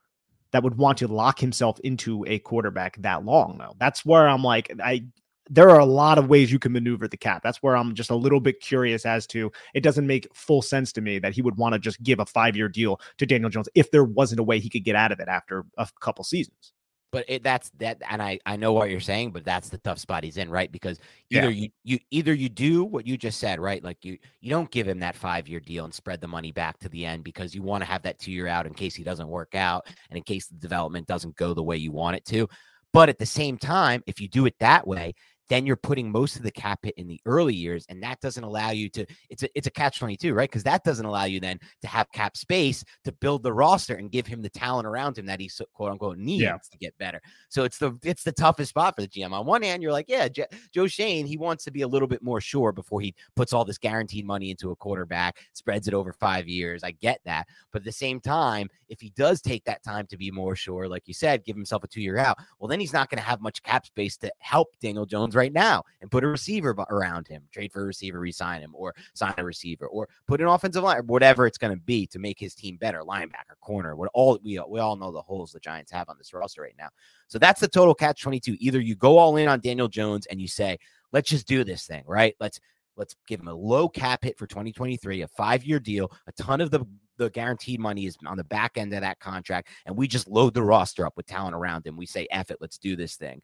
that 0.52 0.64
would 0.64 0.78
want 0.78 0.98
to 0.98 1.06
lock 1.06 1.38
himself 1.38 1.78
into 1.80 2.24
a 2.26 2.40
quarterback 2.40 2.96
that 3.02 3.24
long 3.24 3.58
though. 3.58 3.76
That's 3.78 4.04
where 4.04 4.28
I'm 4.28 4.42
like 4.42 4.72
I 4.82 5.04
there 5.52 5.68
are 5.68 5.80
a 5.80 5.84
lot 5.84 6.16
of 6.16 6.28
ways 6.28 6.50
you 6.50 6.60
can 6.60 6.72
maneuver 6.72 7.08
the 7.08 7.16
cap. 7.16 7.42
That's 7.42 7.62
where 7.62 7.76
I'm 7.76 7.94
just 7.94 8.10
a 8.10 8.14
little 8.14 8.40
bit 8.40 8.60
curious 8.60 9.04
as 9.04 9.26
to 9.28 9.52
it 9.74 9.82
doesn't 9.82 10.06
make 10.06 10.28
full 10.34 10.62
sense 10.62 10.92
to 10.92 11.00
me 11.00 11.18
that 11.18 11.34
he 11.34 11.42
would 11.42 11.56
want 11.56 11.74
to 11.74 11.78
just 11.78 12.02
give 12.02 12.20
a 12.20 12.24
5-year 12.24 12.68
deal 12.68 13.00
to 13.18 13.26
Daniel 13.26 13.50
Jones 13.50 13.68
if 13.74 13.90
there 13.90 14.04
wasn't 14.04 14.40
a 14.40 14.44
way 14.44 14.60
he 14.60 14.70
could 14.70 14.84
get 14.84 14.96
out 14.96 15.12
of 15.12 15.20
it 15.20 15.28
after 15.28 15.64
a 15.76 15.88
couple 16.00 16.24
seasons. 16.24 16.72
But 17.12 17.24
it, 17.28 17.42
that's 17.42 17.70
that 17.78 18.00
and 18.08 18.22
I 18.22 18.38
I 18.46 18.56
know 18.56 18.72
what 18.72 18.90
you're 18.90 19.00
saying, 19.00 19.32
but 19.32 19.44
that's 19.44 19.68
the 19.68 19.78
tough 19.78 19.98
spot 19.98 20.24
he's 20.24 20.36
in, 20.36 20.50
right? 20.50 20.70
Because 20.70 20.98
either 21.30 21.50
yeah. 21.50 21.62
you 21.62 21.70
you 21.82 21.98
either 22.10 22.32
you 22.32 22.48
do 22.48 22.84
what 22.84 23.06
you 23.06 23.16
just 23.16 23.38
said, 23.38 23.60
right? 23.60 23.82
Like 23.82 24.04
you 24.04 24.18
you 24.40 24.50
don't 24.50 24.70
give 24.70 24.86
him 24.86 25.00
that 25.00 25.16
5-year 25.16 25.60
deal 25.60 25.84
and 25.84 25.94
spread 25.94 26.20
the 26.20 26.28
money 26.28 26.52
back 26.52 26.78
to 26.80 26.88
the 26.88 27.04
end 27.04 27.24
because 27.24 27.54
you 27.54 27.62
want 27.62 27.82
to 27.82 27.90
have 27.90 28.02
that 28.02 28.18
2-year 28.20 28.46
out 28.46 28.66
in 28.66 28.74
case 28.74 28.94
he 28.94 29.02
doesn't 29.02 29.28
work 29.28 29.54
out 29.54 29.86
and 30.10 30.16
in 30.16 30.22
case 30.22 30.46
the 30.46 30.56
development 30.56 31.06
doesn't 31.06 31.36
go 31.36 31.54
the 31.54 31.62
way 31.62 31.76
you 31.76 31.92
want 31.92 32.16
it 32.16 32.24
to. 32.26 32.48
But 32.92 33.08
at 33.08 33.18
the 33.18 33.26
same 33.26 33.56
time, 33.56 34.02
if 34.06 34.20
you 34.20 34.28
do 34.28 34.46
it 34.46 34.54
that 34.58 34.86
way, 34.86 35.14
then 35.50 35.66
you're 35.66 35.76
putting 35.76 36.10
most 36.10 36.36
of 36.36 36.42
the 36.42 36.50
cap 36.50 36.78
hit 36.84 36.94
in 36.96 37.08
the 37.08 37.20
early 37.26 37.54
years, 37.54 37.84
and 37.88 38.00
that 38.02 38.20
doesn't 38.20 38.44
allow 38.44 38.70
you 38.70 38.88
to. 38.90 39.04
It's 39.28 39.42
a 39.42 39.48
it's 39.54 39.66
a 39.66 39.70
catch 39.70 39.98
twenty 39.98 40.16
two, 40.16 40.32
right? 40.32 40.48
Because 40.48 40.62
that 40.62 40.84
doesn't 40.84 41.04
allow 41.04 41.24
you 41.24 41.40
then 41.40 41.58
to 41.82 41.88
have 41.88 42.10
cap 42.12 42.36
space 42.36 42.84
to 43.04 43.12
build 43.12 43.42
the 43.42 43.52
roster 43.52 43.96
and 43.96 44.12
give 44.12 44.28
him 44.28 44.42
the 44.42 44.48
talent 44.48 44.86
around 44.86 45.18
him 45.18 45.26
that 45.26 45.40
he 45.40 45.50
quote 45.74 45.90
unquote 45.90 46.18
needs 46.18 46.44
yeah. 46.44 46.56
to 46.70 46.78
get 46.78 46.96
better. 46.98 47.20
So 47.48 47.64
it's 47.64 47.78
the 47.78 47.98
it's 48.04 48.22
the 48.22 48.32
toughest 48.32 48.70
spot 48.70 48.94
for 48.94 49.02
the 49.02 49.08
GM. 49.08 49.32
On 49.32 49.44
one 49.44 49.62
hand, 49.62 49.82
you're 49.82 49.92
like, 49.92 50.08
yeah, 50.08 50.28
J- 50.28 50.46
Joe 50.72 50.86
Schoen, 50.86 51.26
he 51.26 51.36
wants 51.36 51.64
to 51.64 51.72
be 51.72 51.82
a 51.82 51.88
little 51.88 52.08
bit 52.08 52.22
more 52.22 52.40
sure 52.40 52.70
before 52.70 53.00
he 53.00 53.14
puts 53.34 53.52
all 53.52 53.64
this 53.64 53.78
guaranteed 53.78 54.24
money 54.24 54.50
into 54.50 54.70
a 54.70 54.76
quarterback, 54.76 55.38
spreads 55.52 55.88
it 55.88 55.94
over 55.94 56.12
five 56.12 56.46
years. 56.46 56.84
I 56.84 56.92
get 56.92 57.20
that, 57.24 57.48
but 57.72 57.80
at 57.80 57.84
the 57.84 57.92
same 57.92 58.20
time, 58.20 58.68
if 58.88 59.00
he 59.00 59.10
does 59.10 59.42
take 59.42 59.64
that 59.64 59.82
time 59.82 60.06
to 60.06 60.16
be 60.16 60.30
more 60.30 60.54
sure, 60.54 60.88
like 60.88 61.08
you 61.08 61.14
said, 61.14 61.44
give 61.44 61.56
himself 61.56 61.82
a 61.82 61.88
two 61.88 62.02
year 62.02 62.18
out, 62.18 62.38
well, 62.60 62.68
then 62.68 62.78
he's 62.78 62.92
not 62.92 63.10
going 63.10 63.18
to 63.18 63.28
have 63.28 63.40
much 63.40 63.62
cap 63.64 63.84
space 63.86 64.16
to 64.18 64.32
help 64.38 64.68
Daniel 64.80 65.06
Jones 65.06 65.34
right 65.40 65.52
now 65.52 65.82
and 66.02 66.10
put 66.10 66.22
a 66.22 66.26
receiver 66.26 66.70
around 66.90 67.26
him, 67.26 67.42
trade 67.50 67.72
for 67.72 67.80
a 67.82 67.86
receiver, 67.86 68.20
resign 68.20 68.60
him, 68.60 68.74
or 68.74 68.94
sign 69.14 69.32
a 69.38 69.44
receiver, 69.44 69.86
or 69.86 70.06
put 70.26 70.40
an 70.40 70.46
offensive 70.46 70.84
line, 70.84 71.06
whatever 71.06 71.46
it's 71.46 71.56
going 71.56 71.74
to 71.74 71.80
be 71.80 72.06
to 72.08 72.18
make 72.18 72.38
his 72.38 72.54
team 72.54 72.76
better, 72.76 73.00
linebacker, 73.00 73.56
corner, 73.60 73.96
what 73.96 74.10
all 74.12 74.38
we 74.44 74.60
we 74.68 74.80
all 74.80 74.96
know 74.96 75.10
the 75.10 75.22
holes 75.22 75.52
the 75.52 75.60
Giants 75.60 75.90
have 75.90 76.08
on 76.10 76.16
this 76.18 76.34
roster 76.34 76.60
right 76.60 76.74
now. 76.78 76.88
So 77.28 77.38
that's 77.38 77.60
the 77.60 77.68
total 77.68 77.94
catch 77.94 78.20
22. 78.22 78.56
Either 78.60 78.80
you 78.80 78.94
go 78.94 79.16
all 79.16 79.36
in 79.36 79.48
on 79.48 79.60
Daniel 79.60 79.88
Jones 79.88 80.26
and 80.26 80.40
you 80.40 80.48
say, 80.48 80.78
let's 81.12 81.30
just 81.30 81.48
do 81.48 81.64
this 81.64 81.86
thing, 81.86 82.04
right? 82.06 82.36
Let's 82.38 82.60
let's 82.96 83.16
give 83.26 83.40
him 83.40 83.48
a 83.48 83.54
low 83.54 83.88
cap 83.88 84.22
hit 84.22 84.36
for 84.36 84.46
2023, 84.46 85.22
a 85.22 85.28
five-year 85.28 85.80
deal, 85.80 86.12
a 86.26 86.32
ton 86.32 86.60
of 86.60 86.70
the 86.70 86.84
the 87.16 87.30
guaranteed 87.30 87.80
money 87.80 88.06
is 88.06 88.16
on 88.26 88.36
the 88.36 88.44
back 88.44 88.76
end 88.76 88.94
of 88.94 89.00
that 89.00 89.20
contract, 89.20 89.68
and 89.86 89.96
we 89.96 90.08
just 90.08 90.28
load 90.28 90.54
the 90.54 90.62
roster 90.62 91.06
up 91.06 91.14
with 91.16 91.26
talent 91.26 91.54
around 91.54 91.86
him. 91.86 91.96
We 91.96 92.06
say, 92.06 92.26
F 92.30 92.50
it, 92.50 92.58
let's 92.60 92.78
do 92.78 92.96
this 92.96 93.16
thing 93.16 93.42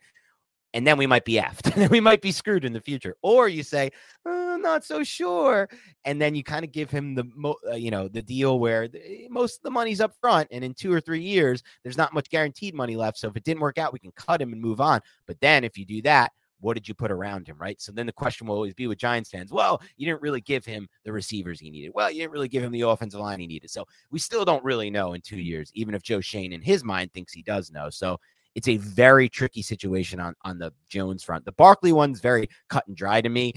and 0.77 0.87
then 0.87 0.99
we 0.99 1.07
might 1.07 1.25
be 1.25 1.35
effed 1.35 1.65
and 1.73 1.83
then 1.83 1.89
we 1.89 2.01
might 2.01 2.21
be 2.21 2.31
screwed 2.31 2.65
in 2.65 2.73
the 2.73 2.81
future 2.81 3.17
or 3.23 3.49
you 3.49 3.63
say 3.63 3.91
oh, 4.27 4.55
i'm 4.55 4.63
not 4.63 4.85
so 4.85 5.03
sure 5.03 5.69
and 6.05 6.21
then 6.21 6.35
you 6.35 6.45
kind 6.45 6.65
of 6.65 6.71
give 6.71 6.91
him 6.91 7.15
the 7.15 7.25
mo- 7.35 7.57
uh, 7.69 7.75
you 7.75 7.91
know 7.91 8.07
the 8.07 8.23
deal 8.23 8.61
where 8.61 8.87
the, 8.87 9.25
eh, 9.25 9.27
most 9.31 9.57
of 9.57 9.63
the 9.63 9.71
money's 9.71 10.01
up 10.01 10.15
front 10.21 10.47
and 10.53 10.63
in 10.63 10.75
two 10.75 10.93
or 10.93 11.01
three 11.01 11.23
years 11.23 11.63
there's 11.83 11.97
not 11.97 12.13
much 12.13 12.29
guaranteed 12.29 12.75
money 12.75 12.95
left 12.95 13.19
so 13.19 13.27
if 13.27 13.37
it 13.37 13.45
didn't 13.45 13.63
work 13.63 13.79
out 13.79 13.93
we 13.93 13.99
can 13.99 14.13
cut 14.13 14.41
him 14.41 14.53
and 14.53 14.61
move 14.61 14.81
on 14.81 15.01
but 15.27 15.41
then 15.41 15.65
if 15.65 15.77
you 15.79 15.85
do 15.85 16.03
that 16.03 16.31
what 16.61 16.75
did 16.75 16.89
you 16.89 16.95
put 16.95 17.13
around 17.13 17.47
him, 17.47 17.57
right? 17.59 17.81
So 17.81 17.93
then 17.93 18.07
the 18.07 18.13
question 18.13 18.47
will 18.47 18.55
always 18.55 18.75
be 18.75 18.87
with 18.87 18.99
Giants 18.99 19.31
fans, 19.31 19.53
well, 19.53 19.81
you 19.97 20.07
didn't 20.07 20.23
really 20.23 20.41
give 20.41 20.65
him 20.65 20.89
the 21.05 21.13
receivers 21.13 21.61
he 21.61 21.71
needed. 21.71 21.93
Well, 21.95 22.11
you 22.11 22.21
didn't 22.21 22.33
really 22.33 22.49
give 22.49 22.63
him 22.63 22.73
the 22.73 22.81
offensive 22.81 23.21
line 23.21 23.41
he 23.41 23.47
needed. 23.47 23.71
So 23.71 23.87
we 24.11 24.19
still 24.19 24.45
don't 24.45 24.65
really 24.65 24.91
know 24.91 25.13
in 25.13 25.21
two 25.21 25.39
years, 25.39 25.71
even 25.75 25.95
if 25.95 26.03
Joe 26.03 26.21
Schoen 26.21 26.53
in 26.53 26.63
his 26.63 26.83
mind 26.83 27.13
thinks 27.13 27.33
he 27.33 27.43
does 27.43 27.71
know. 27.71 27.91
So 27.91 28.19
it's 28.57 28.69
a 28.69 28.79
very 28.79 29.29
tricky 29.29 29.63
situation 29.63 30.19
on 30.19 30.35
on 30.43 30.59
the 30.59 30.73
Jones 30.89 31.23
front. 31.23 31.45
The 31.45 31.53
Barkley 31.53 31.93
one's 31.93 32.21
very 32.21 32.49
cut 32.69 32.89
and 32.89 32.97
dry 32.97 33.21
to 33.21 33.29
me. 33.29 33.53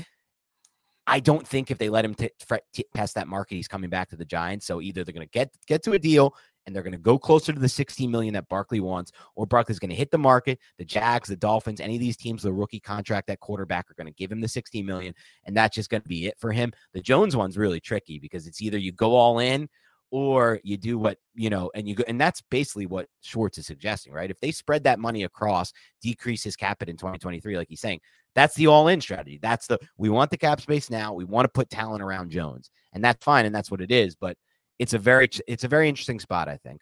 I 1.07 1.19
don't 1.19 1.47
think 1.47 1.71
if 1.71 1.79
they 1.79 1.89
let 1.89 2.05
him 2.05 2.13
t- 2.13 2.29
t- 2.71 2.85
test 2.95 3.15
that 3.15 3.27
market, 3.27 3.55
he's 3.55 3.67
coming 3.67 3.89
back 3.89 4.09
to 4.09 4.15
the 4.15 4.25
Giants. 4.25 4.67
So 4.67 4.79
either 4.79 5.03
they're 5.03 5.13
going 5.13 5.25
to 5.25 5.31
get 5.31 5.51
get 5.65 5.81
to 5.83 5.93
a 5.93 5.99
deal 5.99 6.35
and 6.67 6.75
they're 6.75 6.83
going 6.83 6.91
to 6.91 6.99
go 6.99 7.17
closer 7.17 7.51
to 7.53 7.59
the 7.59 7.69
16 7.69 8.11
million 8.11 8.33
that 8.33 8.49
Barkley 8.49 8.81
wants, 8.81 9.11
or 9.35 9.47
Barkley's 9.47 9.79
going 9.79 9.89
to 9.89 9.95
hit 9.95 10.11
the 10.11 10.19
market. 10.19 10.59
The 10.77 10.85
Jags, 10.85 11.29
the 11.29 11.35
Dolphins, 11.35 11.79
any 11.79 11.95
of 11.95 12.01
these 12.01 12.17
teams, 12.17 12.43
the 12.43 12.53
rookie 12.53 12.81
contract 12.81 13.25
that 13.27 13.39
quarterback 13.39 13.89
are 13.89 13.95
going 13.95 14.05
to 14.05 14.13
give 14.13 14.31
him 14.31 14.41
the 14.41 14.47
16 14.47 14.85
million, 14.85 15.15
and 15.45 15.57
that's 15.57 15.75
just 15.75 15.89
going 15.89 16.03
to 16.03 16.07
be 16.07 16.27
it 16.27 16.37
for 16.37 16.51
him. 16.51 16.71
The 16.93 17.01
Jones 17.01 17.35
one's 17.35 17.57
really 17.57 17.79
tricky 17.79 18.19
because 18.19 18.45
it's 18.45 18.61
either 18.61 18.77
you 18.77 18.91
go 18.91 19.15
all 19.15 19.39
in 19.39 19.67
or 20.11 20.59
you 20.63 20.77
do 20.77 20.97
what 20.97 21.17
you 21.35 21.49
know 21.49 21.69
and 21.75 21.87
you 21.87 21.95
go 21.95 22.03
and 22.07 22.19
that's 22.19 22.41
basically 22.49 22.85
what 22.85 23.07
schwartz 23.21 23.57
is 23.57 23.67
suggesting 23.67 24.13
right? 24.13 24.31
If 24.31 24.39
they 24.39 24.51
spread 24.51 24.83
that 24.83 24.99
money 24.99 25.23
across 25.23 25.71
decrease 26.01 26.43
his 26.43 26.55
cap 26.55 26.81
in 26.81 26.97
2023 26.97 27.57
like 27.57 27.69
he's 27.69 27.81
saying 27.81 28.01
that's 28.35 28.55
the 28.55 28.67
all-in 28.67 29.01
strategy. 29.01 29.39
That's 29.41 29.67
the 29.67 29.79
we 29.97 30.09
want 30.09 30.31
the 30.31 30.37
cap 30.37 30.61
space 30.61 30.89
now. 30.89 31.13
We 31.13 31.25
want 31.25 31.45
to 31.45 31.49
put 31.49 31.69
talent 31.69 32.03
around 32.03 32.31
jones. 32.31 32.69
And 32.93 33.03
that's 33.03 33.23
fine 33.23 33.45
and 33.45 33.53
that's 33.53 33.71
what 33.71 33.81
it 33.81 33.91
is 33.91 34.15
but 34.15 34.37
it's 34.79 34.93
a 34.93 34.99
very 34.99 35.29
it's 35.47 35.63
a 35.63 35.67
very 35.67 35.89
interesting 35.89 36.19
spot 36.19 36.49
i 36.49 36.57
think. 36.57 36.81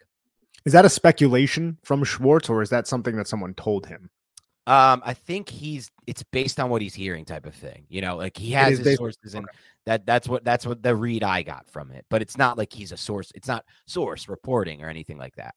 Is 0.64 0.72
that 0.72 0.84
a 0.84 0.90
speculation 0.90 1.78
from 1.82 2.04
schwartz 2.04 2.48
or 2.48 2.62
is 2.62 2.70
that 2.70 2.86
something 2.86 3.16
that 3.16 3.28
someone 3.28 3.54
told 3.54 3.86
him 3.86 4.10
um, 4.68 5.02
I 5.02 5.14
think 5.14 5.48
he's 5.48 5.90
it's 6.06 6.22
based 6.22 6.60
on 6.60 6.68
what 6.68 6.82
he's 6.82 6.94
hearing, 6.94 7.24
type 7.24 7.46
of 7.46 7.54
thing. 7.54 7.86
You 7.88 8.02
know, 8.02 8.16
like 8.16 8.36
he 8.36 8.52
has 8.52 8.78
his 8.78 8.96
sources, 8.96 9.34
and 9.34 9.46
that 9.86 10.04
that's 10.04 10.28
what 10.28 10.44
that's 10.44 10.66
what 10.66 10.82
the 10.82 10.94
read 10.94 11.24
I 11.24 11.42
got 11.42 11.70
from 11.70 11.90
it. 11.90 12.04
But 12.10 12.20
it's 12.20 12.36
not 12.36 12.58
like 12.58 12.70
he's 12.70 12.92
a 12.92 12.96
source. 12.98 13.32
It's 13.34 13.48
not 13.48 13.64
source 13.86 14.28
reporting 14.28 14.82
or 14.82 14.90
anything 14.90 15.16
like 15.16 15.36
that. 15.36 15.54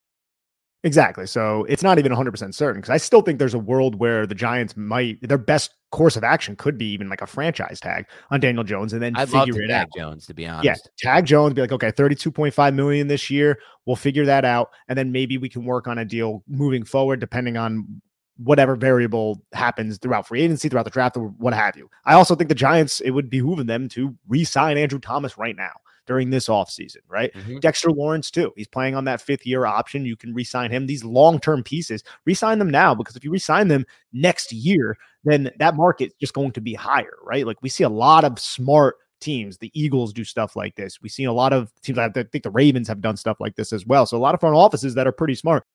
Exactly. 0.83 1.27
So 1.27 1.63
it's 1.65 1.83
not 1.83 1.99
even 1.99 2.11
100% 2.11 2.55
certain 2.55 2.81
because 2.81 2.89
I 2.89 2.97
still 2.97 3.21
think 3.21 3.37
there's 3.37 3.53
a 3.53 3.59
world 3.59 3.95
where 3.99 4.25
the 4.25 4.33
Giants 4.33 4.75
might, 4.75 5.19
their 5.21 5.37
best 5.37 5.75
course 5.91 6.15
of 6.15 6.23
action 6.23 6.55
could 6.55 6.75
be 6.75 6.85
even 6.87 7.07
like 7.07 7.21
a 7.21 7.27
franchise 7.27 7.79
tag 7.79 8.07
on 8.31 8.39
Daniel 8.39 8.63
Jones 8.63 8.91
and 8.91 8.99
then 9.01 9.15
I'd 9.15 9.29
figure 9.29 9.61
it 9.61 9.67
tag 9.67 9.83
out. 9.83 9.89
Jones, 9.95 10.25
to 10.25 10.33
be 10.33 10.47
honest. 10.47 10.89
Yeah. 11.03 11.13
Tag 11.13 11.25
Jones, 11.25 11.53
be 11.53 11.61
like, 11.61 11.71
okay, 11.71 11.91
32.5 11.91 12.73
million 12.73 13.07
this 13.07 13.29
year. 13.29 13.59
We'll 13.85 13.95
figure 13.95 14.25
that 14.25 14.43
out. 14.43 14.71
And 14.87 14.97
then 14.97 15.11
maybe 15.11 15.37
we 15.37 15.49
can 15.49 15.65
work 15.65 15.87
on 15.87 15.99
a 15.99 16.05
deal 16.05 16.43
moving 16.47 16.83
forward, 16.83 17.19
depending 17.19 17.57
on 17.57 18.01
whatever 18.37 18.75
variable 18.75 19.41
happens 19.53 19.97
throughout 19.97 20.27
free 20.27 20.41
agency, 20.41 20.69
throughout 20.69 20.83
the 20.83 20.89
draft, 20.89 21.17
or 21.17 21.27
what 21.37 21.53
have 21.53 21.75
you. 21.75 21.89
I 22.05 22.13
also 22.13 22.35
think 22.35 22.49
the 22.49 22.55
Giants, 22.55 22.99
it 23.01 23.11
would 23.11 23.29
behoove 23.29 23.65
them 23.65 23.89
to 23.89 24.15
re 24.27 24.43
sign 24.43 24.77
Andrew 24.77 24.99
Thomas 24.99 25.37
right 25.37 25.55
now 25.55 25.71
during 26.07 26.29
this 26.29 26.47
offseason, 26.47 26.97
right? 27.07 27.33
Mm-hmm. 27.33 27.59
Dexter 27.59 27.91
Lawrence, 27.91 28.31
too. 28.31 28.51
He's 28.55 28.67
playing 28.67 28.95
on 28.95 29.05
that 29.05 29.21
fifth 29.21 29.45
year 29.45 29.65
option. 29.65 30.05
You 30.05 30.15
can 30.15 30.33
re 30.33 30.43
sign 30.43 30.71
him. 30.71 30.87
These 30.87 31.03
long 31.03 31.39
term 31.39 31.63
pieces, 31.63 32.03
re 32.25 32.33
sign 32.33 32.59
them 32.59 32.69
now 32.69 32.95
because 32.95 33.15
if 33.15 33.23
you 33.23 33.31
re 33.31 33.39
sign 33.39 33.67
them 33.67 33.85
next 34.11 34.51
year, 34.51 34.97
then 35.23 35.51
that 35.59 35.75
market's 35.75 36.15
just 36.19 36.33
going 36.33 36.51
to 36.51 36.61
be 36.61 36.73
higher, 36.73 37.17
right? 37.23 37.45
Like 37.45 37.61
we 37.61 37.69
see 37.69 37.83
a 37.83 37.89
lot 37.89 38.23
of 38.23 38.39
smart 38.39 38.95
teams. 39.19 39.57
The 39.57 39.71
Eagles 39.79 40.11
do 40.11 40.23
stuff 40.23 40.55
like 40.55 40.75
this. 40.75 40.99
We 41.01 41.09
see 41.09 41.25
a 41.25 41.33
lot 41.33 41.53
of 41.53 41.71
teams. 41.81 41.99
I 41.99 42.09
think 42.09 42.43
the 42.43 42.49
Ravens 42.49 42.87
have 42.87 43.01
done 43.01 43.15
stuff 43.15 43.39
like 43.39 43.55
this 43.55 43.71
as 43.71 43.85
well. 43.85 44.05
So 44.05 44.17
a 44.17 44.19
lot 44.19 44.33
of 44.33 44.41
front 44.41 44.55
offices 44.55 44.95
that 44.95 45.07
are 45.07 45.11
pretty 45.11 45.35
smart 45.35 45.65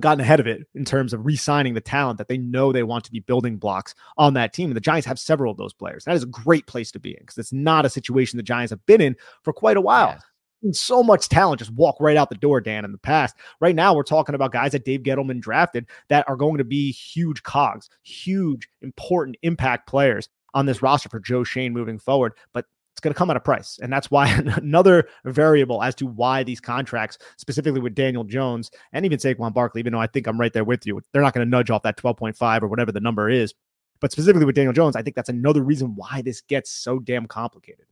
gotten 0.00 0.20
ahead 0.20 0.40
of 0.40 0.46
it 0.46 0.66
in 0.74 0.84
terms 0.84 1.12
of 1.12 1.24
re-signing 1.24 1.74
the 1.74 1.80
talent 1.80 2.18
that 2.18 2.28
they 2.28 2.38
know 2.38 2.72
they 2.72 2.82
want 2.82 3.04
to 3.04 3.12
be 3.12 3.20
building 3.20 3.56
blocks 3.56 3.94
on 4.16 4.34
that 4.34 4.52
team. 4.52 4.70
And 4.70 4.76
the 4.76 4.80
Giants 4.80 5.06
have 5.06 5.18
several 5.18 5.50
of 5.50 5.56
those 5.56 5.72
players. 5.72 6.04
That 6.04 6.16
is 6.16 6.22
a 6.22 6.26
great 6.26 6.66
place 6.66 6.90
to 6.92 6.98
be 6.98 7.10
in 7.10 7.18
because 7.20 7.38
it's 7.38 7.52
not 7.52 7.86
a 7.86 7.90
situation 7.90 8.36
the 8.36 8.42
Giants 8.42 8.70
have 8.70 8.84
been 8.86 9.00
in 9.00 9.16
for 9.42 9.52
quite 9.52 9.76
a 9.76 9.80
while. 9.80 10.08
Yes. 10.08 10.22
And 10.62 10.74
so 10.74 11.02
much 11.02 11.28
talent 11.28 11.58
just 11.58 11.72
walk 11.72 11.96
right 12.00 12.16
out 12.16 12.30
the 12.30 12.36
door, 12.36 12.60
Dan, 12.60 12.86
in 12.86 12.92
the 12.92 12.98
past. 12.98 13.36
Right 13.60 13.74
now, 13.74 13.94
we're 13.94 14.02
talking 14.02 14.34
about 14.34 14.52
guys 14.52 14.72
that 14.72 14.86
Dave 14.86 15.02
Gettleman 15.02 15.40
drafted 15.40 15.86
that 16.08 16.26
are 16.26 16.36
going 16.36 16.56
to 16.56 16.64
be 16.64 16.90
huge 16.90 17.42
cogs, 17.42 17.90
huge, 18.02 18.68
important 18.80 19.36
impact 19.42 19.86
players 19.86 20.30
on 20.54 20.64
this 20.64 20.80
roster 20.80 21.10
for 21.10 21.20
Joe 21.20 21.44
Schoen 21.44 21.74
moving 21.74 21.98
forward. 21.98 22.32
But 22.54 22.64
it's 22.94 23.00
going 23.00 23.12
to 23.12 23.18
come 23.18 23.28
at 23.28 23.36
a 23.36 23.40
price. 23.40 23.80
And 23.82 23.92
that's 23.92 24.08
why 24.08 24.28
another 24.56 25.08
variable 25.24 25.82
as 25.82 25.96
to 25.96 26.06
why 26.06 26.44
these 26.44 26.60
contracts, 26.60 27.18
specifically 27.38 27.80
with 27.80 27.96
Daniel 27.96 28.22
Jones 28.22 28.70
and 28.92 29.04
even 29.04 29.18
Saquon 29.18 29.52
Barkley, 29.52 29.80
even 29.80 29.92
though 29.92 30.00
I 30.00 30.06
think 30.06 30.28
I'm 30.28 30.38
right 30.38 30.52
there 30.52 30.62
with 30.62 30.86
you, 30.86 31.00
they're 31.12 31.22
not 31.22 31.34
going 31.34 31.44
to 31.44 31.50
nudge 31.50 31.70
off 31.70 31.82
that 31.82 31.96
12.5 31.96 32.62
or 32.62 32.68
whatever 32.68 32.92
the 32.92 33.00
number 33.00 33.28
is. 33.28 33.52
But 34.00 34.12
specifically 34.12 34.44
with 34.44 34.54
Daniel 34.54 34.72
Jones, 34.72 34.94
I 34.94 35.02
think 35.02 35.16
that's 35.16 35.28
another 35.28 35.62
reason 35.62 35.96
why 35.96 36.22
this 36.22 36.40
gets 36.42 36.70
so 36.70 37.00
damn 37.00 37.26
complicated. 37.26 37.86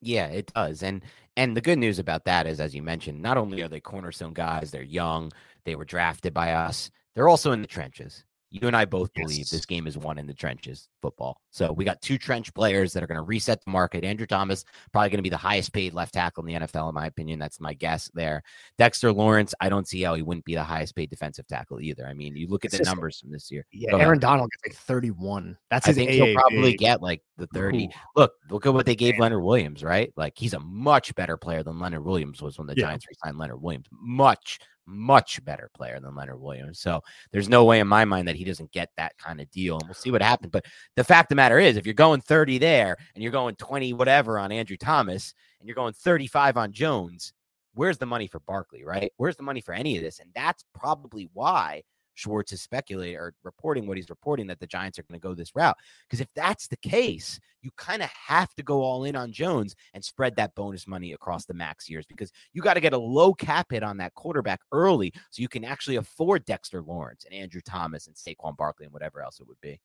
Yeah, 0.00 0.26
it 0.26 0.52
does. 0.52 0.82
And 0.82 1.02
and 1.36 1.56
the 1.56 1.60
good 1.60 1.78
news 1.78 2.00
about 2.00 2.24
that 2.24 2.48
is 2.48 2.58
as 2.58 2.74
you 2.74 2.82
mentioned, 2.82 3.22
not 3.22 3.38
only 3.38 3.62
are 3.62 3.68
they 3.68 3.78
cornerstone 3.78 4.32
guys, 4.32 4.72
they're 4.72 4.82
young, 4.82 5.30
they 5.64 5.76
were 5.76 5.84
drafted 5.84 6.34
by 6.34 6.52
us, 6.52 6.90
they're 7.14 7.28
also 7.28 7.52
in 7.52 7.60
the 7.60 7.68
trenches 7.68 8.24
you 8.52 8.66
and 8.66 8.76
I 8.76 8.84
both 8.84 9.10
yes. 9.16 9.26
believe 9.26 9.48
this 9.48 9.64
game 9.64 9.86
is 9.86 9.96
won 9.96 10.18
in 10.18 10.26
the 10.26 10.34
trenches 10.34 10.88
football. 11.00 11.40
So 11.50 11.72
we 11.72 11.86
got 11.86 12.02
two 12.02 12.18
trench 12.18 12.52
players 12.52 12.92
that 12.92 13.02
are 13.02 13.06
going 13.06 13.16
to 13.16 13.22
reset 13.22 13.64
the 13.64 13.70
market. 13.70 14.04
Andrew 14.04 14.26
Thomas, 14.26 14.66
probably 14.92 15.08
going 15.08 15.18
to 15.18 15.22
be 15.22 15.30
the 15.30 15.38
highest 15.38 15.72
paid 15.72 15.94
left 15.94 16.12
tackle 16.12 16.44
in 16.44 16.52
the 16.52 16.66
NFL, 16.66 16.90
in 16.90 16.94
my 16.94 17.06
opinion. 17.06 17.38
That's 17.38 17.60
my 17.60 17.72
guess 17.72 18.10
there. 18.12 18.42
Dexter 18.76 19.10
Lawrence, 19.10 19.54
I 19.60 19.70
don't 19.70 19.88
see 19.88 20.02
how 20.02 20.14
he 20.14 20.20
wouldn't 20.20 20.44
be 20.44 20.54
the 20.54 20.62
highest 20.62 20.94
paid 20.94 21.08
defensive 21.08 21.46
tackle 21.46 21.80
either. 21.80 22.06
I 22.06 22.12
mean, 22.12 22.36
you 22.36 22.46
look 22.46 22.66
at 22.66 22.68
it's 22.68 22.78
the 22.78 22.84
just, 22.84 22.90
numbers 22.90 23.20
from 23.20 23.30
this 23.30 23.50
year. 23.50 23.64
Yeah, 23.72 23.96
Aaron 23.96 24.18
Donald 24.18 24.50
gets 24.50 24.74
like 24.74 24.84
31. 24.84 25.56
That's 25.70 25.86
his 25.86 25.96
I 25.96 26.04
think 26.04 26.10
he'll 26.10 26.34
probably 26.34 26.74
get 26.74 27.00
like 27.00 27.22
the 27.38 27.46
30. 27.48 27.86
Ooh. 27.86 27.88
Look, 28.16 28.32
look 28.50 28.66
at 28.66 28.74
what 28.74 28.84
they 28.84 28.96
gave 28.96 29.18
Leonard 29.18 29.42
Williams, 29.42 29.82
right? 29.82 30.12
Like 30.16 30.34
he's 30.36 30.52
a 30.52 30.60
much 30.60 31.14
better 31.14 31.38
player 31.38 31.62
than 31.62 31.78
Leonard 31.78 32.04
Williams 32.04 32.42
was 32.42 32.58
when 32.58 32.66
the 32.66 32.74
yeah. 32.76 32.84
Giants 32.84 33.06
resigned 33.08 33.38
Leonard 33.38 33.62
Williams. 33.62 33.86
Much 33.90 34.58
much 34.86 35.44
better 35.44 35.70
player 35.74 35.98
than 36.00 36.14
Leonard 36.14 36.40
Williams. 36.40 36.80
So 36.80 37.00
there's 37.30 37.48
no 37.48 37.64
way 37.64 37.80
in 37.80 37.88
my 37.88 38.04
mind 38.04 38.28
that 38.28 38.36
he 38.36 38.44
doesn't 38.44 38.72
get 38.72 38.90
that 38.96 39.16
kind 39.18 39.40
of 39.40 39.50
deal. 39.50 39.78
And 39.78 39.88
we'll 39.88 39.94
see 39.94 40.10
what 40.10 40.22
happens. 40.22 40.50
But 40.50 40.64
the 40.96 41.04
fact 41.04 41.26
of 41.26 41.28
the 41.30 41.34
matter 41.36 41.58
is, 41.58 41.76
if 41.76 41.86
you're 41.86 41.94
going 41.94 42.20
30 42.20 42.58
there 42.58 42.96
and 43.14 43.22
you're 43.22 43.32
going 43.32 43.56
20 43.56 43.92
whatever 43.92 44.38
on 44.38 44.52
Andrew 44.52 44.76
Thomas 44.76 45.34
and 45.60 45.68
you're 45.68 45.76
going 45.76 45.94
35 45.94 46.56
on 46.56 46.72
Jones, 46.72 47.32
where's 47.74 47.98
the 47.98 48.06
money 48.06 48.26
for 48.26 48.40
Barkley, 48.40 48.84
right? 48.84 49.12
Where's 49.16 49.36
the 49.36 49.42
money 49.42 49.60
for 49.60 49.72
any 49.72 49.96
of 49.96 50.02
this? 50.02 50.18
And 50.18 50.30
that's 50.34 50.64
probably 50.74 51.30
why 51.32 51.82
Schwartz 52.14 52.52
is 52.52 52.62
speculating 52.62 53.16
or 53.16 53.34
reporting 53.42 53.86
what 53.86 53.96
he's 53.96 54.10
reporting 54.10 54.46
that 54.48 54.60
the 54.60 54.66
Giants 54.66 54.98
are 54.98 55.02
going 55.02 55.20
to 55.20 55.26
go 55.26 55.34
this 55.34 55.54
route. 55.54 55.76
Because 56.08 56.20
if 56.20 56.28
that's 56.34 56.68
the 56.68 56.76
case, 56.76 57.38
you 57.62 57.70
kind 57.76 58.02
of 58.02 58.10
have 58.10 58.54
to 58.54 58.62
go 58.62 58.82
all 58.82 59.04
in 59.04 59.16
on 59.16 59.32
Jones 59.32 59.74
and 59.94 60.04
spread 60.04 60.36
that 60.36 60.54
bonus 60.54 60.86
money 60.86 61.12
across 61.12 61.44
the 61.44 61.54
max 61.54 61.88
years 61.88 62.06
because 62.06 62.32
you 62.52 62.62
got 62.62 62.74
to 62.74 62.80
get 62.80 62.92
a 62.92 62.98
low 62.98 63.32
cap 63.32 63.68
hit 63.70 63.82
on 63.82 63.96
that 63.98 64.14
quarterback 64.14 64.60
early 64.72 65.12
so 65.30 65.40
you 65.42 65.48
can 65.48 65.64
actually 65.64 65.96
afford 65.96 66.44
Dexter 66.44 66.82
Lawrence 66.82 67.24
and 67.24 67.34
Andrew 67.34 67.60
Thomas 67.64 68.06
and 68.06 68.16
Saquon 68.16 68.56
Barkley 68.56 68.84
and 68.84 68.92
whatever 68.92 69.22
else 69.22 69.40
it 69.40 69.48
would 69.48 69.60
be. 69.60 69.80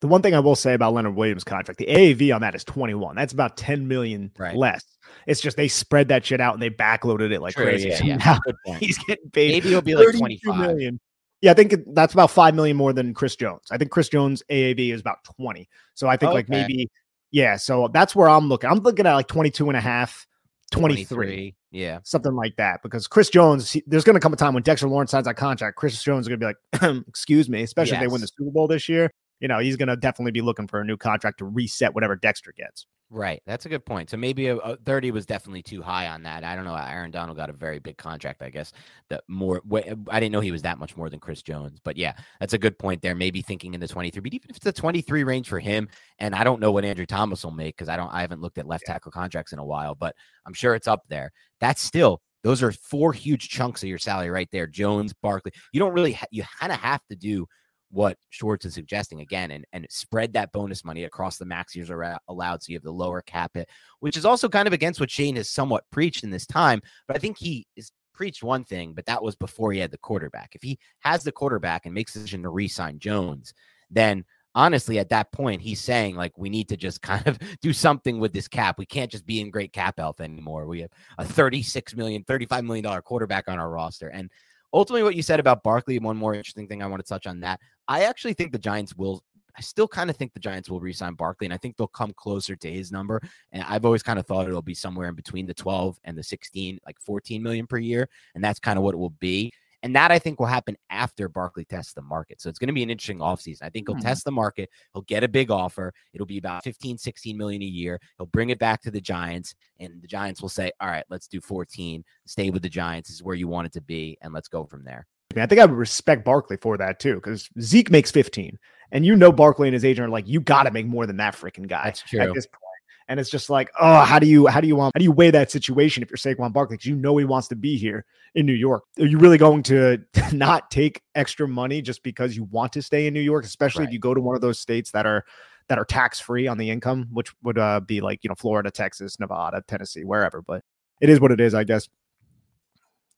The 0.00 0.08
one 0.08 0.20
thing 0.20 0.34
I 0.34 0.40
will 0.40 0.56
say 0.56 0.74
about 0.74 0.92
Leonard 0.92 1.16
Williams' 1.16 1.42
contract, 1.42 1.78
the 1.78 1.86
AAV 1.86 2.34
on 2.34 2.42
that 2.42 2.54
is 2.54 2.64
21. 2.64 3.16
That's 3.16 3.32
about 3.32 3.56
10 3.56 3.88
million 3.88 4.30
right. 4.38 4.54
less. 4.54 4.84
It's 5.26 5.40
just 5.40 5.56
they 5.56 5.68
spread 5.68 6.08
that 6.08 6.26
shit 6.26 6.40
out 6.40 6.52
and 6.52 6.62
they 6.62 6.68
backloaded 6.68 7.32
it 7.32 7.40
like 7.40 7.54
True, 7.54 7.64
crazy. 7.64 7.88
Yeah, 7.88 7.96
so 7.96 8.04
yeah. 8.04 8.38
Now 8.66 8.74
he's 8.78 8.98
getting 8.98 9.30
paid. 9.30 9.52
Maybe 9.52 9.70
he'll 9.70 9.80
be 9.80 9.94
like 9.94 10.14
25 10.16 10.58
million. 10.58 11.00
Yeah, 11.42 11.50
I 11.50 11.54
think 11.54 11.74
that's 11.88 12.14
about 12.14 12.30
five 12.30 12.54
million 12.54 12.76
more 12.76 12.92
than 12.92 13.14
Chris 13.14 13.36
Jones. 13.36 13.66
I 13.70 13.76
think 13.76 13.90
Chris 13.90 14.08
Jones 14.08 14.42
AAV 14.50 14.92
is 14.92 15.00
about 15.00 15.18
20. 15.24 15.68
So 15.94 16.08
I 16.08 16.16
think 16.16 16.30
okay. 16.30 16.34
like 16.34 16.48
maybe, 16.48 16.90
yeah. 17.30 17.56
So 17.56 17.88
that's 17.92 18.16
where 18.16 18.28
I'm 18.28 18.48
looking. 18.48 18.70
I'm 18.70 18.78
looking 18.78 19.06
at 19.06 19.14
like 19.14 19.28
22 19.28 19.68
and 19.68 19.76
a 19.76 19.80
half, 19.80 20.26
23. 20.72 21.04
23 21.04 21.54
yeah. 21.72 21.98
Something 22.04 22.34
like 22.34 22.56
that. 22.56 22.82
Because 22.82 23.06
Chris 23.06 23.28
Jones, 23.28 23.70
he, 23.70 23.82
there's 23.86 24.04
going 24.04 24.14
to 24.14 24.20
come 24.20 24.32
a 24.32 24.36
time 24.36 24.54
when 24.54 24.62
Dexter 24.62 24.88
Lawrence 24.88 25.10
signs 25.10 25.26
that 25.26 25.36
contract. 25.36 25.76
Chris 25.76 26.02
Jones 26.02 26.24
is 26.24 26.28
going 26.28 26.40
to 26.40 26.54
be 26.80 26.80
like, 26.80 27.04
excuse 27.08 27.50
me, 27.50 27.62
especially 27.62 27.92
yes. 27.92 28.02
if 28.02 28.08
they 28.08 28.12
win 28.12 28.22
the 28.22 28.28
Super 28.28 28.50
Bowl 28.50 28.66
this 28.66 28.88
year 28.88 29.10
you 29.40 29.48
know, 29.48 29.58
he's 29.58 29.76
going 29.76 29.88
to 29.88 29.96
definitely 29.96 30.32
be 30.32 30.40
looking 30.40 30.66
for 30.66 30.80
a 30.80 30.84
new 30.84 30.96
contract 30.96 31.38
to 31.38 31.44
reset 31.44 31.94
whatever 31.94 32.16
Dexter 32.16 32.52
gets. 32.56 32.86
Right. 33.08 33.40
That's 33.46 33.66
a 33.66 33.68
good 33.68 33.86
point. 33.86 34.10
So 34.10 34.16
maybe 34.16 34.48
a, 34.48 34.56
a 34.56 34.76
30 34.78 35.12
was 35.12 35.26
definitely 35.26 35.62
too 35.62 35.80
high 35.80 36.08
on 36.08 36.24
that. 36.24 36.42
I 36.42 36.56
don't 36.56 36.64
know. 36.64 36.74
Aaron 36.74 37.12
Donald 37.12 37.36
got 37.36 37.48
a 37.48 37.52
very 37.52 37.78
big 37.78 37.96
contract, 37.96 38.42
I 38.42 38.50
guess. 38.50 38.72
That 39.10 39.22
more 39.28 39.62
uh, 39.72 39.94
I 40.10 40.18
didn't 40.18 40.32
know 40.32 40.40
he 40.40 40.50
was 40.50 40.62
that 40.62 40.78
much 40.78 40.96
more 40.96 41.08
than 41.08 41.20
Chris 41.20 41.40
Jones. 41.40 41.78
But 41.84 41.96
yeah, 41.96 42.14
that's 42.40 42.54
a 42.54 42.58
good 42.58 42.76
point 42.80 43.02
there. 43.02 43.14
Maybe 43.14 43.42
thinking 43.42 43.74
in 43.74 43.80
the 43.80 43.86
23, 43.86 44.20
but 44.20 44.34
even 44.34 44.50
if 44.50 44.56
it's 44.56 44.66
a 44.66 44.72
23 44.72 45.22
range 45.22 45.48
for 45.48 45.60
him, 45.60 45.88
and 46.18 46.34
I 46.34 46.42
don't 46.42 46.60
know 46.60 46.72
what 46.72 46.84
Andrew 46.84 47.06
Thomas 47.06 47.44
will 47.44 47.52
make 47.52 47.76
because 47.76 47.88
I 47.88 47.96
don't 47.96 48.12
I 48.12 48.22
haven't 48.22 48.40
looked 48.40 48.58
at 48.58 48.66
left 48.66 48.86
tackle 48.86 49.12
contracts 49.12 49.52
in 49.52 49.60
a 49.60 49.64
while, 49.64 49.94
but 49.94 50.16
I'm 50.44 50.54
sure 50.54 50.74
it's 50.74 50.88
up 50.88 51.02
there. 51.08 51.30
That's 51.60 51.82
still 51.82 52.20
those 52.42 52.60
are 52.60 52.72
four 52.72 53.12
huge 53.12 53.48
chunks 53.48 53.84
of 53.84 53.88
your 53.88 53.98
salary 53.98 54.30
right 54.30 54.48
there. 54.50 54.66
Jones, 54.66 55.12
Barkley. 55.12 55.52
You 55.72 55.78
don't 55.78 55.92
really 55.92 56.12
ha- 56.14 56.26
you 56.32 56.42
kind 56.60 56.72
of 56.72 56.80
have 56.80 57.02
to 57.10 57.16
do 57.16 57.46
what 57.90 58.16
Schwartz 58.30 58.64
is 58.64 58.74
suggesting 58.74 59.20
again 59.20 59.50
and, 59.50 59.64
and 59.72 59.86
spread 59.88 60.32
that 60.32 60.52
bonus 60.52 60.84
money 60.84 61.04
across 61.04 61.38
the 61.38 61.44
max 61.44 61.74
years 61.74 61.90
are 61.90 62.18
allowed. 62.28 62.62
So 62.62 62.70
you 62.70 62.76
have 62.76 62.82
the 62.82 62.90
lower 62.90 63.22
cap 63.22 63.56
it, 63.56 63.68
which 64.00 64.16
is 64.16 64.24
also 64.24 64.48
kind 64.48 64.66
of 64.66 64.72
against 64.72 65.00
what 65.00 65.10
Schoen 65.10 65.36
has 65.36 65.48
somewhat 65.48 65.84
preached 65.90 66.24
in 66.24 66.30
this 66.30 66.46
time. 66.46 66.82
But 67.06 67.16
I 67.16 67.20
think 67.20 67.38
he 67.38 67.66
is 67.76 67.92
preached 68.12 68.42
one 68.42 68.64
thing, 68.64 68.92
but 68.94 69.06
that 69.06 69.22
was 69.22 69.36
before 69.36 69.72
he 69.72 69.78
had 69.78 69.90
the 69.90 69.98
quarterback. 69.98 70.54
If 70.54 70.62
he 70.62 70.78
has 71.00 71.22
the 71.22 71.32
quarterback 71.32 71.86
and 71.86 71.94
makes 71.94 72.14
the 72.14 72.20
decision 72.20 72.42
to 72.42 72.48
re-sign 72.48 72.98
Jones, 72.98 73.52
then 73.90 74.24
honestly, 74.54 74.98
at 74.98 75.10
that 75.10 75.30
point, 75.30 75.60
he's 75.60 75.80
saying 75.80 76.16
like 76.16 76.36
we 76.36 76.48
need 76.48 76.68
to 76.70 76.76
just 76.76 77.02
kind 77.02 77.26
of 77.28 77.38
do 77.60 77.72
something 77.72 78.18
with 78.18 78.32
this 78.32 78.48
cap. 78.48 78.78
We 78.78 78.86
can't 78.86 79.10
just 79.10 79.26
be 79.26 79.40
in 79.40 79.50
great 79.50 79.72
cap 79.72 79.98
health 79.98 80.20
anymore. 80.20 80.66
We 80.66 80.80
have 80.80 80.90
a 81.18 81.24
36 81.24 81.94
million, 81.94 82.24
35 82.24 82.64
million 82.64 82.84
dollar 82.84 83.02
quarterback 83.02 83.48
on 83.48 83.58
our 83.58 83.70
roster. 83.70 84.08
And 84.08 84.30
ultimately 84.72 85.02
what 85.02 85.16
you 85.16 85.22
said 85.22 85.40
about 85.40 85.62
Barkley, 85.62 85.98
one 85.98 86.16
more 86.16 86.34
interesting 86.34 86.68
thing 86.68 86.82
I 86.82 86.86
want 86.86 87.04
to 87.04 87.08
touch 87.08 87.26
on 87.26 87.40
that. 87.40 87.60
I 87.88 88.04
actually 88.04 88.34
think 88.34 88.52
the 88.52 88.58
Giants 88.58 88.94
will 88.96 89.22
I 89.56 89.62
still 89.62 89.88
kind 89.88 90.10
of 90.10 90.16
think 90.16 90.34
the 90.34 90.40
Giants 90.40 90.68
will 90.68 90.80
resign 90.80 91.14
Barkley, 91.14 91.46
and 91.46 91.54
I 91.54 91.56
think 91.56 91.76
they'll 91.76 91.86
come 91.86 92.12
closer 92.14 92.56
to 92.56 92.70
his 92.70 92.92
number. 92.92 93.20
And 93.52 93.62
I've 93.62 93.84
always 93.84 94.02
kind 94.02 94.18
of 94.18 94.26
thought 94.26 94.46
it'll 94.46 94.60
be 94.60 94.74
somewhere 94.74 95.08
in 95.08 95.14
between 95.14 95.46
the 95.46 95.54
12 95.54 95.98
and 96.04 96.16
the 96.16 96.22
16, 96.22 96.78
like 96.84 97.00
14 97.00 97.42
million 97.42 97.66
per 97.66 97.78
year. 97.78 98.08
And 98.34 98.44
that's 98.44 98.60
kind 98.60 98.78
of 98.78 98.84
what 98.84 98.94
it 98.94 98.98
will 98.98 99.14
be. 99.18 99.50
And 99.86 99.94
that 99.94 100.10
I 100.10 100.18
think 100.18 100.40
will 100.40 100.46
happen 100.46 100.76
after 100.90 101.28
Barkley 101.28 101.64
tests 101.64 101.92
the 101.92 102.02
market. 102.02 102.40
So 102.40 102.48
it's 102.48 102.58
going 102.58 102.66
to 102.66 102.74
be 102.74 102.82
an 102.82 102.90
interesting 102.90 103.20
offseason. 103.20 103.62
I 103.62 103.68
think 103.68 103.86
he'll 103.86 103.94
hmm. 103.94 104.02
test 104.02 104.24
the 104.24 104.32
market. 104.32 104.68
He'll 104.92 105.02
get 105.02 105.22
a 105.22 105.28
big 105.28 105.48
offer. 105.48 105.94
It'll 106.12 106.26
be 106.26 106.38
about 106.38 106.64
15, 106.64 106.98
16 106.98 107.38
million 107.38 107.62
a 107.62 107.66
year. 107.66 108.00
He'll 108.18 108.26
bring 108.26 108.50
it 108.50 108.58
back 108.58 108.82
to 108.82 108.90
the 108.90 109.00
Giants, 109.00 109.54
and 109.78 110.02
the 110.02 110.08
Giants 110.08 110.42
will 110.42 110.48
say, 110.48 110.72
All 110.80 110.88
right, 110.88 111.04
let's 111.08 111.28
do 111.28 111.40
14. 111.40 112.04
Stay 112.24 112.50
with 112.50 112.62
the 112.62 112.68
Giants. 112.68 113.08
This 113.08 113.18
is 113.18 113.22
where 113.22 113.36
you 113.36 113.46
want 113.46 113.66
it 113.66 113.72
to 113.74 113.80
be. 113.80 114.18
And 114.22 114.34
let's 114.34 114.48
go 114.48 114.64
from 114.64 114.82
there. 114.82 115.06
I 115.36 115.46
think 115.46 115.60
I 115.60 115.66
would 115.66 115.76
respect 115.76 116.24
Barkley 116.24 116.56
for 116.56 116.76
that 116.78 116.98
too, 116.98 117.14
because 117.14 117.48
Zeke 117.60 117.92
makes 117.92 118.10
15. 118.10 118.58
And 118.90 119.06
you 119.06 119.14
know 119.14 119.30
Barkley 119.30 119.68
and 119.68 119.74
his 119.74 119.84
agent 119.84 120.08
are 120.08 120.10
like, 120.10 120.26
you 120.26 120.40
got 120.40 120.64
to 120.64 120.72
make 120.72 120.86
more 120.86 121.06
than 121.06 121.18
that 121.18 121.34
freaking 121.34 121.68
guy 121.68 121.84
That's 121.84 122.02
true. 122.02 122.20
at 122.20 122.34
this 122.34 122.46
point. 122.46 122.65
And 123.08 123.20
it's 123.20 123.30
just 123.30 123.48
like, 123.48 123.70
oh, 123.80 124.00
how 124.00 124.18
do 124.18 124.26
you 124.26 124.46
how 124.48 124.60
do 124.60 124.66
you 124.66 124.80
um, 124.80 124.90
how 124.94 124.98
do 124.98 125.04
you 125.04 125.12
weigh 125.12 125.30
that 125.30 125.50
situation 125.50 126.02
if 126.02 126.10
you're 126.10 126.16
Saquon 126.16 126.52
Barkley? 126.52 126.74
Because 126.74 126.86
you 126.86 126.96
know 126.96 127.16
he 127.16 127.24
wants 127.24 127.46
to 127.48 127.56
be 127.56 127.76
here 127.76 128.04
in 128.34 128.46
New 128.46 128.52
York. 128.52 128.84
Are 128.98 129.06
you 129.06 129.18
really 129.18 129.38
going 129.38 129.62
to 129.64 129.98
not 130.32 130.70
take 130.70 131.02
extra 131.14 131.46
money 131.46 131.80
just 131.82 132.02
because 132.02 132.36
you 132.36 132.44
want 132.44 132.72
to 132.72 132.82
stay 132.82 133.06
in 133.06 133.14
New 133.14 133.20
York, 133.20 133.44
especially 133.44 133.82
right. 133.82 133.88
if 133.88 133.92
you 133.92 134.00
go 134.00 134.12
to 134.12 134.20
one 134.20 134.34
of 134.34 134.40
those 134.40 134.58
states 134.58 134.90
that 134.90 135.06
are 135.06 135.24
that 135.68 135.78
are 135.78 135.84
tax 135.84 136.20
free 136.20 136.46
on 136.46 136.58
the 136.58 136.70
income, 136.70 137.06
which 137.12 137.32
would 137.42 137.58
uh, 137.58 137.80
be 137.80 138.00
like 138.00 138.24
you 138.24 138.28
know 138.28 138.34
Florida, 138.34 138.70
Texas, 138.70 139.20
Nevada, 139.20 139.62
Tennessee, 139.68 140.04
wherever. 140.04 140.42
But 140.42 140.62
it 141.00 141.08
is 141.08 141.20
what 141.20 141.30
it 141.30 141.40
is, 141.40 141.54
I 141.54 141.64
guess. 141.64 141.88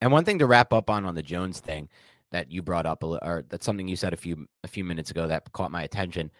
And 0.00 0.12
one 0.12 0.24
thing 0.24 0.38
to 0.38 0.46
wrap 0.46 0.72
up 0.72 0.90
on 0.90 1.04
on 1.04 1.14
the 1.14 1.22
Jones 1.22 1.60
thing 1.60 1.88
that 2.30 2.52
you 2.52 2.62
brought 2.62 2.86
up, 2.86 3.02
or 3.02 3.44
that's 3.48 3.64
something 3.64 3.88
you 3.88 3.96
said 3.96 4.12
a 4.12 4.16
few 4.16 4.46
a 4.64 4.68
few 4.68 4.84
minutes 4.84 5.10
ago 5.10 5.26
that 5.26 5.50
caught 5.52 5.70
my 5.70 5.82
attention. 5.82 6.30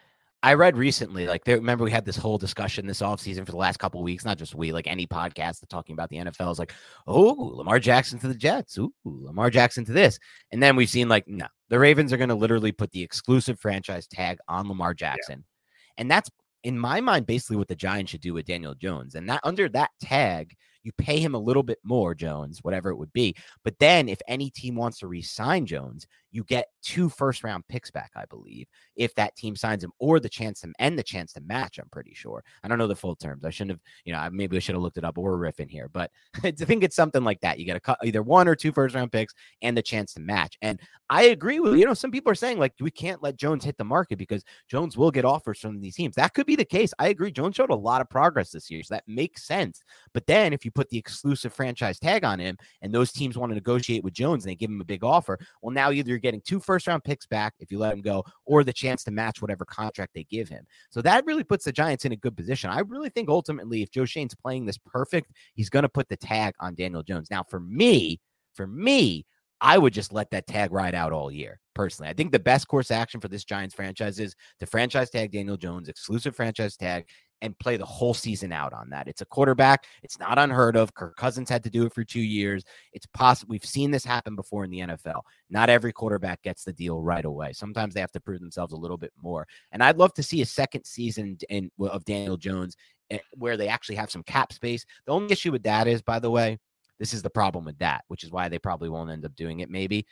I 0.43 0.55
read 0.55 0.76
recently, 0.76 1.26
like, 1.26 1.45
they, 1.45 1.55
remember 1.55 1.84
we 1.84 1.91
had 1.91 2.05
this 2.05 2.16
whole 2.16 2.39
discussion 2.39 2.86
this 2.86 3.03
offseason 3.03 3.45
for 3.45 3.51
the 3.51 3.59
last 3.59 3.78
couple 3.78 4.03
weeks, 4.03 4.24
not 4.24 4.39
just 4.39 4.55
we, 4.55 4.72
like 4.72 4.86
any 4.86 5.07
podcast 5.07 5.66
talking 5.68 5.95
about 5.95 6.11
the 6.11 6.18
NFL 6.18 6.53
is 6.53 6.61
like, 6.61 6.72
oh, 7.09 7.34
Lamar 7.57 7.80
Jackson 7.80 8.20
to 8.20 8.28
the 8.28 8.34
Jets. 8.34 8.78
Ooh, 8.78 8.93
Lamar 9.05 9.51
Jackson 9.51 9.84
to 9.86 9.93
this. 9.93 10.18
And 10.53 10.62
then 10.62 10.76
we've 10.76 10.89
seen, 10.89 11.09
like, 11.09 11.26
no, 11.26 11.47
the 11.70 11.78
Ravens 11.78 12.12
are 12.12 12.16
going 12.18 12.28
to 12.28 12.36
literally 12.36 12.70
put 12.70 12.93
the 12.93 13.03
exclusive 13.03 13.59
franchise 13.59 14.07
tag 14.07 14.39
on 14.47 14.68
Lamar 14.68 14.95
Jackson. 14.95 15.45
Yeah. 15.45 16.03
And 16.03 16.11
that's, 16.11 16.30
in 16.62 16.78
my 16.78 17.01
mind, 17.01 17.26
basically 17.26 17.57
what 17.57 17.68
the 17.68 17.74
Giants 17.74 18.12
should 18.12 18.20
do 18.20 18.34
with 18.34 18.47
Daniel 18.47 18.74
Jones. 18.74 19.16
And 19.16 19.28
that 19.28 19.41
under 19.43 19.68
that 19.70 19.91
tag, 20.01 20.55
you 20.84 20.93
pay 20.93 21.18
him 21.18 21.34
a 21.34 21.39
little 21.39 21.62
bit 21.64 21.78
more, 21.82 22.14
Jones, 22.14 22.61
whatever 22.62 22.91
it 22.91 22.97
would 22.97 23.12
be. 23.12 23.34
But 23.64 23.78
then 23.78 24.09
if 24.09 24.20
any 24.28 24.51
team 24.51 24.76
wants 24.76 25.01
to 25.01 25.09
re-sign 25.09 25.66
Jones, 25.66 26.07
you 26.39 26.45
get 26.45 26.68
two 26.82 27.09
first 27.09 27.43
round 27.43 27.66
picks 27.68 27.91
back, 27.91 28.12
I 28.14 28.24
believe, 28.26 28.68
if 28.95 29.12
that 29.16 29.34
team 29.34 29.57
signs 29.57 29.82
him, 29.82 29.91
or 29.99 30.20
the 30.20 30.28
chance 30.28 30.61
to 30.61 30.72
and 30.78 30.97
the 30.97 31.03
chance 31.03 31.32
to 31.32 31.41
match. 31.41 31.78
I'm 31.78 31.89
pretty 31.91 32.14
sure. 32.14 32.45
I 32.62 32.68
don't 32.68 32.78
know 32.78 32.86
the 32.86 32.95
full 32.95 33.16
terms. 33.16 33.45
I 33.45 33.51
shouldn't 33.51 33.72
have, 33.72 33.80
you 34.05 34.12
know, 34.12 34.28
maybe 34.30 34.57
I 34.57 34.61
should 34.61 34.76
have 34.76 34.82
looked 34.82 34.99
it 34.99 35.05
up. 35.05 35.18
or 35.18 35.36
riffing 35.36 35.68
here, 35.68 35.89
but 35.93 36.12
I 36.45 36.53
think 36.53 36.84
it's 36.84 36.95
something 36.95 37.24
like 37.24 37.41
that. 37.41 37.59
You 37.59 37.64
get 37.64 37.76
a 37.76 37.80
cut 37.80 37.99
either 38.05 38.22
one 38.22 38.47
or 38.47 38.55
two 38.55 38.70
first 38.70 38.95
round 38.95 39.11
picks 39.11 39.34
and 39.62 39.76
the 39.76 39.82
chance 39.82 40.14
to 40.14 40.20
match. 40.20 40.57
And 40.62 40.78
I 41.11 41.24
agree 41.24 41.59
with 41.59 41.76
you 41.76 41.86
know 41.86 41.95
some 41.95 42.11
people 42.11 42.30
are 42.30 42.36
saying 42.36 42.59
like 42.59 42.74
we 42.80 42.91
can't 42.91 43.22
let 43.22 43.36
Jones 43.36 43.64
hit 43.64 43.78
the 43.78 43.84
market 43.84 44.18
because 44.18 44.45
Jones 44.68 44.97
will 44.97 45.11
get 45.11 45.24
offers 45.24 45.59
from 45.59 45.80
these 45.80 45.97
teams. 45.97 46.14
That 46.14 46.34
could 46.34 46.47
be 46.47 46.57
the 46.57 46.64
case. 46.64 46.93
I 46.99 47.09
agree. 47.09 47.32
Jones 47.32 47.57
showed 47.57 47.70
a 47.70 47.74
lot 47.74 48.01
of 48.01 48.11
progress 48.11 48.51
this 48.51 48.70
year, 48.70 48.82
so 48.82 48.95
that 48.95 49.05
makes 49.09 49.47
sense. 49.47 49.82
But 50.12 50.26
then 50.26 50.53
if 50.53 50.64
you 50.64 50.70
put 50.70 50.91
the 50.91 50.99
exclusive 50.99 51.53
franchise 51.53 51.99
tag 51.99 52.24
on 52.24 52.39
him 52.39 52.57
and 52.82 52.93
those 52.93 53.11
teams 53.11 53.39
want 53.39 53.51
to 53.51 53.55
negotiate 53.55 54.05
with 54.05 54.12
Jones 54.12 54.45
and 54.45 54.51
they 54.51 54.57
give 54.57 54.70
him 54.70 54.80
a 54.80 54.84
big 54.84 55.03
offer, 55.03 55.39
well 55.62 55.72
now 55.72 55.91
either 55.91 56.11
you're 56.11 56.18
getting 56.29 56.43
two 56.43 56.61
first 56.61 56.87
round 56.87 57.03
picks 57.05 57.26
back 57.26 57.55
if 57.59 57.72
you 57.72 57.79
let 57.79 57.93
him 57.93 58.03
go, 58.03 58.22
or 58.45 58.62
the 58.62 58.72
chance 58.72 59.03
to 59.05 59.11
match 59.11 59.41
whatever 59.41 59.64
contract 59.64 60.12
they 60.14 60.24
give 60.24 60.49
him. 60.49 60.64
So 60.91 61.01
that 61.03 61.24
really 61.24 61.45
puts 61.45 61.64
the 61.64 61.72
Giants 61.72 62.05
in 62.05 62.12
a 62.12 62.16
good 62.16 62.37
position. 62.37 62.70
I 62.70 62.81
really 62.81 63.09
think 63.09 63.29
ultimately, 63.29 63.83
if 63.83 63.91
Joe 63.91 64.05
Schoen's 64.05 64.35
playing 64.35 64.66
this 64.66 64.79
perfect, 64.79 65.33
he's 65.55 65.70
going 65.70 65.85
to 65.85 65.89
put 65.89 66.09
the 66.09 66.16
tag 66.16 66.55
on 66.61 66.74
Daniel 66.74 67.03
Jones. 67.03 67.31
Now, 67.31 67.43
for 67.43 67.61
me, 67.61 68.20
for 68.55 68.66
me, 68.66 69.24
I 69.61 69.79
would 69.79 69.93
just 69.93 70.12
let 70.12 70.31
that 70.31 70.47
tag 70.47 70.70
ride 70.72 70.95
out 70.95 71.12
all 71.12 71.33
year. 71.33 71.61
Personally, 71.74 72.11
I 72.11 72.12
think 72.12 72.33
the 72.33 72.39
best 72.39 72.68
course 72.68 72.91
action 72.91 73.20
for 73.20 73.29
this 73.29 73.45
Giants 73.45 73.74
franchise 73.74 74.18
is 74.18 74.35
to 74.61 74.66
franchise 74.66 75.11
tag 75.11 75.33
Daniel 75.33 75.57
Jones, 75.57 75.89
exclusive 75.89 76.37
franchise 76.37 76.76
tag, 76.76 77.07
and 77.43 77.59
play 77.59 77.76
the 77.76 77.84
whole 77.84 78.14
season 78.14 78.53
out 78.53 78.72
on 78.72 78.91
that. 78.91 79.09
It's 79.09 79.20
a 79.20 79.26
quarterback. 79.26 79.84
It's 80.03 80.18
not 80.18 80.39
unheard 80.39 80.76
of. 80.76 80.95
Kirk 80.95 81.16
Cousins 81.16 81.49
had 81.49 81.62
to 81.64 81.70
do 81.70 81.86
it 81.86 81.93
for 81.93 82.05
two 82.05 82.20
years. 82.20 82.64
It's 82.93 83.07
possible. 83.07 83.51
We've 83.51 83.64
seen 83.64 83.91
this 83.91 84.05
happen 84.05 84.34
before 84.34 84.64
in 84.64 84.70
the 84.70 84.80
NFL. 84.80 85.22
Not 85.51 85.70
every 85.70 85.93
quarterback 85.93 86.43
gets 86.43 86.64
the 86.64 86.72
deal 86.72 87.01
right 87.01 87.24
away. 87.24 87.53
Sometimes 87.53 87.95
they 87.95 88.01
have 88.01 88.12
to 88.12 88.20
prove 88.20 88.41
themselves 88.41 88.72
a 88.72 88.76
little 88.76 88.99
bit 88.99 89.12
more. 89.22 89.47
And 89.72 89.82
I'd 89.82 89.99
love 89.99 90.14
to 90.14 90.22
see 90.22 90.43
a 90.43 90.47
second 90.47 90.84
season 90.84 91.39
in, 91.49 91.70
of 91.80 92.05
Daniel 92.05 92.36
Jones 92.36 92.76
eh, 93.11 93.18
where 93.34 93.57
they 93.57 93.68
actually 93.68 93.97
have 93.97 94.11
some 94.11 94.22
cap 94.22 94.53
space. 94.53 94.84
The 95.07 95.12
only 95.12 95.32
issue 95.32 95.53
with 95.53 95.62
that 95.64 95.86
is, 95.86 96.03
by 96.03 96.18
the 96.18 96.30
way, 96.30 96.59
this 96.99 97.14
is 97.14 97.22
the 97.22 97.30
problem 97.30 97.64
with 97.64 97.78
that, 97.78 98.05
which 98.09 98.24
is 98.24 98.30
why 98.30 98.49
they 98.49 98.59
probably 98.59 98.89
won't 98.89 99.11
end 99.11 99.24
up 99.24 99.34
doing 99.36 99.61
it. 99.61 99.70
Maybe 99.70 100.07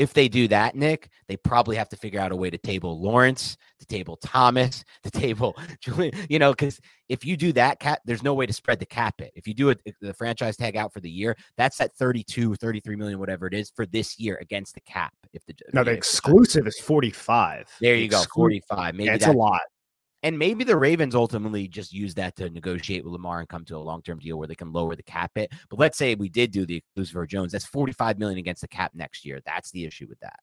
if 0.00 0.14
they 0.14 0.28
do 0.28 0.48
that, 0.48 0.74
Nick, 0.74 1.10
they 1.28 1.36
probably 1.36 1.76
have 1.76 1.90
to 1.90 1.96
figure 1.96 2.18
out 2.18 2.32
a 2.32 2.36
way 2.36 2.48
to 2.48 2.56
table 2.56 2.98
Lawrence, 3.02 3.58
to 3.80 3.86
table 3.86 4.16
Thomas, 4.16 4.82
to 5.02 5.10
table 5.10 5.54
Julian, 5.82 6.14
you 6.30 6.38
know, 6.38 6.52
because 6.52 6.80
if 7.10 7.22
you 7.22 7.36
do 7.36 7.52
that, 7.52 7.80
cap, 7.80 8.00
there's 8.06 8.22
no 8.22 8.32
way 8.32 8.46
to 8.46 8.52
spread 8.54 8.78
the 8.78 8.86
cap 8.86 9.20
it. 9.20 9.30
If 9.34 9.46
you 9.46 9.52
do 9.52 9.68
it, 9.68 9.82
the 10.00 10.14
franchise 10.14 10.56
tag 10.56 10.74
out 10.74 10.94
for 10.94 11.00
the 11.00 11.10
year, 11.10 11.36
that's 11.58 11.78
at 11.82 11.94
32, 11.96 12.54
33 12.54 12.96
million, 12.96 13.18
whatever 13.18 13.46
it 13.46 13.52
is 13.52 13.70
for 13.76 13.84
this 13.84 14.18
year 14.18 14.38
against 14.40 14.74
the 14.74 14.80
cap. 14.80 15.12
If 15.34 15.44
the 15.44 15.54
no, 15.74 15.84
the 15.84 15.90
exclusive 15.90 16.66
is 16.66 16.80
45. 16.80 17.66
There 17.82 17.94
you 17.94 18.08
go, 18.08 18.22
45. 18.34 18.94
Maybe 18.94 19.04
yeah, 19.04 19.14
it's 19.16 19.26
a 19.26 19.32
lot. 19.32 19.60
And 20.22 20.38
maybe 20.38 20.64
the 20.64 20.76
Ravens 20.76 21.14
ultimately 21.14 21.66
just 21.66 21.92
use 21.92 22.14
that 22.14 22.36
to 22.36 22.50
negotiate 22.50 23.04
with 23.04 23.12
Lamar 23.12 23.40
and 23.40 23.48
come 23.48 23.64
to 23.64 23.76
a 23.76 23.78
long-term 23.78 24.18
deal 24.18 24.38
where 24.38 24.46
they 24.46 24.54
can 24.54 24.72
lower 24.72 24.94
the 24.94 25.02
cap 25.02 25.30
it. 25.36 25.50
But 25.70 25.78
let's 25.78 25.96
say 25.96 26.14
we 26.14 26.28
did 26.28 26.50
do 26.50 26.66
the 26.66 26.76
exclusive 26.76 27.12
for 27.12 27.26
Jones, 27.26 27.52
that's 27.52 27.64
45 27.64 28.18
million 28.18 28.38
against 28.38 28.60
the 28.60 28.68
cap 28.68 28.92
next 28.94 29.24
year. 29.24 29.40
That's 29.46 29.70
the 29.70 29.86
issue 29.86 30.06
with 30.08 30.20
that. 30.20 30.38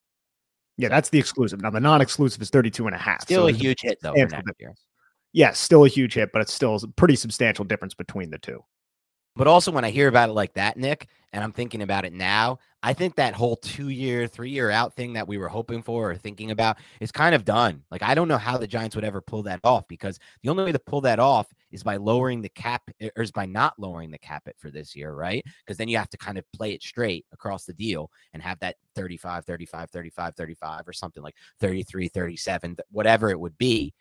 Yeah, 0.76 0.88
that's 0.88 1.10
the 1.10 1.18
exclusive. 1.18 1.60
Now 1.60 1.70
the 1.70 1.80
non-exclusive 1.80 2.42
is 2.42 2.50
32 2.50 2.86
and 2.86 2.94
a 2.94 2.98
half. 2.98 3.22
Still 3.22 3.42
so 3.42 3.48
a 3.48 3.52
huge 3.52 3.82
hit 3.82 3.98
though 4.02 4.14
for 4.14 4.26
next 4.26 4.60
year. 4.60 4.70
Yes, 4.70 4.78
yeah, 5.32 5.52
still 5.52 5.84
a 5.84 5.88
huge 5.88 6.14
hit, 6.14 6.30
but 6.32 6.42
it's 6.42 6.52
still 6.52 6.74
a 6.74 6.88
pretty 6.88 7.16
substantial 7.16 7.64
difference 7.64 7.94
between 7.94 8.30
the 8.30 8.38
two. 8.38 8.62
But 9.38 9.46
also 9.46 9.70
when 9.70 9.84
I 9.84 9.90
hear 9.90 10.08
about 10.08 10.30
it 10.30 10.32
like 10.32 10.54
that, 10.54 10.76
Nick, 10.76 11.06
and 11.32 11.44
I'm 11.44 11.52
thinking 11.52 11.82
about 11.82 12.04
it 12.04 12.12
now, 12.12 12.58
I 12.82 12.92
think 12.92 13.14
that 13.14 13.34
whole 13.34 13.54
two 13.54 13.88
year, 13.88 14.26
three 14.26 14.50
year 14.50 14.68
out 14.68 14.94
thing 14.94 15.12
that 15.12 15.28
we 15.28 15.38
were 15.38 15.46
hoping 15.46 15.80
for 15.80 16.10
or 16.10 16.16
thinking 16.16 16.50
about 16.50 16.78
is 17.00 17.12
kind 17.12 17.36
of 17.36 17.44
done. 17.44 17.84
Like, 17.88 18.02
I 18.02 18.16
don't 18.16 18.26
know 18.26 18.36
how 18.36 18.58
the 18.58 18.66
Giants 18.66 18.96
would 18.96 19.04
ever 19.04 19.20
pull 19.20 19.44
that 19.44 19.60
off 19.62 19.86
because 19.86 20.18
the 20.42 20.48
only 20.48 20.64
way 20.64 20.72
to 20.72 20.78
pull 20.80 21.02
that 21.02 21.20
off 21.20 21.46
is 21.70 21.84
by 21.84 21.98
lowering 21.98 22.42
the 22.42 22.48
cap 22.48 22.82
eh, 23.00 23.10
or 23.16 23.22
is 23.22 23.30
by 23.30 23.46
not 23.46 23.78
lowering 23.78 24.10
the 24.10 24.18
cap 24.18 24.42
it 24.48 24.56
for 24.58 24.72
this 24.72 24.96
year, 24.96 25.14
right? 25.14 25.44
Because 25.64 25.76
then 25.76 25.86
you 25.86 25.98
have 25.98 26.10
to 26.10 26.18
kind 26.18 26.36
of 26.36 26.44
play 26.52 26.72
it 26.72 26.82
straight 26.82 27.24
across 27.32 27.64
the 27.64 27.74
deal 27.74 28.10
and 28.32 28.42
have 28.42 28.58
that 28.58 28.74
35, 28.96 29.44
35, 29.44 29.88
35, 29.88 30.34
35 30.34 30.88
or 30.88 30.92
something 30.92 31.22
like 31.22 31.36
33, 31.60 32.08
37, 32.08 32.76
whatever 32.90 33.30
it 33.30 33.38
would 33.38 33.56
be 33.56 33.94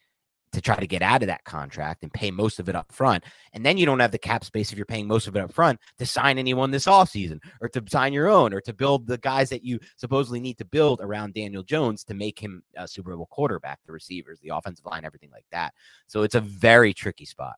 to 0.54 0.62
try 0.62 0.76
to 0.76 0.88
get 0.88 1.02
out 1.02 1.22
of 1.24 1.28
that 1.28 1.44
contract 1.44 2.04
and 2.04 2.14
pay 2.14 2.32
most 2.32 2.60
of 2.60 2.70
it 2.70 2.76
up 2.76 2.92
front. 2.92 3.24
And 3.54 3.66
then 3.66 3.78
you 3.78 3.86
don't 3.86 4.00
have 4.00 4.12
the 4.12 4.18
cap 4.18 4.44
space 4.44 4.72
if 4.72 4.78
you're 4.78 4.86
paying 4.86 5.08
most 5.08 5.28
of 5.28 5.36
it 5.36 5.40
up 5.40 5.52
front 5.52 5.80
to 5.98 6.06
sign 6.06 6.38
anyone 6.38 6.72
this 6.72 6.86
offseason 6.86 7.40
or 7.62 7.70
to 7.70 7.84
sign 7.90 8.14
your 8.14 8.28
own 8.28 8.54
or 8.54 8.62
to 8.62 8.74
build 8.74 9.08
the 9.08 9.18
guys 9.18 9.50
that 9.50 9.64
you 9.64 9.80
supposedly 9.98 10.40
need 10.40 10.58
to 10.58 10.66
build 10.66 11.02
around 11.02 11.34
Daniel 11.34 11.64
Jones 11.64 12.04
to 12.06 12.14
make 12.14 12.40
him 12.40 12.64
a 12.76 12.88
Super 12.88 13.16
Bowl 13.16 13.28
quarterback, 13.30 13.80
the 13.86 13.92
receivers, 13.92 14.40
the 14.40 14.50
offensive 14.50 14.86
line, 14.86 15.06
everything 15.06 15.32
like 15.32 15.46
that. 15.52 15.74
So 16.08 16.24
it's 16.24 16.36
a 16.36 16.42
very 16.42 16.94
tricky 16.94 17.26
spot. 17.26 17.56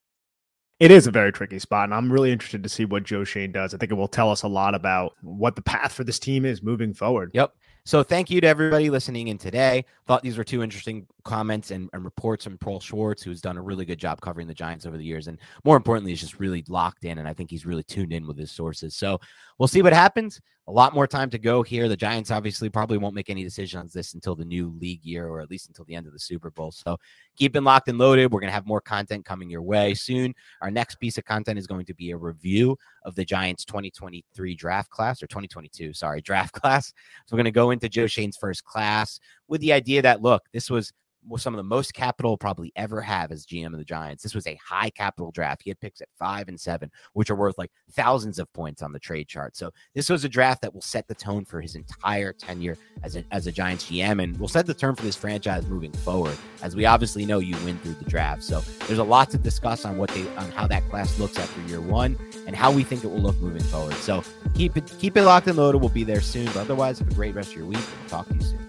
It 0.79 0.91
is 0.91 1.07
a 1.07 1.11
very 1.11 1.33
tricky 1.33 1.59
spot, 1.59 1.83
and 1.85 1.93
I'm 1.93 2.09
really 2.11 2.31
interested 2.31 2.63
to 2.63 2.69
see 2.69 2.85
what 2.85 3.03
Joe 3.03 3.25
Schoen 3.25 3.51
does. 3.51 3.73
I 3.73 3.77
think 3.77 3.91
it 3.91 3.95
will 3.95 4.07
tell 4.07 4.31
us 4.31 4.43
a 4.43 4.47
lot 4.47 4.75
about 4.75 5.13
what 5.21 5.57
the 5.57 5.61
path 5.61 5.91
for 5.91 6.05
this 6.05 6.19
team 6.19 6.45
is 6.45 6.63
moving 6.63 6.93
forward. 6.93 7.31
Yep. 7.33 7.53
So 7.85 8.03
thank 8.03 8.29
you 8.29 8.39
to 8.41 8.47
everybody 8.47 8.89
listening 8.89 9.29
in 9.29 9.37
today. 9.37 9.85
Thought 10.05 10.21
these 10.21 10.37
were 10.37 10.43
two 10.43 10.61
interesting 10.61 11.07
comments 11.23 11.71
and, 11.71 11.89
and, 11.93 12.03
reports 12.03 12.43
from 12.43 12.57
Paul 12.57 12.79
Schwartz, 12.79 13.23
who's 13.23 13.41
done 13.41 13.57
a 13.57 13.61
really 13.61 13.85
good 13.85 13.97
job 13.97 14.21
covering 14.21 14.47
the 14.47 14.53
Giants 14.53 14.85
over 14.85 14.97
the 14.97 15.03
years. 15.03 15.27
And 15.27 15.39
more 15.63 15.77
importantly, 15.77 16.11
is 16.11 16.19
just 16.19 16.39
really 16.39 16.63
locked 16.67 17.05
in. 17.05 17.17
And 17.17 17.27
I 17.27 17.33
think 17.33 17.49
he's 17.49 17.65
really 17.65 17.83
tuned 17.83 18.13
in 18.13 18.27
with 18.27 18.37
his 18.37 18.51
sources. 18.51 18.95
So 18.95 19.19
we'll 19.59 19.67
see 19.67 19.81
what 19.81 19.93
happens. 19.93 20.41
A 20.67 20.71
lot 20.71 20.93
more 20.93 21.07
time 21.07 21.31
to 21.31 21.39
go 21.39 21.63
here. 21.63 21.89
The 21.89 21.97
Giants 21.97 22.29
obviously 22.29 22.69
probably 22.69 22.99
won't 22.99 23.15
make 23.15 23.29
any 23.29 23.43
decisions 23.43 23.81
on 23.81 23.89
this 23.91 24.13
until 24.13 24.35
the 24.35 24.45
new 24.45 24.75
league 24.79 25.03
year 25.03 25.27
or 25.27 25.41
at 25.41 25.49
least 25.49 25.67
until 25.67 25.85
the 25.85 25.95
end 25.95 26.05
of 26.05 26.13
the 26.13 26.19
Super 26.19 26.51
Bowl. 26.51 26.71
So 26.71 26.97
keep 27.35 27.55
it 27.55 27.61
locked 27.61 27.87
and 27.87 27.97
loaded. 27.97 28.31
We're 28.31 28.39
going 28.39 28.49
to 28.49 28.53
have 28.53 28.67
more 28.67 28.81
content 28.81 29.25
coming 29.25 29.49
your 29.49 29.63
way 29.63 29.95
soon. 29.95 30.35
Our 30.61 30.69
next 30.69 30.95
piece 30.99 31.17
of 31.17 31.25
content 31.25 31.57
is 31.57 31.65
going 31.65 31.85
to 31.85 31.95
be 31.95 32.11
a 32.11 32.17
review 32.17 32.77
of 33.03 33.15
the 33.15 33.25
Giants 33.25 33.65
2023 33.65 34.55
draft 34.55 34.91
class 34.91 35.23
or 35.23 35.27
2022, 35.27 35.93
sorry, 35.93 36.21
draft 36.21 36.53
class. 36.61 36.93
So 37.25 37.35
we're 37.35 37.37
going 37.37 37.45
to 37.45 37.51
go 37.51 37.71
into 37.71 37.89
Joe 37.89 38.07
Schoen's 38.07 38.37
first 38.37 38.63
class 38.63 39.19
with 39.47 39.61
the 39.61 39.73
idea 39.73 40.03
that, 40.03 40.21
look, 40.21 40.43
this 40.53 40.69
was 40.69 40.79
was 40.79 40.93
some 41.37 41.53
of 41.53 41.57
the 41.57 41.63
most 41.63 41.93
capital 41.93 42.37
probably 42.37 42.71
ever 42.75 43.01
have 43.01 43.31
as 43.31 43.45
GM 43.45 43.73
of 43.73 43.77
the 43.77 43.85
Giants. 43.85 44.23
This 44.23 44.35
was 44.35 44.47
a 44.47 44.55
high 44.55 44.89
capital 44.89 45.31
draft. 45.31 45.61
He 45.63 45.69
had 45.69 45.79
picks 45.79 46.01
at 46.01 46.07
five 46.17 46.47
and 46.47 46.59
seven, 46.59 46.91
which 47.13 47.29
are 47.29 47.35
worth 47.35 47.57
like 47.57 47.71
thousands 47.91 48.39
of 48.39 48.51
points 48.53 48.81
on 48.81 48.91
the 48.91 48.99
trade 48.99 49.27
chart. 49.27 49.55
So 49.55 49.71
this 49.93 50.09
was 50.09 50.25
a 50.25 50.29
draft 50.29 50.61
that 50.61 50.73
will 50.73 50.81
set 50.81 51.07
the 51.07 51.15
tone 51.15 51.45
for 51.45 51.61
his 51.61 51.75
entire 51.75 52.33
tenure 52.33 52.77
as 53.03 53.15
a 53.15 53.23
as 53.31 53.47
a 53.47 53.51
Giants 53.51 53.85
GM 53.85 54.23
and 54.23 54.39
will 54.39 54.47
set 54.47 54.65
the 54.65 54.73
tone 54.73 54.95
for 54.95 55.03
this 55.03 55.15
franchise 55.15 55.65
moving 55.67 55.91
forward. 55.91 56.37
As 56.61 56.75
we 56.75 56.85
obviously 56.85 57.25
know, 57.25 57.39
you 57.39 57.55
win 57.65 57.77
through 57.79 57.93
the 57.93 58.09
draft. 58.09 58.43
So 58.43 58.61
there's 58.87 58.99
a 58.99 59.03
lot 59.03 59.29
to 59.31 59.37
discuss 59.37 59.85
on 59.85 59.97
what 59.97 60.09
they 60.09 60.27
on 60.35 60.51
how 60.51 60.67
that 60.67 60.87
class 60.89 61.19
looks 61.19 61.37
after 61.37 61.61
year 61.63 61.81
one 61.81 62.17
and 62.47 62.55
how 62.55 62.71
we 62.71 62.83
think 62.83 63.03
it 63.03 63.07
will 63.07 63.19
look 63.19 63.37
moving 63.37 63.63
forward. 63.63 63.93
So 63.95 64.23
keep 64.55 64.77
it 64.77 64.91
keep 64.99 65.17
it 65.17 65.23
locked 65.23 65.47
and 65.47 65.57
loaded. 65.57 65.79
We'll 65.79 65.89
be 65.89 66.03
there 66.03 66.21
soon. 66.21 66.45
But 66.47 66.57
otherwise, 66.57 66.99
have 66.99 67.09
a 67.09 67.13
great 67.13 67.35
rest 67.35 67.51
of 67.51 67.57
your 67.57 67.65
week. 67.65 67.79
We'll 67.79 68.09
talk 68.09 68.27
to 68.29 68.35
you 68.35 68.41
soon. 68.41 68.68